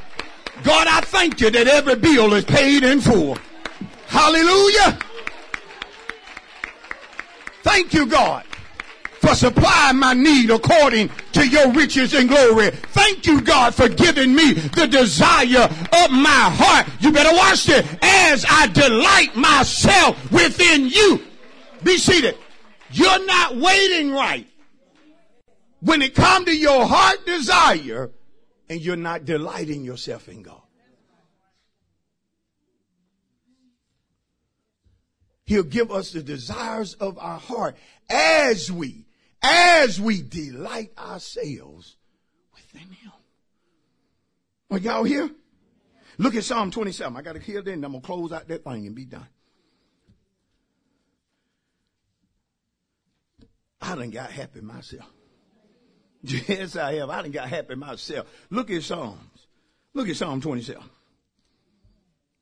God, 0.63 0.87
I 0.87 1.01
thank 1.01 1.39
you 1.41 1.49
that 1.51 1.67
every 1.67 1.95
bill 1.95 2.33
is 2.33 2.45
paid 2.45 2.83
in 2.83 3.01
full. 3.01 3.37
Hallelujah. 4.07 4.99
Thank 7.63 7.93
you, 7.93 8.07
God, 8.07 8.43
for 9.21 9.35
supplying 9.35 9.97
my 9.97 10.13
need 10.13 10.49
according 10.49 11.09
to 11.31 11.47
your 11.47 11.71
riches 11.71 12.13
and 12.13 12.27
glory. 12.27 12.71
Thank 12.71 13.27
you, 13.27 13.39
God, 13.41 13.73
for 13.73 13.87
giving 13.87 14.33
me 14.33 14.53
the 14.53 14.87
desire 14.87 15.65
of 15.65 16.11
my 16.11 16.49
heart. 16.51 16.87
You 16.99 17.11
better 17.11 17.35
watch 17.35 17.65
this. 17.65 17.87
As 18.01 18.45
I 18.49 18.67
delight 18.67 19.35
myself 19.35 20.31
within 20.31 20.89
you. 20.89 21.21
Be 21.83 21.97
seated. 21.97 22.35
You're 22.91 23.25
not 23.25 23.55
waiting 23.57 24.11
right. 24.11 24.47
When 25.81 26.01
it 26.01 26.15
comes 26.15 26.47
to 26.47 26.55
your 26.55 26.85
heart 26.85 27.25
desire 27.25 28.11
and 28.69 28.81
you're 28.81 28.95
not 28.95 29.25
delighting 29.25 29.83
yourself 29.83 30.29
in 30.29 30.41
God. 30.41 30.61
He'll 35.45 35.63
give 35.63 35.91
us 35.91 36.11
the 36.11 36.23
desires 36.23 36.93
of 36.95 37.17
our 37.17 37.37
heart 37.37 37.75
as 38.09 38.71
we, 38.71 39.05
as 39.41 39.99
we 39.99 40.21
delight 40.21 40.91
ourselves 40.97 41.95
within 42.53 42.89
Him. 42.89 43.11
Are 44.69 44.77
y'all 44.77 45.03
here? 45.03 45.29
Look 46.17 46.35
at 46.35 46.43
Psalm 46.43 46.71
27. 46.71 47.15
I 47.17 47.21
got 47.21 47.33
to 47.33 47.39
hear 47.39 47.61
then. 47.61 47.83
I'm 47.83 47.91
going 47.91 48.01
to 48.01 48.05
close 48.05 48.31
out 48.31 48.47
that 48.47 48.63
thing 48.63 48.85
and 48.85 48.95
be 48.95 49.05
done. 49.05 49.27
I 53.81 53.95
done 53.95 54.11
got 54.11 54.31
happy 54.31 54.61
myself. 54.61 55.09
Yes, 56.23 56.75
I 56.75 56.93
have. 56.95 57.09
I 57.09 57.23
done 57.23 57.31
got 57.31 57.49
happy 57.49 57.73
myself. 57.73 58.27
Look 58.51 58.69
at 58.69 58.83
Psalms. 58.83 59.47
Look 59.95 60.07
at 60.07 60.15
Psalm 60.15 60.39
27. 60.39 60.83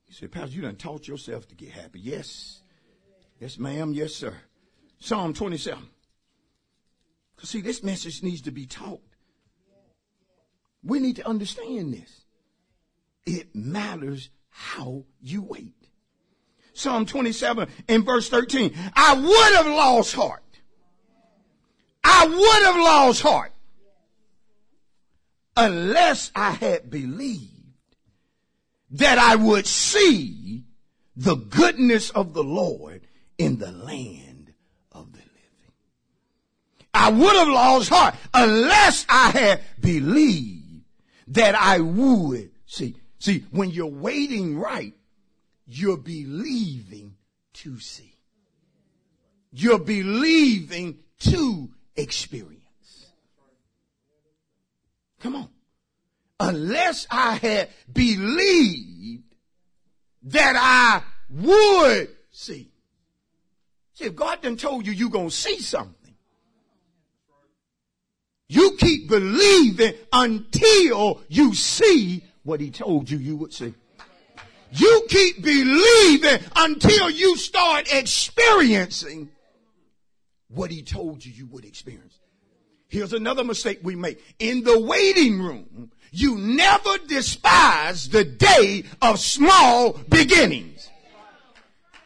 You 0.08 0.14
said, 0.14 0.32
Pastor, 0.34 0.54
you 0.54 0.62
done 0.64 0.76
taught 0.76 1.08
yourself 1.08 1.48
to 1.48 1.56
get 1.56 1.70
happy. 1.70 2.02
Yes. 2.02 2.60
Yes, 3.40 3.58
ma'am. 3.58 3.94
Yes, 3.94 4.14
sir. 4.14 4.34
Psalm 5.00 5.34
27. 5.34 5.82
See, 7.44 7.62
this 7.62 7.84
message 7.84 8.22
needs 8.24 8.42
to 8.42 8.52
be 8.52 8.66
taught. 8.66 9.02
We 10.84 11.00
need 11.00 11.18
to 11.18 11.28
understand 11.28 11.94
this. 11.94 12.26
It 13.26 13.56
matters 13.56 14.30
how 14.50 15.06
you 15.22 15.42
wait. 15.42 15.76
Psalm 16.74 17.06
27 17.06 17.68
and 17.88 18.06
verse 18.06 18.30
13. 18.30 18.74
I 18.96 19.14
would 19.14 19.56
have 19.56 19.68
lost 19.68 20.16
heart. 20.16 20.44
I 22.04 22.26
would 22.26 22.66
have 22.66 22.76
lost 22.76 23.22
heart 23.22 23.52
unless 25.58 26.32
I 26.36 26.52
had 26.52 26.90
believed 26.90 27.50
that 28.92 29.18
I 29.18 29.36
would 29.36 29.68
see 29.68 30.64
the 31.16 31.36
goodness 31.36 32.10
of 32.12 32.34
the 32.34 32.44
Lord 32.44 33.06
in 33.38 33.58
the 33.58 33.72
land. 33.72 34.29
I 37.00 37.12
would 37.12 37.34
have 37.34 37.48
lost 37.48 37.90
heart 37.90 38.16
unless 38.34 39.06
I 39.08 39.30
had 39.30 39.62
believed 39.80 40.84
that 41.30 41.56
I 41.56 41.80
would 41.80 42.52
see. 42.66 42.98
See, 43.20 43.46
when 43.52 43.70
you're 43.70 43.86
waiting 43.88 44.60
right, 44.60 44.94
you're 45.66 45.96
believing 45.96 47.16
to 47.54 47.80
see. 47.80 48.14
You're 49.54 49.80
believing 49.80 51.00
to 51.20 51.70
experience. 51.96 53.08
Come 55.22 55.38
on. 55.38 55.50
Unless 56.42 57.08
I 57.10 57.36
had 57.36 57.70
believed 57.92 59.24
that 60.24 60.56
I 60.58 61.02
would 61.30 62.10
see. 62.30 62.74
See, 63.94 64.04
if 64.06 64.16
God 64.16 64.42
done 64.42 64.58
told 64.58 64.86
you 64.86 64.92
you're 64.92 65.10
going 65.10 65.30
to 65.30 65.36
see 65.36 65.60
something, 65.60 65.96
you 68.50 68.76
keep 68.78 69.08
believing 69.08 69.94
until 70.12 71.22
you 71.30 71.54
see 71.54 72.24
what 72.44 72.60
he 72.60 72.72
told 72.72 73.10
you 73.10 73.20
you 73.20 73.38
would 73.38 73.54
see. 73.54 73.74
You 74.72 75.06
keep 75.08 75.42
believing 75.42 76.40
until 76.56 77.10
you 77.12 77.38
start 77.38 77.94
experiencing 77.94 79.30
what 80.50 80.72
he 80.72 80.82
told 80.82 81.24
you 81.24 81.32
you 81.32 81.46
would 81.48 81.64
experience. 81.64 82.20
Here's 82.88 83.14
another 83.14 83.44
mistake 83.44 83.80
we 83.84 83.96
make. 83.96 84.20
In 84.40 84.64
the 84.64 84.80
waiting 84.80 85.40
room, 85.40 85.92
you 86.12 86.36
never 86.38 86.98
despise 87.08 88.10
the 88.10 88.24
day 88.24 88.84
of 89.00 89.20
small 89.20 89.94
beginnings. 90.10 90.90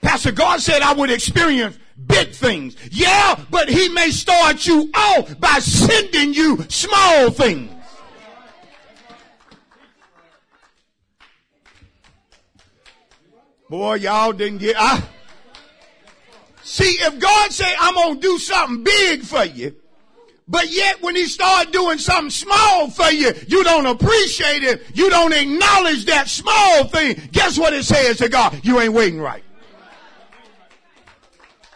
Pastor 0.02 0.34
God 0.34 0.60
said 0.60 0.82
I 0.82 0.94
would 0.94 1.10
experience 1.10 1.78
big 2.08 2.32
things. 2.32 2.76
Yeah, 2.92 3.40
but 3.50 3.70
he 3.70 3.90
may 3.90 4.12
start 4.12 4.66
you 4.66 4.90
off 4.94 5.40
by 5.40 5.60
sending 5.60 6.34
you 6.34 6.66
small 6.70 7.32
things. 7.32 7.72
Boy, 13.70 13.96
y'all 13.96 14.34
didn't 14.34 14.60
get, 14.60 14.76
I, 14.78 15.02
see, 16.62 16.84
if 16.84 17.18
God 17.18 17.52
say 17.52 17.74
I'm 17.80 18.16
to 18.16 18.22
do 18.22 18.38
something 18.38 18.84
big 18.84 19.24
for 19.24 19.44
you, 19.46 19.76
but 20.48 20.70
yet 20.70 21.02
when 21.02 21.16
he 21.16 21.26
start 21.26 21.72
doing 21.72 21.98
something 21.98 22.30
small 22.30 22.90
for 22.92 23.10
you, 23.10 23.32
you 23.48 23.64
don't 23.64 23.88
appreciate 23.88 24.64
it. 24.64 24.84
You 24.94 25.10
don't 25.10 25.34
acknowledge 25.34 26.06
that 26.06 26.28
small 26.28 26.84
thing. 26.84 27.30
Guess 27.32 27.58
what 27.58 27.74
it 27.74 27.86
says 27.86 28.18
to 28.18 28.30
God? 28.30 28.60
You 28.64 28.80
ain't 28.80 28.94
waiting 28.94 29.20
right. 29.20 29.44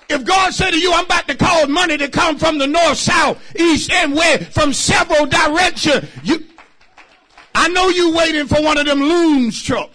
If 0.10 0.24
God 0.24 0.54
said 0.54 0.72
to 0.72 0.80
you, 0.80 0.94
I'm 0.94 1.06
about 1.06 1.28
to 1.28 1.36
cause 1.36 1.68
money 1.68 1.98
to 1.98 2.08
come 2.08 2.38
from 2.38 2.58
the 2.58 2.68
north, 2.68 2.98
south, 2.98 3.42
east, 3.60 3.92
and 3.92 4.16
west, 4.16 4.52
from 4.52 4.72
several 4.72 5.26
directions, 5.26 6.10
you, 6.24 6.46
I 7.54 7.68
know 7.70 7.90
you 7.90 8.16
waiting 8.16 8.48
for 8.48 8.62
one 8.62 8.78
of 8.78 8.86
them 8.86 9.00
Loomis 9.00 9.62
trucks. 9.62 9.94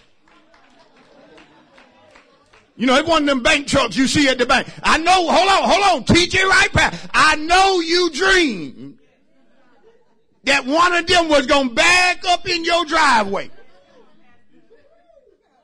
You 2.75 2.87
know, 2.87 2.95
it's 2.95 3.07
one 3.07 3.23
of 3.23 3.27
them 3.27 3.43
bank 3.43 3.67
trucks 3.67 3.95
you 3.95 4.07
see 4.07 4.27
at 4.27 4.37
the 4.37 4.45
bank. 4.45 4.67
I 4.83 4.97
know, 4.97 5.29
hold 5.29 5.49
on, 5.49 5.69
hold 5.69 5.83
on, 5.83 6.15
teach 6.15 6.33
right 6.33 6.73
back. 6.73 6.93
I 7.13 7.35
know 7.35 7.79
you 7.79 8.09
dreamed 8.11 8.97
that 10.43 10.65
one 10.65 10.93
of 10.93 11.07
them 11.07 11.29
was 11.29 11.47
going 11.47 11.69
to 11.69 11.75
back 11.75 12.25
up 12.27 12.47
in 12.47 12.65
your 12.65 12.85
driveway. 12.85 13.49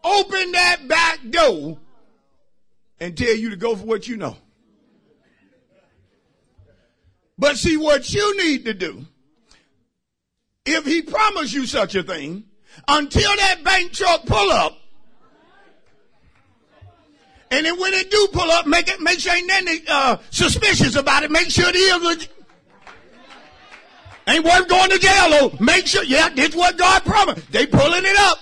Open 0.04 0.52
that 0.54 0.88
back 0.88 1.20
door 1.30 1.78
and 3.00 3.18
tell 3.18 3.36
you 3.36 3.50
to 3.50 3.56
go 3.56 3.76
for 3.76 3.86
what 3.86 4.08
you 4.08 4.18
know. 4.18 4.38
But 7.38 7.58
see 7.58 7.78
what 7.78 8.14
you 8.14 8.38
need 8.38 8.66
to 8.66 8.74
do, 8.74 9.06
if 10.66 10.86
he 10.86 11.02
promised 11.02 11.54
you 11.54 11.66
such 11.66 11.96
a 11.96 12.04
thing, 12.04 12.44
until 12.88 13.36
that 13.38 13.64
bank 13.64 13.94
truck 13.94 14.26
pull 14.26 14.52
up, 14.52 14.78
and 17.52 17.66
then 17.66 17.80
when 17.80 17.94
it 17.94 18.12
do 18.12 18.28
pull 18.32 18.52
up, 18.52 18.68
make 18.68 18.90
it 18.90 19.00
make 19.00 19.20
sure 19.20 19.34
ain't 19.34 19.48
nothing 19.48 19.80
uh, 19.88 20.18
suspicious 20.30 20.96
about 20.96 21.24
it. 21.24 21.32
Make 21.32 21.50
sure 21.50 21.66
it 21.68 21.76
is. 21.76 22.28
Ain't 24.28 24.46
worth 24.46 24.68
going 24.68 24.90
to 24.92 25.00
jail 25.00 25.30
though. 25.32 25.58
Make 25.60 25.88
sure, 25.88 26.04
yeah, 26.04 26.30
this 26.30 26.54
what 26.54 26.78
God 26.78 27.04
promised. 27.04 27.52
They 27.52 27.66
pulling 27.66 28.06
it 28.06 28.20
up. 28.20 28.38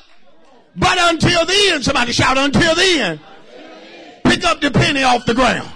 But 0.75 0.97
until 0.99 1.45
then, 1.45 1.81
somebody 1.81 2.11
shout 2.11 2.37
until 2.37 2.75
then. 2.75 3.19
Pick 4.37 4.45
up 4.45 4.61
the 4.61 4.69
penny 4.69 5.01
off 5.01 5.25
the 5.25 5.33
ground. 5.33 5.67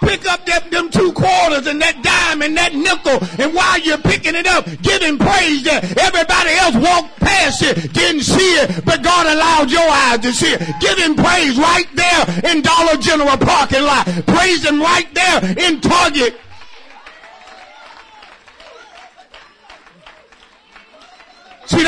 pick 0.00 0.26
up 0.26 0.44
them, 0.44 0.70
them 0.70 0.90
two 0.90 1.12
quarters 1.12 1.66
and 1.66 1.80
that 1.80 2.02
dime 2.02 2.42
and 2.42 2.56
that 2.56 2.74
nickel. 2.74 3.20
And 3.38 3.54
while 3.54 3.78
you're 3.78 3.98
picking 3.98 4.34
it 4.34 4.46
up, 4.46 4.64
giving 4.80 5.18
praise 5.18 5.62
that 5.64 5.84
everybody 5.96 6.52
else 6.56 6.76
walked 6.76 7.20
past 7.20 7.62
it, 7.62 7.92
didn't 7.92 8.22
see 8.22 8.52
it, 8.60 8.84
but 8.84 9.02
God 9.02 9.26
allowed 9.26 9.70
your 9.70 9.88
eyes 9.88 10.20
to 10.20 10.32
see 10.32 10.52
it. 10.52 10.60
Giving 10.80 11.14
praise 11.14 11.56
right 11.58 11.88
there 11.94 12.50
in 12.50 12.62
Dollar 12.62 12.96
General 12.96 13.36
parking 13.36 13.82
lot. 13.84 14.06
Praise 14.26 14.64
Him 14.64 14.80
right 14.80 15.08
there 15.14 15.68
in 15.68 15.80
Target. 15.80 16.40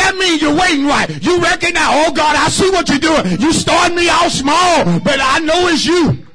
That 0.04 0.16
means 0.16 0.42
you're 0.42 0.54
waiting 0.54 0.86
right. 0.86 1.08
You 1.22 1.40
recognize, 1.40 2.06
oh 2.06 2.12
God, 2.12 2.36
I 2.36 2.48
see 2.50 2.70
what 2.70 2.88
you're 2.90 2.98
doing. 2.98 3.40
You 3.40 3.52
starting 3.54 3.96
me 3.96 4.08
out 4.10 4.30
small, 4.30 5.00
but 5.00 5.18
I 5.18 5.38
know 5.38 5.68
it's 5.68 5.86
you. 5.86 6.26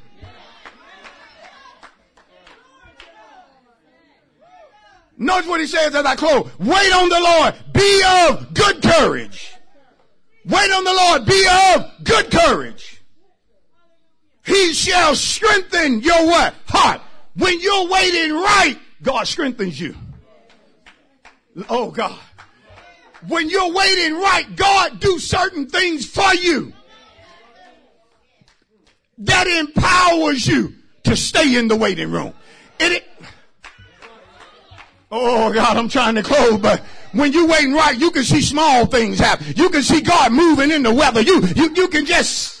Notice 5.16 5.48
what 5.48 5.60
he 5.60 5.66
says 5.66 5.94
as 5.94 6.04
I 6.04 6.16
close. 6.16 6.50
Wait 6.58 6.92
on 6.92 7.08
the 7.10 7.20
Lord. 7.20 7.54
Be 7.72 8.02
of 8.06 8.54
good 8.54 8.82
courage. 8.82 9.52
Wait 10.46 10.72
on 10.72 10.82
the 10.82 10.92
Lord. 10.92 11.26
Be 11.26 11.46
of 11.74 11.92
good 12.02 12.30
courage. 12.30 13.02
He 14.46 14.72
shall 14.72 15.14
strengthen 15.14 16.00
your 16.00 16.26
what? 16.26 16.54
Heart. 16.66 17.02
When 17.36 17.60
you're 17.60 17.88
waiting 17.88 18.32
right, 18.32 18.76
God 19.02 19.28
strengthens 19.28 19.78
you. 19.78 19.94
Oh 21.68 21.90
God. 21.90 22.18
When 23.28 23.50
you're 23.50 23.72
waiting 23.72 24.14
right, 24.14 24.46
God 24.56 25.00
do 25.00 25.18
certain 25.18 25.66
things 25.66 26.06
for 26.06 26.34
you. 26.34 26.72
That 29.18 29.46
empowers 29.46 30.46
you 30.46 30.74
to 31.04 31.16
stay 31.16 31.58
in 31.58 31.68
the 31.68 31.76
waiting 31.76 32.10
room. 32.10 32.32
It, 32.78 33.04
Oh 35.12 35.52
God, 35.52 35.76
I'm 35.76 35.88
trying 35.88 36.14
to 36.14 36.22
close, 36.22 36.58
but 36.58 36.80
when 37.12 37.32
you 37.32 37.46
waiting 37.48 37.72
right, 37.72 37.98
you 37.98 38.12
can 38.12 38.22
see 38.22 38.40
small 38.40 38.86
things 38.86 39.18
happen. 39.18 39.52
You 39.56 39.68
can 39.68 39.82
see 39.82 40.00
God 40.00 40.32
moving 40.32 40.70
in 40.70 40.84
the 40.84 40.94
weather. 40.94 41.20
You, 41.20 41.42
you, 41.56 41.74
you 41.74 41.88
can 41.88 42.06
just. 42.06 42.59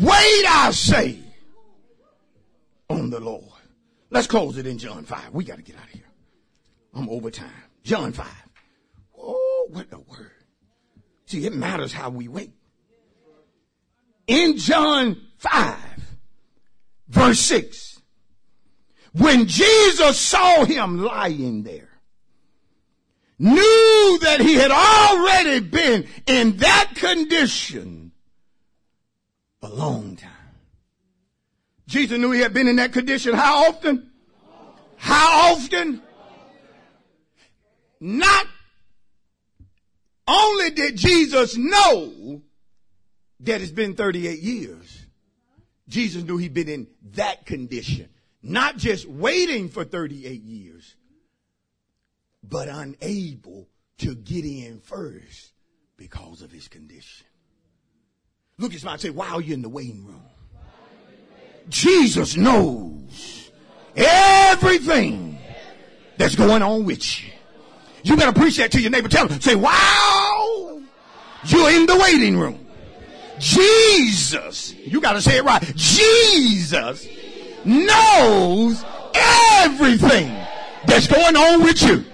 Wait, 0.00 0.44
I 0.46 0.70
say, 0.72 1.18
on 2.88 3.10
the 3.10 3.18
Lord. 3.18 3.44
Let's 4.10 4.28
close 4.28 4.56
it 4.56 4.66
in 4.66 4.78
John 4.78 5.04
5. 5.04 5.30
We 5.32 5.44
got 5.44 5.56
to 5.56 5.62
get 5.62 5.76
out 5.76 5.84
of 5.84 5.90
here. 5.90 6.02
I'm 6.94 7.08
over 7.08 7.30
time. 7.30 7.50
John 7.82 8.12
5. 8.12 8.26
Oh, 9.18 9.66
what 9.70 9.86
a 9.90 9.98
word. 9.98 10.30
See, 11.26 11.44
it 11.44 11.52
matters 11.52 11.92
how 11.92 12.10
we 12.10 12.28
wait. 12.28 12.52
In 14.28 14.56
John 14.56 15.20
5, 15.38 15.76
verse 17.08 17.40
6, 17.40 18.00
when 19.12 19.46
Jesus 19.46 20.18
saw 20.18 20.64
him 20.64 21.02
lying 21.02 21.64
there, 21.64 21.88
knew 23.38 24.18
that 24.22 24.40
he 24.40 24.54
had 24.54 24.70
already 24.70 25.60
been 25.60 26.06
in 26.26 26.58
that 26.58 26.92
condition 26.94 28.07
a 29.62 29.68
long 29.68 30.16
time. 30.16 30.30
Jesus 31.86 32.18
knew 32.18 32.30
he 32.30 32.40
had 32.40 32.52
been 32.52 32.68
in 32.68 32.76
that 32.76 32.92
condition 32.92 33.34
how 33.34 33.68
often? 33.68 34.10
How 34.96 35.52
often? 35.54 36.02
Not 38.00 38.46
only 40.26 40.70
did 40.70 40.96
Jesus 40.96 41.56
know 41.56 42.42
that 43.40 43.60
it's 43.60 43.72
been 43.72 43.94
38 43.94 44.38
years, 44.40 45.06
Jesus 45.88 46.22
knew 46.22 46.36
he'd 46.36 46.54
been 46.54 46.68
in 46.68 46.86
that 47.14 47.46
condition. 47.46 48.08
Not 48.42 48.76
just 48.76 49.06
waiting 49.06 49.68
for 49.68 49.84
38 49.84 50.42
years, 50.42 50.94
but 52.42 52.68
unable 52.68 53.68
to 53.98 54.14
get 54.14 54.44
in 54.44 54.80
first 54.80 55.52
because 55.96 56.42
of 56.42 56.52
his 56.52 56.68
condition. 56.68 57.26
Look 58.58 58.74
at 58.74 58.80
somebody 58.80 59.00
say, 59.00 59.10
why 59.10 59.28
are 59.28 59.40
you 59.40 59.54
in 59.54 59.62
the 59.62 59.68
waiting 59.68 60.04
room? 60.04 60.22
Jesus 61.68 62.36
knows 62.36 63.50
everything 63.94 65.38
that's 66.16 66.34
going 66.34 66.62
on 66.62 66.84
with 66.84 67.22
you. 67.22 67.30
You 68.02 68.16
got 68.16 68.34
to 68.34 68.40
preach 68.40 68.56
that 68.56 68.72
to 68.72 68.80
your 68.80 68.90
neighbor. 68.90 69.08
Tell 69.08 69.28
them, 69.28 69.40
say, 69.40 69.54
wow, 69.54 70.80
you're 71.44 71.70
in 71.70 71.86
the 71.86 71.96
waiting 71.96 72.38
room. 72.38 72.66
Jesus, 73.38 74.74
you 74.74 75.00
got 75.00 75.12
to 75.12 75.22
say 75.22 75.38
it 75.38 75.44
right. 75.44 75.62
Jesus 75.76 77.06
knows 77.64 78.84
everything 79.14 80.28
that's 80.86 81.06
going 81.06 81.36
on 81.36 81.62
with 81.62 81.80
you. 81.82 82.04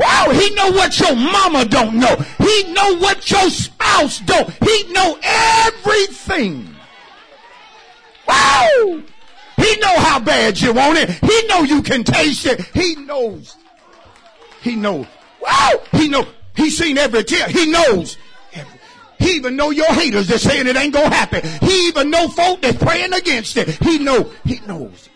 Wow, 0.00 0.30
he 0.32 0.54
know 0.54 0.70
what 0.72 0.98
your 0.98 1.14
mama 1.14 1.64
don't 1.66 1.94
know. 1.94 2.16
He 2.38 2.72
know 2.72 2.96
what 2.96 3.30
your 3.30 3.50
spouse 3.50 4.18
don't. 4.20 4.50
He 4.64 4.92
know 4.92 5.18
everything. 5.22 6.74
Wow. 8.26 9.02
He 9.56 9.76
know 9.76 9.98
how 9.98 10.18
bad 10.18 10.58
you 10.60 10.72
want 10.72 10.98
it. 10.98 11.10
He 11.10 11.46
know 11.46 11.62
you 11.62 11.82
can 11.82 12.02
taste 12.02 12.46
it. 12.46 12.60
He 12.72 12.96
knows 12.96 13.56
he 14.60 14.76
knows. 14.76 15.06
Wow! 15.40 15.82
He 15.92 16.08
know. 16.08 16.26
He 16.54 16.70
seen 16.70 16.98
every 16.98 17.24
tear. 17.24 17.48
He 17.48 17.66
knows. 17.70 18.18
He 19.18 19.32
even 19.32 19.54
know 19.54 19.70
your 19.70 19.92
haters 19.92 20.28
that 20.28 20.38
saying 20.38 20.66
it 20.66 20.76
ain't 20.76 20.94
gonna 20.94 21.14
happen. 21.14 21.42
He 21.60 21.88
even 21.88 22.10
know 22.10 22.28
folk 22.28 22.62
that's 22.62 22.82
praying 22.82 23.12
against 23.12 23.56
it. 23.58 23.68
He 23.68 23.98
know, 23.98 24.30
he 24.46 24.60
knows. 24.66 25.09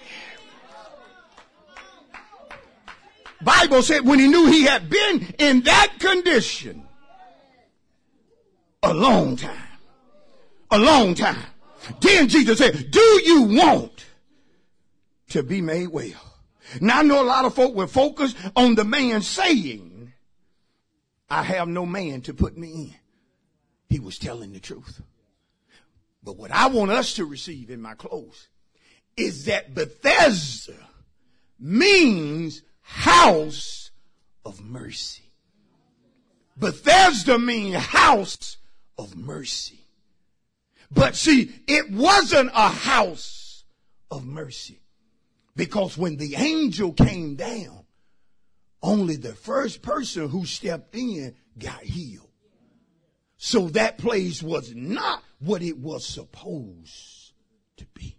Bible 3.45 3.83
said 3.83 4.07
when 4.07 4.19
he 4.19 4.29
knew 4.29 4.47
he 4.47 4.63
had 4.65 4.89
been 4.89 5.35
in 5.39 5.63
that 5.63 5.95
condition 5.99 6.87
a 8.83 8.93
long 8.93 9.37
time. 9.37 9.61
A 10.71 10.79
long 10.79 11.15
time. 11.15 11.45
Then 12.01 12.29
Jesus 12.29 12.59
said, 12.59 12.91
do 12.91 13.21
you 13.25 13.43
want 13.43 14.07
to 15.31 15.43
be 15.43 15.61
made 15.61 15.89
well? 15.89 16.35
Now 16.81 17.01
I 17.01 17.03
know 17.03 17.23
a 17.23 17.25
lot 17.25 17.45
of 17.45 17.55
folk 17.55 17.75
will 17.75 17.87
focus 17.87 18.35
on 18.57 18.75
the 18.75 18.85
man 18.85 19.23
saying, 19.23 20.13
I 21.29 21.43
have 21.43 21.69
no 21.69 21.87
man 21.87 22.23
to 22.23 22.35
put 22.35 22.57
me 22.57 22.69
in. 22.73 22.95
He 23.89 24.01
was 24.01 24.19
telling 24.19 24.53
the 24.53 24.61
truth. 24.61 25.03
But 26.23 26.37
what 26.37 26.51
I 26.51 26.69
want 26.69 26.91
us 26.91 27.15
to 27.15 27.25
receive 27.25 27.71
in 27.71 27.83
my 27.83 27.95
close 27.95 28.49
is 29.17 29.45
that 29.45 29.75
Bethesda 29.75 30.75
means 31.61 32.63
house 32.85 33.91
of 34.45 34.63
mercy. 34.63 35.25
Bethesda 36.57 37.39
means 37.39 37.77
house 37.77 38.59
of 38.97 39.17
mercy. 39.17 39.81
But 40.91 41.17
see, 41.17 41.51
it 41.67 41.91
wasn't 41.91 42.51
a 42.55 42.69
house 42.69 43.65
of 44.11 44.25
mercy. 44.25 44.81
Because 45.57 45.99
when 45.99 46.17
the 46.17 46.37
angel 46.37 46.93
came 46.93 47.35
down, 47.35 47.85
only 48.83 49.17
the 49.17 49.35
first 49.35 49.83
person 49.83 50.29
who 50.29 50.45
stepped 50.45 50.95
in 50.95 51.35
got 51.59 51.83
healed. 51.83 52.29
So 53.39 53.69
that 53.71 53.99
place 53.99 54.43
was 54.43 54.75
not 54.75 55.23
what 55.39 55.63
it 55.63 55.79
was 55.79 56.07
supposed 56.07 57.33
to 57.77 57.87
be. 57.95 58.17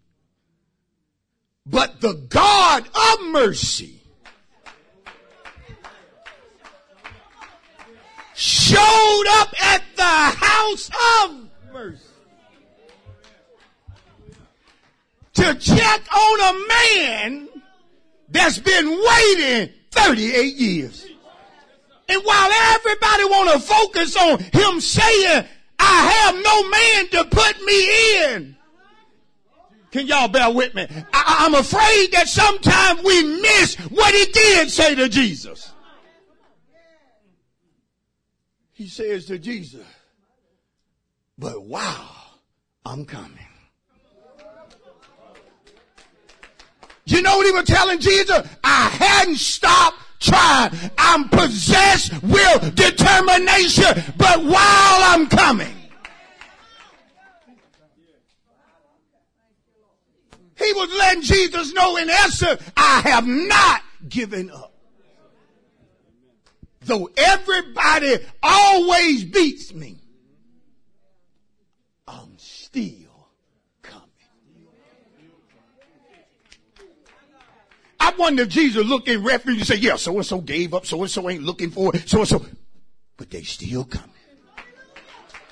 But 1.66 2.02
the 2.02 2.14
God 2.14 2.88
of 2.88 3.28
mercy 3.28 3.95
showed 8.76 9.24
up 9.40 9.54
at 9.64 9.84
the 9.96 10.04
house 10.04 10.90
of 11.24 11.48
mercy 11.72 12.04
to 15.34 15.56
check 15.56 16.16
on 16.16 16.40
a 16.40 16.68
man 16.68 17.50
that's 18.30 18.60
been 18.60 18.88
waiting 18.88 19.74
38 19.92 20.56
years. 20.56 21.06
And 22.08 22.22
while 22.24 22.50
everybody 22.52 23.24
want 23.26 23.54
to 23.54 23.60
focus 23.60 24.16
on 24.16 24.40
him 24.40 24.80
saying, 24.80 25.46
I 25.80 26.12
have 26.12 26.36
no 26.36 26.70
man 26.70 27.10
to 27.10 27.36
put 27.36 27.62
me 27.64 28.26
in. 28.26 28.56
Can 29.92 30.08
y'all 30.08 30.28
bear 30.28 30.52
with 30.52 30.76
me? 30.76 30.88
I, 31.14 31.46
am 31.46 31.56
afraid 31.56 32.12
that 32.12 32.28
sometimes 32.28 33.02
we 33.04 33.24
miss 33.42 33.76
what 33.90 34.14
he 34.14 34.26
did 34.26 34.70
say 34.70 34.96
to 34.96 35.08
Jesus. 35.08 35.72
He 38.76 38.90
says 38.90 39.26
to 39.28 39.40
Jesus, 39.40 39.86
but 41.38 41.64
wow, 41.64 42.10
I'm 42.86 43.06
coming. 43.06 43.40
You 47.06 47.22
know 47.22 47.38
what 47.38 47.46
he 47.46 47.54
was 47.54 47.64
telling 47.64 48.00
Jesus? 48.00 48.46
I 48.66 48.90
hadn't 48.90 49.38
stopped 49.38 49.98
trying. 50.20 50.74
I'm 50.98 51.30
possessed 51.30 52.22
with 52.22 52.76
determination, 52.76 54.14
but 54.18 54.44
while 54.44 54.54
I'm 54.58 55.28
coming, 55.28 55.74
he 60.58 60.74
was 60.74 60.90
letting 61.00 61.22
Jesus 61.22 61.74
know 61.74 61.96
in 61.96 62.10
essence, 62.10 62.62
I 62.76 63.04
have 63.06 63.26
not 63.26 63.84
given 64.10 64.52
up. 64.52 64.75
Though 66.86 67.10
everybody 67.18 68.18
always 68.44 69.26
beats 69.26 69.74
me, 69.74 69.98
I'm 72.08 72.38
still 72.38 73.30
coming. 73.82 74.08
I 78.00 78.14
wonder 78.20 78.44
if 78.44 78.50
Jesus 78.50 78.86
looked 78.86 79.08
in 79.08 79.24
refuge 79.24 79.58
and 79.58 79.66
said, 79.66 79.80
yeah, 79.80 79.96
so 79.96 80.16
and 80.16 80.26
so 80.26 80.40
gave 80.42 80.76
up, 80.76 80.86
so 80.86 81.02
and 81.02 81.10
so 81.10 81.28
ain't 81.28 81.42
looking 81.42 81.72
for 81.72 81.96
it, 81.96 82.08
so 82.08 82.20
and 82.20 82.28
so, 82.28 82.46
but 83.18 83.32
they 83.32 83.42
still 83.42 83.86
coming. 83.86 84.10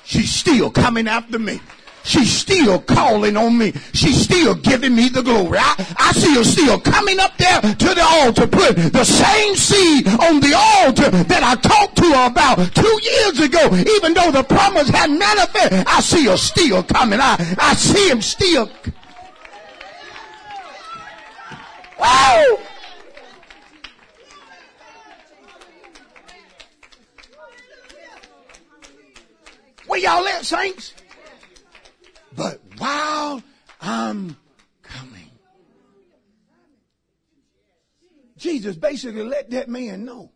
She's 0.05 0.29
still 0.29 0.69
coming 0.69 1.07
after 1.07 1.39
me. 1.39 1.61
She's 2.03 2.31
still 2.31 2.79
calling 2.79 3.37
on 3.37 3.57
me. 3.57 3.71
She's 3.93 4.21
still 4.21 4.55
giving 4.55 4.95
me 4.95 5.07
the 5.09 5.21
glory. 5.21 5.57
I, 5.59 5.95
I 5.97 6.11
see 6.11 6.35
her 6.35 6.43
still 6.43 6.79
coming 6.79 7.19
up 7.19 7.37
there 7.37 7.61
to 7.61 7.95
the 7.95 8.03
altar, 8.03 8.45
put 8.45 8.75
the 8.75 9.05
same 9.05 9.55
seed 9.55 10.07
on 10.07 10.41
the 10.41 10.53
altar 10.53 11.09
that 11.09 11.43
I 11.43 11.55
talked 11.55 11.95
to 11.97 12.03
her 12.03 12.27
about 12.27 12.75
two 12.75 12.99
years 13.01 13.39
ago. 13.39 13.73
Even 13.95 14.13
though 14.13 14.31
the 14.31 14.43
promise 14.43 14.89
had 14.89 15.11
manifested, 15.11 15.85
I 15.87 16.01
see 16.01 16.25
her 16.25 16.37
still 16.37 16.83
coming. 16.83 17.19
I, 17.21 17.37
I 17.57 17.73
see 17.73 18.09
him 18.09 18.21
still. 18.21 18.69
Wow! 21.99 22.57
Where 29.87 29.99
y'all 29.99 30.27
at, 30.27 30.45
saints? 30.45 30.93
But 32.35 32.59
while 32.77 33.43
I'm 33.79 34.35
coming, 34.81 35.29
Jesus 38.63 38.77
basically 38.77 39.23
let 39.23 39.49
that 39.51 39.67
man 39.67 40.05
know 40.05 40.31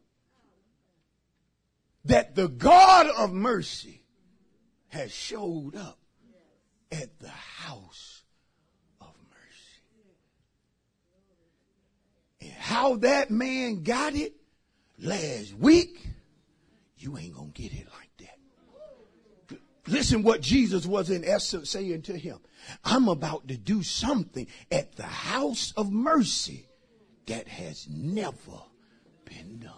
that 2.04 2.36
the 2.36 2.50
God 2.50 3.08
of 3.18 3.32
mercy 3.32 4.04
has 4.90 5.14
showed 5.14 5.78
up 5.78 5.98
at 6.92 7.20
the 7.20 7.30
house 7.30 8.24
of 9.00 9.14
mercy. 9.30 9.82
And 12.42 12.52
how 12.52 12.98
that 12.98 13.32
man 13.32 13.84
got 13.84 14.14
it 14.14 14.34
last 15.00 15.54
week, 15.54 16.06
you 16.98 17.18
ain't 17.18 17.34
gonna 17.34 17.48
get 17.54 17.72
it 17.72 17.88
like 17.98 18.10
that. 18.18 19.60
Listen 19.88 20.22
what 20.22 20.42
Jesus 20.42 20.86
was 20.86 21.10
in 21.10 21.24
essence 21.24 21.70
saying 21.70 22.02
to 22.04 22.18
him. 22.18 22.40
I'm 22.84 23.08
about 23.08 23.48
to 23.48 23.56
do 23.56 23.84
something 23.84 24.48
at 24.70 24.98
the 24.98 25.04
house 25.04 25.72
of 25.78 25.94
mercy 25.94 26.67
that 27.28 27.48
has 27.48 27.88
never 27.90 28.62
been 29.26 29.60
done. 29.60 29.74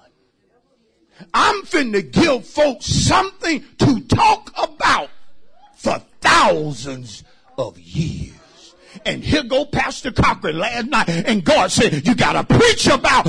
I'm 1.33 1.63
finna 1.63 2.09
give 2.09 2.47
folks 2.47 2.85
something 2.85 3.63
to 3.79 3.99
talk 4.01 4.51
about 4.57 5.09
for 5.75 6.01
thousands 6.21 7.23
of 7.57 7.77
years. 7.79 8.75
And 9.05 9.23
here 9.23 9.43
go 9.43 9.65
Pastor 9.65 10.11
Cochran 10.11 10.57
last 10.57 10.87
night 10.87 11.09
and 11.09 11.43
God 11.43 11.71
said, 11.71 12.07
you 12.07 12.15
gotta 12.15 12.43
preach 12.43 12.87
about 12.87 13.27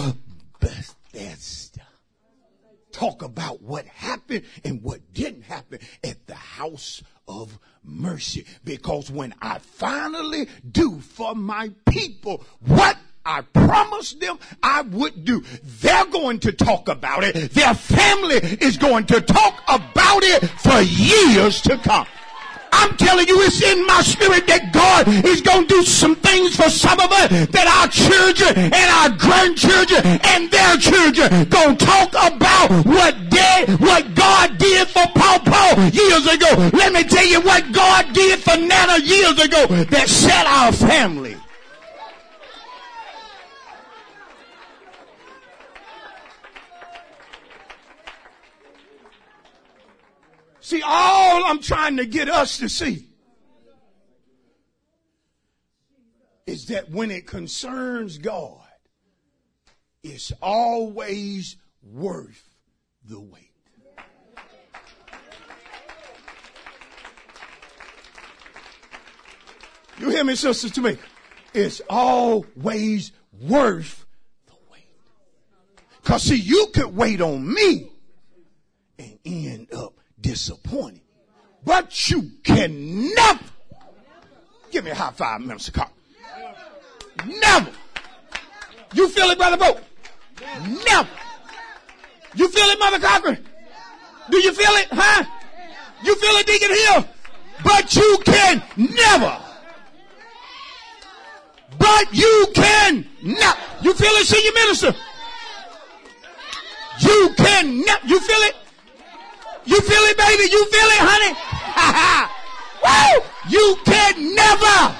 Bethesda 0.60 1.60
talk 3.00 3.22
about 3.22 3.62
what 3.62 3.86
happened 3.86 4.44
and 4.62 4.82
what 4.82 5.00
didn't 5.14 5.42
happen 5.42 5.78
at 6.04 6.26
the 6.26 6.34
house 6.34 7.02
of 7.26 7.58
mercy. 7.82 8.44
Because 8.62 9.10
when 9.10 9.34
I 9.40 9.58
finally 9.58 10.48
do 10.70 11.00
for 11.00 11.34
my 11.34 11.70
people 11.86 12.44
what 12.60 12.98
I 13.30 13.42
promised 13.42 14.18
them 14.18 14.40
I 14.60 14.82
would 14.82 15.24
do. 15.24 15.44
They're 15.62 16.06
going 16.06 16.40
to 16.40 16.50
talk 16.50 16.88
about 16.88 17.22
it. 17.22 17.52
Their 17.52 17.74
family 17.74 18.34
is 18.60 18.76
going 18.76 19.06
to 19.06 19.20
talk 19.20 19.62
about 19.68 20.24
it 20.24 20.50
for 20.58 20.80
years 20.80 21.60
to 21.62 21.78
come. 21.78 22.08
I'm 22.72 22.96
telling 22.96 23.28
you, 23.28 23.40
it's 23.42 23.62
in 23.62 23.86
my 23.86 24.02
spirit 24.02 24.48
that 24.48 24.72
God 24.72 25.06
is 25.24 25.42
going 25.42 25.68
to 25.68 25.74
do 25.74 25.82
some 25.84 26.16
things 26.16 26.56
for 26.56 26.68
some 26.70 26.98
of 26.98 27.12
us 27.12 27.30
that 27.54 27.66
our 27.70 27.86
children 27.86 28.50
and 28.74 28.88
our 28.98 29.14
grandchildren 29.14 30.02
and 30.26 30.50
their 30.50 30.76
children 30.78 31.46
going 31.46 31.76
to 31.76 31.86
talk 31.86 32.10
about 32.10 32.84
what 32.84 33.14
did, 33.30 33.78
what 33.78 34.12
God 34.16 34.58
did 34.58 34.88
for 34.88 35.06
Paul 35.14 35.38
Paul 35.38 35.86
years 35.94 36.26
ago. 36.26 36.70
Let 36.74 36.92
me 36.92 37.04
tell 37.04 37.26
you 37.26 37.40
what 37.42 37.70
God 37.70 38.12
did 38.12 38.40
for 38.40 38.56
Nana 38.56 38.98
years 38.98 39.38
ago 39.38 39.66
that 39.86 40.08
set 40.08 40.46
our 40.46 40.72
family. 40.72 41.39
See, 50.70 50.82
all 50.86 51.46
I'm 51.46 51.58
trying 51.58 51.96
to 51.96 52.06
get 52.06 52.28
us 52.28 52.58
to 52.58 52.68
see 52.68 53.08
is 56.46 56.66
that 56.66 56.88
when 56.92 57.10
it 57.10 57.26
concerns 57.26 58.18
God, 58.18 58.62
it's 60.04 60.30
always 60.40 61.56
worth 61.82 62.54
the 63.04 63.18
wait. 63.18 63.50
You 69.98 70.10
hear 70.10 70.22
me, 70.22 70.36
sisters, 70.36 70.70
to 70.70 70.82
me? 70.82 70.98
It's 71.52 71.82
always 71.90 73.10
worth 73.40 74.06
the 74.46 74.54
wait. 74.70 74.86
Cause 76.04 76.22
see, 76.22 76.36
you 76.36 76.68
could 76.72 76.94
wait 76.94 77.20
on 77.20 77.52
me 77.52 77.90
Five, 85.20 85.42
Minister 85.42 85.72
Carter. 85.72 85.92
Never. 87.26 87.70
You 88.94 89.06
feel 89.10 89.28
it, 89.28 89.36
Brother 89.36 89.58
Bo? 89.58 89.78
Never. 90.88 91.08
You 92.34 92.48
feel 92.48 92.64
it, 92.64 92.78
Mother 92.78 92.98
Cochran? 92.98 93.46
Do 94.30 94.38
you 94.38 94.50
feel 94.54 94.70
it? 94.70 94.88
Huh? 94.90 95.24
You 96.02 96.16
feel 96.16 96.36
it, 96.36 96.46
Deacon 96.46 96.70
Hill? 96.74 97.04
But 97.62 97.94
you 97.94 98.18
can 98.24 98.62
never. 98.78 99.36
But 101.78 102.14
you 102.14 102.46
can 102.54 103.06
not. 103.22 103.58
You 103.82 103.92
feel 103.92 104.12
it, 104.12 104.26
senior 104.26 104.52
minister? 104.54 104.94
You 107.00 107.34
can 107.36 107.84
not. 107.84 108.08
You 108.08 108.20
feel 108.20 108.40
it? 108.48 108.56
You 109.66 109.82
feel 109.82 110.02
it, 110.04 110.16
baby? 110.16 110.44
You 110.50 110.64
feel 110.64 110.88
it, 110.88 111.02
honey? 111.04 111.36
Woo! 113.20 113.24
You 113.50 113.76
can 113.84 114.34
never 114.34 114.99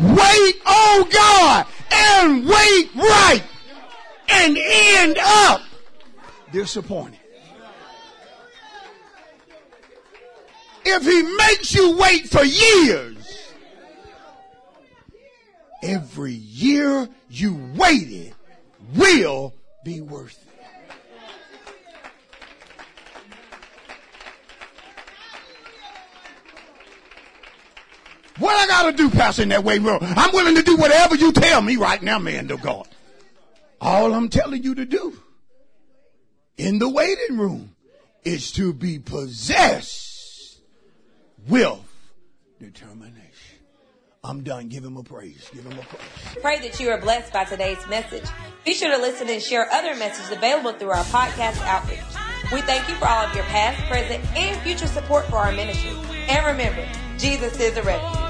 wait 0.00 0.54
on 0.66 1.08
God 1.10 1.66
and 1.92 2.46
wait 2.46 2.94
right 2.94 3.42
and 4.28 4.58
end 4.58 5.18
up 5.20 5.62
disappointed. 6.52 7.18
If 10.84 11.04
he 11.04 11.22
makes 11.22 11.74
you 11.74 11.98
wait 11.98 12.28
for 12.28 12.42
years, 12.42 13.52
every 15.82 16.32
year 16.32 17.08
you 17.28 17.60
waited 17.76 18.34
will 18.96 19.54
be 19.84 20.00
worth 20.00 20.38
it. 20.42 20.49
What 28.40 28.56
I 28.56 28.66
gotta 28.66 28.96
do, 28.96 29.10
Pastor, 29.10 29.42
in 29.42 29.50
that 29.50 29.64
way, 29.64 29.78
bro? 29.78 29.98
I'm 30.00 30.32
willing 30.32 30.54
to 30.54 30.62
do 30.62 30.76
whatever 30.76 31.14
you 31.14 31.30
tell 31.30 31.60
me 31.60 31.76
right 31.76 32.02
now, 32.02 32.18
man 32.18 32.50
of 32.50 32.62
God. 32.62 32.88
All 33.80 34.14
I'm 34.14 34.30
telling 34.30 34.62
you 34.62 34.74
to 34.76 34.86
do 34.86 35.16
in 36.56 36.78
the 36.78 36.88
waiting 36.88 37.36
room 37.36 37.76
is 38.24 38.50
to 38.52 38.72
be 38.72 38.98
possessed 38.98 40.60
with 41.46 41.78
determination. 42.58 43.20
I'm 44.24 44.42
done. 44.42 44.68
Give 44.68 44.84
him 44.84 44.96
a 44.96 45.02
praise. 45.02 45.50
Give 45.52 45.64
him 45.64 45.72
a 45.78 45.82
praise. 45.82 46.42
Pray 46.42 46.58
that 46.60 46.80
you 46.80 46.90
are 46.90 47.00
blessed 47.00 47.32
by 47.32 47.44
today's 47.44 47.86
message. 47.88 48.24
Be 48.64 48.72
sure 48.74 48.90
to 48.90 49.00
listen 49.00 49.28
and 49.28 49.42
share 49.42 49.70
other 49.70 49.94
messages 49.96 50.30
available 50.30 50.72
through 50.72 50.90
our 50.90 51.04
podcast 51.04 51.60
outreach. 51.66 52.00
We 52.52 52.62
thank 52.62 52.88
you 52.88 52.94
for 52.96 53.06
all 53.06 53.26
of 53.26 53.34
your 53.34 53.44
past, 53.44 53.80
present, 53.90 54.24
and 54.36 54.60
future 54.62 54.86
support 54.86 55.26
for 55.26 55.36
our 55.36 55.52
ministry. 55.52 55.92
And 56.28 56.46
remember, 56.46 56.86
Jesus 57.16 57.58
is 57.60 57.76
a 57.76 57.82
refuge. 57.82 58.29